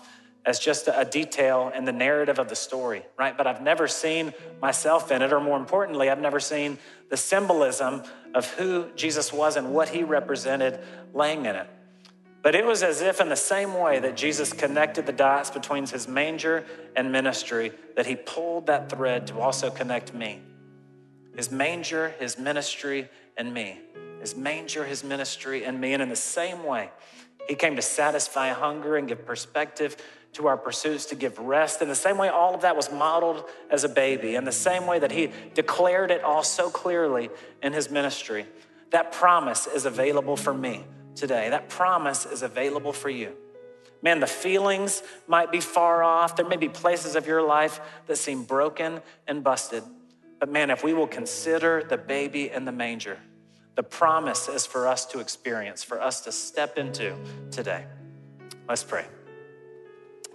as 0.48 0.58
just 0.58 0.88
a 0.88 1.04
detail 1.04 1.70
in 1.76 1.84
the 1.84 1.92
narrative 1.92 2.38
of 2.38 2.48
the 2.48 2.56
story, 2.56 3.04
right? 3.18 3.36
But 3.36 3.46
I've 3.46 3.60
never 3.60 3.86
seen 3.86 4.32
myself 4.62 5.12
in 5.12 5.20
it, 5.20 5.30
or 5.30 5.40
more 5.40 5.58
importantly, 5.58 6.08
I've 6.08 6.22
never 6.22 6.40
seen 6.40 6.78
the 7.10 7.18
symbolism 7.18 8.02
of 8.34 8.50
who 8.54 8.88
Jesus 8.96 9.30
was 9.30 9.58
and 9.58 9.74
what 9.74 9.90
he 9.90 10.04
represented 10.04 10.80
laying 11.12 11.44
in 11.44 11.54
it. 11.54 11.68
But 12.40 12.54
it 12.54 12.64
was 12.64 12.82
as 12.82 13.02
if, 13.02 13.20
in 13.20 13.28
the 13.28 13.36
same 13.36 13.74
way 13.74 13.98
that 13.98 14.16
Jesus 14.16 14.54
connected 14.54 15.04
the 15.04 15.12
dots 15.12 15.50
between 15.50 15.86
his 15.86 16.08
manger 16.08 16.64
and 16.96 17.12
ministry, 17.12 17.70
that 17.94 18.06
he 18.06 18.16
pulled 18.16 18.68
that 18.68 18.88
thread 18.88 19.26
to 19.26 19.40
also 19.40 19.68
connect 19.68 20.14
me. 20.14 20.40
His 21.36 21.50
manger, 21.50 22.14
his 22.18 22.38
ministry, 22.38 23.10
and 23.36 23.52
me. 23.52 23.80
His 24.22 24.34
manger, 24.34 24.86
his 24.86 25.04
ministry, 25.04 25.66
and 25.66 25.78
me. 25.78 25.92
And 25.92 26.02
in 26.02 26.08
the 26.08 26.16
same 26.16 26.64
way, 26.64 26.88
he 27.48 27.54
came 27.54 27.76
to 27.76 27.82
satisfy 27.82 28.48
hunger 28.50 28.96
and 28.96 29.08
give 29.08 29.24
perspective 29.26 29.96
to 30.38 30.46
our 30.46 30.56
pursuits, 30.56 31.06
to 31.06 31.16
give 31.16 31.36
rest. 31.40 31.82
In 31.82 31.88
the 31.88 31.96
same 31.96 32.16
way, 32.16 32.28
all 32.28 32.54
of 32.54 32.60
that 32.60 32.76
was 32.76 32.92
modeled 32.92 33.44
as 33.72 33.82
a 33.82 33.88
baby. 33.88 34.36
In 34.36 34.44
the 34.44 34.52
same 34.52 34.86
way 34.86 35.00
that 35.00 35.10
he 35.10 35.32
declared 35.52 36.12
it 36.12 36.22
all 36.22 36.44
so 36.44 36.70
clearly 36.70 37.28
in 37.60 37.72
his 37.72 37.90
ministry. 37.90 38.46
That 38.90 39.10
promise 39.10 39.66
is 39.66 39.84
available 39.84 40.36
for 40.36 40.54
me 40.54 40.84
today. 41.16 41.50
That 41.50 41.68
promise 41.68 42.24
is 42.24 42.42
available 42.42 42.92
for 42.92 43.10
you. 43.10 43.34
Man, 44.00 44.20
the 44.20 44.28
feelings 44.28 45.02
might 45.26 45.50
be 45.50 45.60
far 45.60 46.04
off. 46.04 46.36
There 46.36 46.46
may 46.46 46.56
be 46.56 46.68
places 46.68 47.16
of 47.16 47.26
your 47.26 47.42
life 47.42 47.80
that 48.06 48.14
seem 48.14 48.44
broken 48.44 49.00
and 49.26 49.42
busted. 49.42 49.82
But 50.38 50.50
man, 50.50 50.70
if 50.70 50.84
we 50.84 50.94
will 50.94 51.08
consider 51.08 51.82
the 51.82 51.98
baby 51.98 52.48
in 52.48 52.64
the 52.64 52.70
manger, 52.70 53.18
the 53.74 53.82
promise 53.82 54.48
is 54.48 54.66
for 54.66 54.86
us 54.86 55.04
to 55.06 55.18
experience, 55.18 55.82
for 55.82 56.00
us 56.00 56.20
to 56.20 56.30
step 56.30 56.78
into 56.78 57.16
today. 57.50 57.86
Let's 58.68 58.84
pray. 58.84 59.04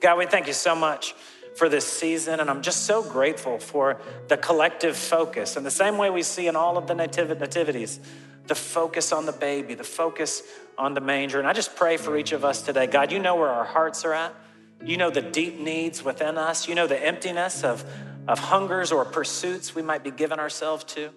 God, 0.04 0.18
we 0.18 0.26
thank 0.26 0.48
you 0.48 0.54
so 0.54 0.76
much 0.76 1.16
for 1.56 1.70
this 1.70 1.86
season. 1.86 2.42
And 2.42 2.50
I'm 2.50 2.62
just 2.62 2.86
so 2.86 3.02
grateful 3.02 3.58
for 3.58 4.02
the 4.28 4.36
collective 4.36 4.98
focus. 4.98 5.56
And 5.56 5.66
the 5.66 5.72
same 5.72 5.98
way 5.98 6.10
we 6.10 6.24
see 6.24 6.48
in 6.48 6.58
all 6.58 6.78
of 6.78 6.88
the 6.88 6.94
nativ- 6.94 7.40
nativities, 7.40 8.02
the 8.48 8.56
focus 8.56 9.14
on 9.14 9.26
the 9.26 9.32
baby, 9.32 9.76
the 9.76 9.86
focus 9.86 10.44
on 10.78 10.94
the 10.94 11.00
manger. 11.00 11.40
And 11.40 11.48
I 11.48 11.54
just 11.54 11.78
pray 11.78 11.96
for 11.96 12.18
each 12.18 12.34
of 12.34 12.44
us 12.44 12.64
today. 12.64 12.86
God, 12.86 13.14
you 13.14 13.20
know 13.20 13.38
where 13.38 13.48
our 13.48 13.64
hearts 13.64 14.04
are 14.04 14.14
at. 14.14 14.36
You 14.84 14.98
know 14.98 15.10
the 15.10 15.22
deep 15.22 15.58
needs 15.58 16.04
within 16.04 16.38
us. 16.38 16.68
You 16.68 16.76
know 16.76 16.86
the 16.86 17.02
emptiness 17.02 17.64
of, 17.64 17.86
of 18.28 18.40
hungers 18.40 18.92
or 18.92 19.06
pursuits 19.06 19.74
we 19.74 19.84
might 19.84 20.04
be 20.04 20.12
giving 20.12 20.38
ourselves 20.38 20.84
to. 20.96 21.12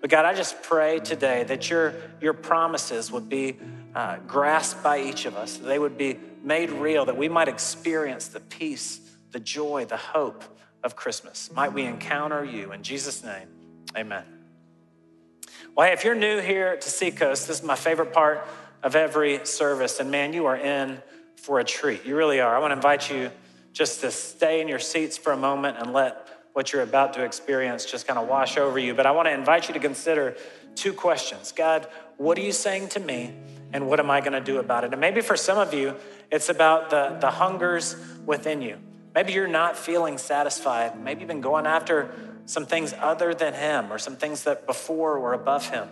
But 0.00 0.10
God, 0.10 0.24
I 0.24 0.34
just 0.34 0.60
pray 0.64 0.98
today 0.98 1.44
that 1.44 1.70
your, 1.70 1.94
your 2.20 2.32
promises 2.32 3.12
would 3.12 3.28
be 3.28 3.56
uh, 3.94 4.18
grasped 4.26 4.82
by 4.82 5.00
each 5.00 5.26
of 5.26 5.36
us, 5.36 5.56
they 5.56 5.78
would 5.78 5.98
be 5.98 6.18
made 6.42 6.70
real, 6.70 7.04
that 7.04 7.16
we 7.16 7.28
might 7.28 7.48
experience 7.48 8.28
the 8.28 8.40
peace, 8.40 9.00
the 9.32 9.40
joy, 9.40 9.84
the 9.84 9.96
hope 9.96 10.44
of 10.82 10.96
Christmas. 10.96 11.50
Might 11.54 11.72
we 11.72 11.84
encounter 11.84 12.44
you 12.44 12.72
in 12.72 12.82
Jesus' 12.82 13.22
name, 13.22 13.48
amen. 13.96 14.24
Well, 15.76 15.86
hey, 15.86 15.92
if 15.92 16.04
you're 16.04 16.14
new 16.14 16.40
here 16.40 16.76
to 16.76 16.90
Seacoast, 16.90 17.46
this 17.46 17.60
is 17.60 17.62
my 17.64 17.76
favorite 17.76 18.12
part 18.12 18.46
of 18.82 18.96
every 18.96 19.44
service. 19.44 20.00
And 20.00 20.10
man, 20.10 20.32
you 20.32 20.46
are 20.46 20.56
in 20.56 21.02
for 21.36 21.60
a 21.60 21.64
treat. 21.64 22.04
You 22.04 22.16
really 22.16 22.40
are. 22.40 22.54
I 22.54 22.58
want 22.58 22.72
to 22.72 22.76
invite 22.76 23.10
you 23.10 23.30
just 23.72 24.00
to 24.00 24.10
stay 24.10 24.60
in 24.60 24.68
your 24.68 24.78
seats 24.78 25.16
for 25.16 25.32
a 25.32 25.36
moment 25.36 25.78
and 25.78 25.92
let 25.92 26.28
what 26.52 26.72
you're 26.72 26.82
about 26.82 27.14
to 27.14 27.24
experience 27.24 27.84
just 27.84 28.06
kind 28.06 28.18
of 28.18 28.28
wash 28.28 28.56
over 28.56 28.78
you. 28.78 28.94
But 28.94 29.06
I 29.06 29.12
want 29.12 29.28
to 29.28 29.32
invite 29.32 29.68
you 29.68 29.74
to 29.74 29.80
consider 29.80 30.36
two 30.74 30.92
questions 30.92 31.52
God, 31.52 31.86
what 32.16 32.36
are 32.38 32.42
you 32.42 32.52
saying 32.52 32.88
to 32.88 33.00
me? 33.00 33.34
And 33.72 33.86
what 33.86 34.00
am 34.00 34.10
I 34.10 34.20
going 34.20 34.32
to 34.32 34.40
do 34.40 34.58
about 34.58 34.84
it? 34.84 34.92
And 34.92 35.00
maybe 35.00 35.20
for 35.20 35.36
some 35.36 35.58
of 35.58 35.72
you, 35.72 35.94
it's 36.30 36.48
about 36.48 36.90
the, 36.90 37.16
the 37.20 37.30
hungers 37.30 37.96
within 38.26 38.62
you. 38.62 38.78
Maybe 39.14 39.32
you're 39.32 39.48
not 39.48 39.76
feeling 39.76 40.18
satisfied. 40.18 41.00
Maybe 41.00 41.20
you've 41.20 41.28
been 41.28 41.40
going 41.40 41.66
after 41.66 42.12
some 42.46 42.66
things 42.66 42.92
other 42.98 43.34
than 43.34 43.54
Him 43.54 43.92
or 43.92 43.98
some 43.98 44.16
things 44.16 44.44
that 44.44 44.66
before 44.66 45.20
were 45.20 45.34
above 45.34 45.68
Him. 45.68 45.88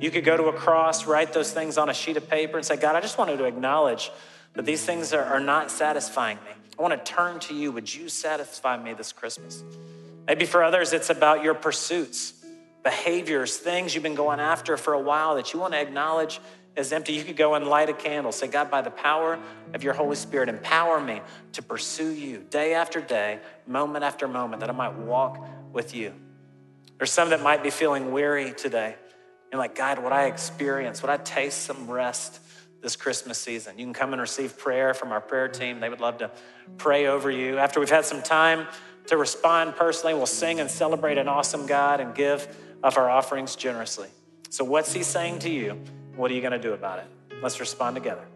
You 0.00 0.10
could 0.10 0.24
go 0.24 0.36
to 0.36 0.44
a 0.44 0.52
cross, 0.52 1.06
write 1.06 1.32
those 1.32 1.52
things 1.52 1.76
on 1.76 1.88
a 1.88 1.94
sheet 1.94 2.16
of 2.16 2.28
paper, 2.28 2.56
and 2.56 2.64
say, 2.64 2.76
God, 2.76 2.94
I 2.94 3.00
just 3.00 3.18
wanted 3.18 3.38
to 3.38 3.44
acknowledge 3.44 4.10
that 4.54 4.64
these 4.64 4.84
things 4.84 5.12
are, 5.12 5.24
are 5.24 5.40
not 5.40 5.70
satisfying 5.70 6.38
me. 6.38 6.52
I 6.78 6.82
want 6.82 7.04
to 7.04 7.12
turn 7.12 7.40
to 7.40 7.54
you. 7.54 7.72
Would 7.72 7.92
you 7.92 8.08
satisfy 8.08 8.80
me 8.82 8.94
this 8.94 9.12
Christmas? 9.12 9.64
Maybe 10.26 10.44
for 10.44 10.62
others, 10.62 10.92
it's 10.92 11.10
about 11.10 11.42
your 11.42 11.54
pursuits, 11.54 12.34
behaviors, 12.84 13.56
things 13.56 13.94
you've 13.94 14.02
been 14.02 14.14
going 14.14 14.40
after 14.40 14.76
for 14.76 14.92
a 14.92 15.00
while 15.00 15.34
that 15.34 15.52
you 15.52 15.58
want 15.58 15.72
to 15.72 15.80
acknowledge 15.80 16.40
as 16.78 16.92
empty. 16.92 17.12
You 17.12 17.24
could 17.24 17.36
go 17.36 17.54
and 17.54 17.66
light 17.66 17.88
a 17.88 17.92
candle. 17.92 18.32
Say, 18.32 18.46
God, 18.46 18.70
by 18.70 18.80
the 18.80 18.90
power 18.90 19.38
of 19.74 19.82
your 19.82 19.92
Holy 19.92 20.16
Spirit, 20.16 20.48
empower 20.48 21.00
me 21.00 21.20
to 21.52 21.62
pursue 21.62 22.10
you 22.10 22.38
day 22.50 22.74
after 22.74 23.00
day, 23.00 23.40
moment 23.66 24.04
after 24.04 24.28
moment, 24.28 24.60
that 24.60 24.70
I 24.70 24.72
might 24.72 24.94
walk 24.94 25.44
with 25.72 25.94
you. 25.94 26.14
There's 26.96 27.12
some 27.12 27.30
that 27.30 27.42
might 27.42 27.62
be 27.62 27.70
feeling 27.70 28.12
weary 28.12 28.52
today. 28.52 28.96
And 29.50 29.58
like, 29.58 29.74
God, 29.74 30.02
would 30.02 30.12
I 30.12 30.26
experience, 30.26 31.02
would 31.02 31.10
I 31.10 31.16
taste 31.16 31.62
some 31.62 31.90
rest 31.90 32.40
this 32.80 32.96
Christmas 32.96 33.38
season? 33.38 33.78
You 33.78 33.84
can 33.84 33.94
come 33.94 34.12
and 34.12 34.20
receive 34.20 34.56
prayer 34.56 34.94
from 34.94 35.10
our 35.10 35.20
prayer 35.20 35.48
team. 35.48 35.80
They 35.80 35.88
would 35.88 36.00
love 36.00 36.18
to 36.18 36.30
pray 36.76 37.06
over 37.06 37.30
you. 37.30 37.58
After 37.58 37.80
we've 37.80 37.90
had 37.90 38.04
some 38.04 38.22
time 38.22 38.66
to 39.06 39.16
respond 39.16 39.74
personally, 39.74 40.14
we'll 40.14 40.26
sing 40.26 40.60
and 40.60 40.70
celebrate 40.70 41.18
an 41.18 41.28
awesome 41.28 41.66
God 41.66 42.00
and 42.00 42.14
give 42.14 42.46
of 42.82 42.96
our 42.98 43.08
offerings 43.08 43.56
generously. 43.56 44.08
So, 44.50 44.64
what's 44.64 44.92
He 44.92 45.02
saying 45.02 45.40
to 45.40 45.50
you? 45.50 45.80
What 46.18 46.32
are 46.32 46.34
you 46.34 46.40
going 46.40 46.50
to 46.50 46.58
do 46.58 46.72
about 46.72 46.98
it? 46.98 47.06
Let's 47.40 47.60
respond 47.60 47.94
together. 47.94 48.26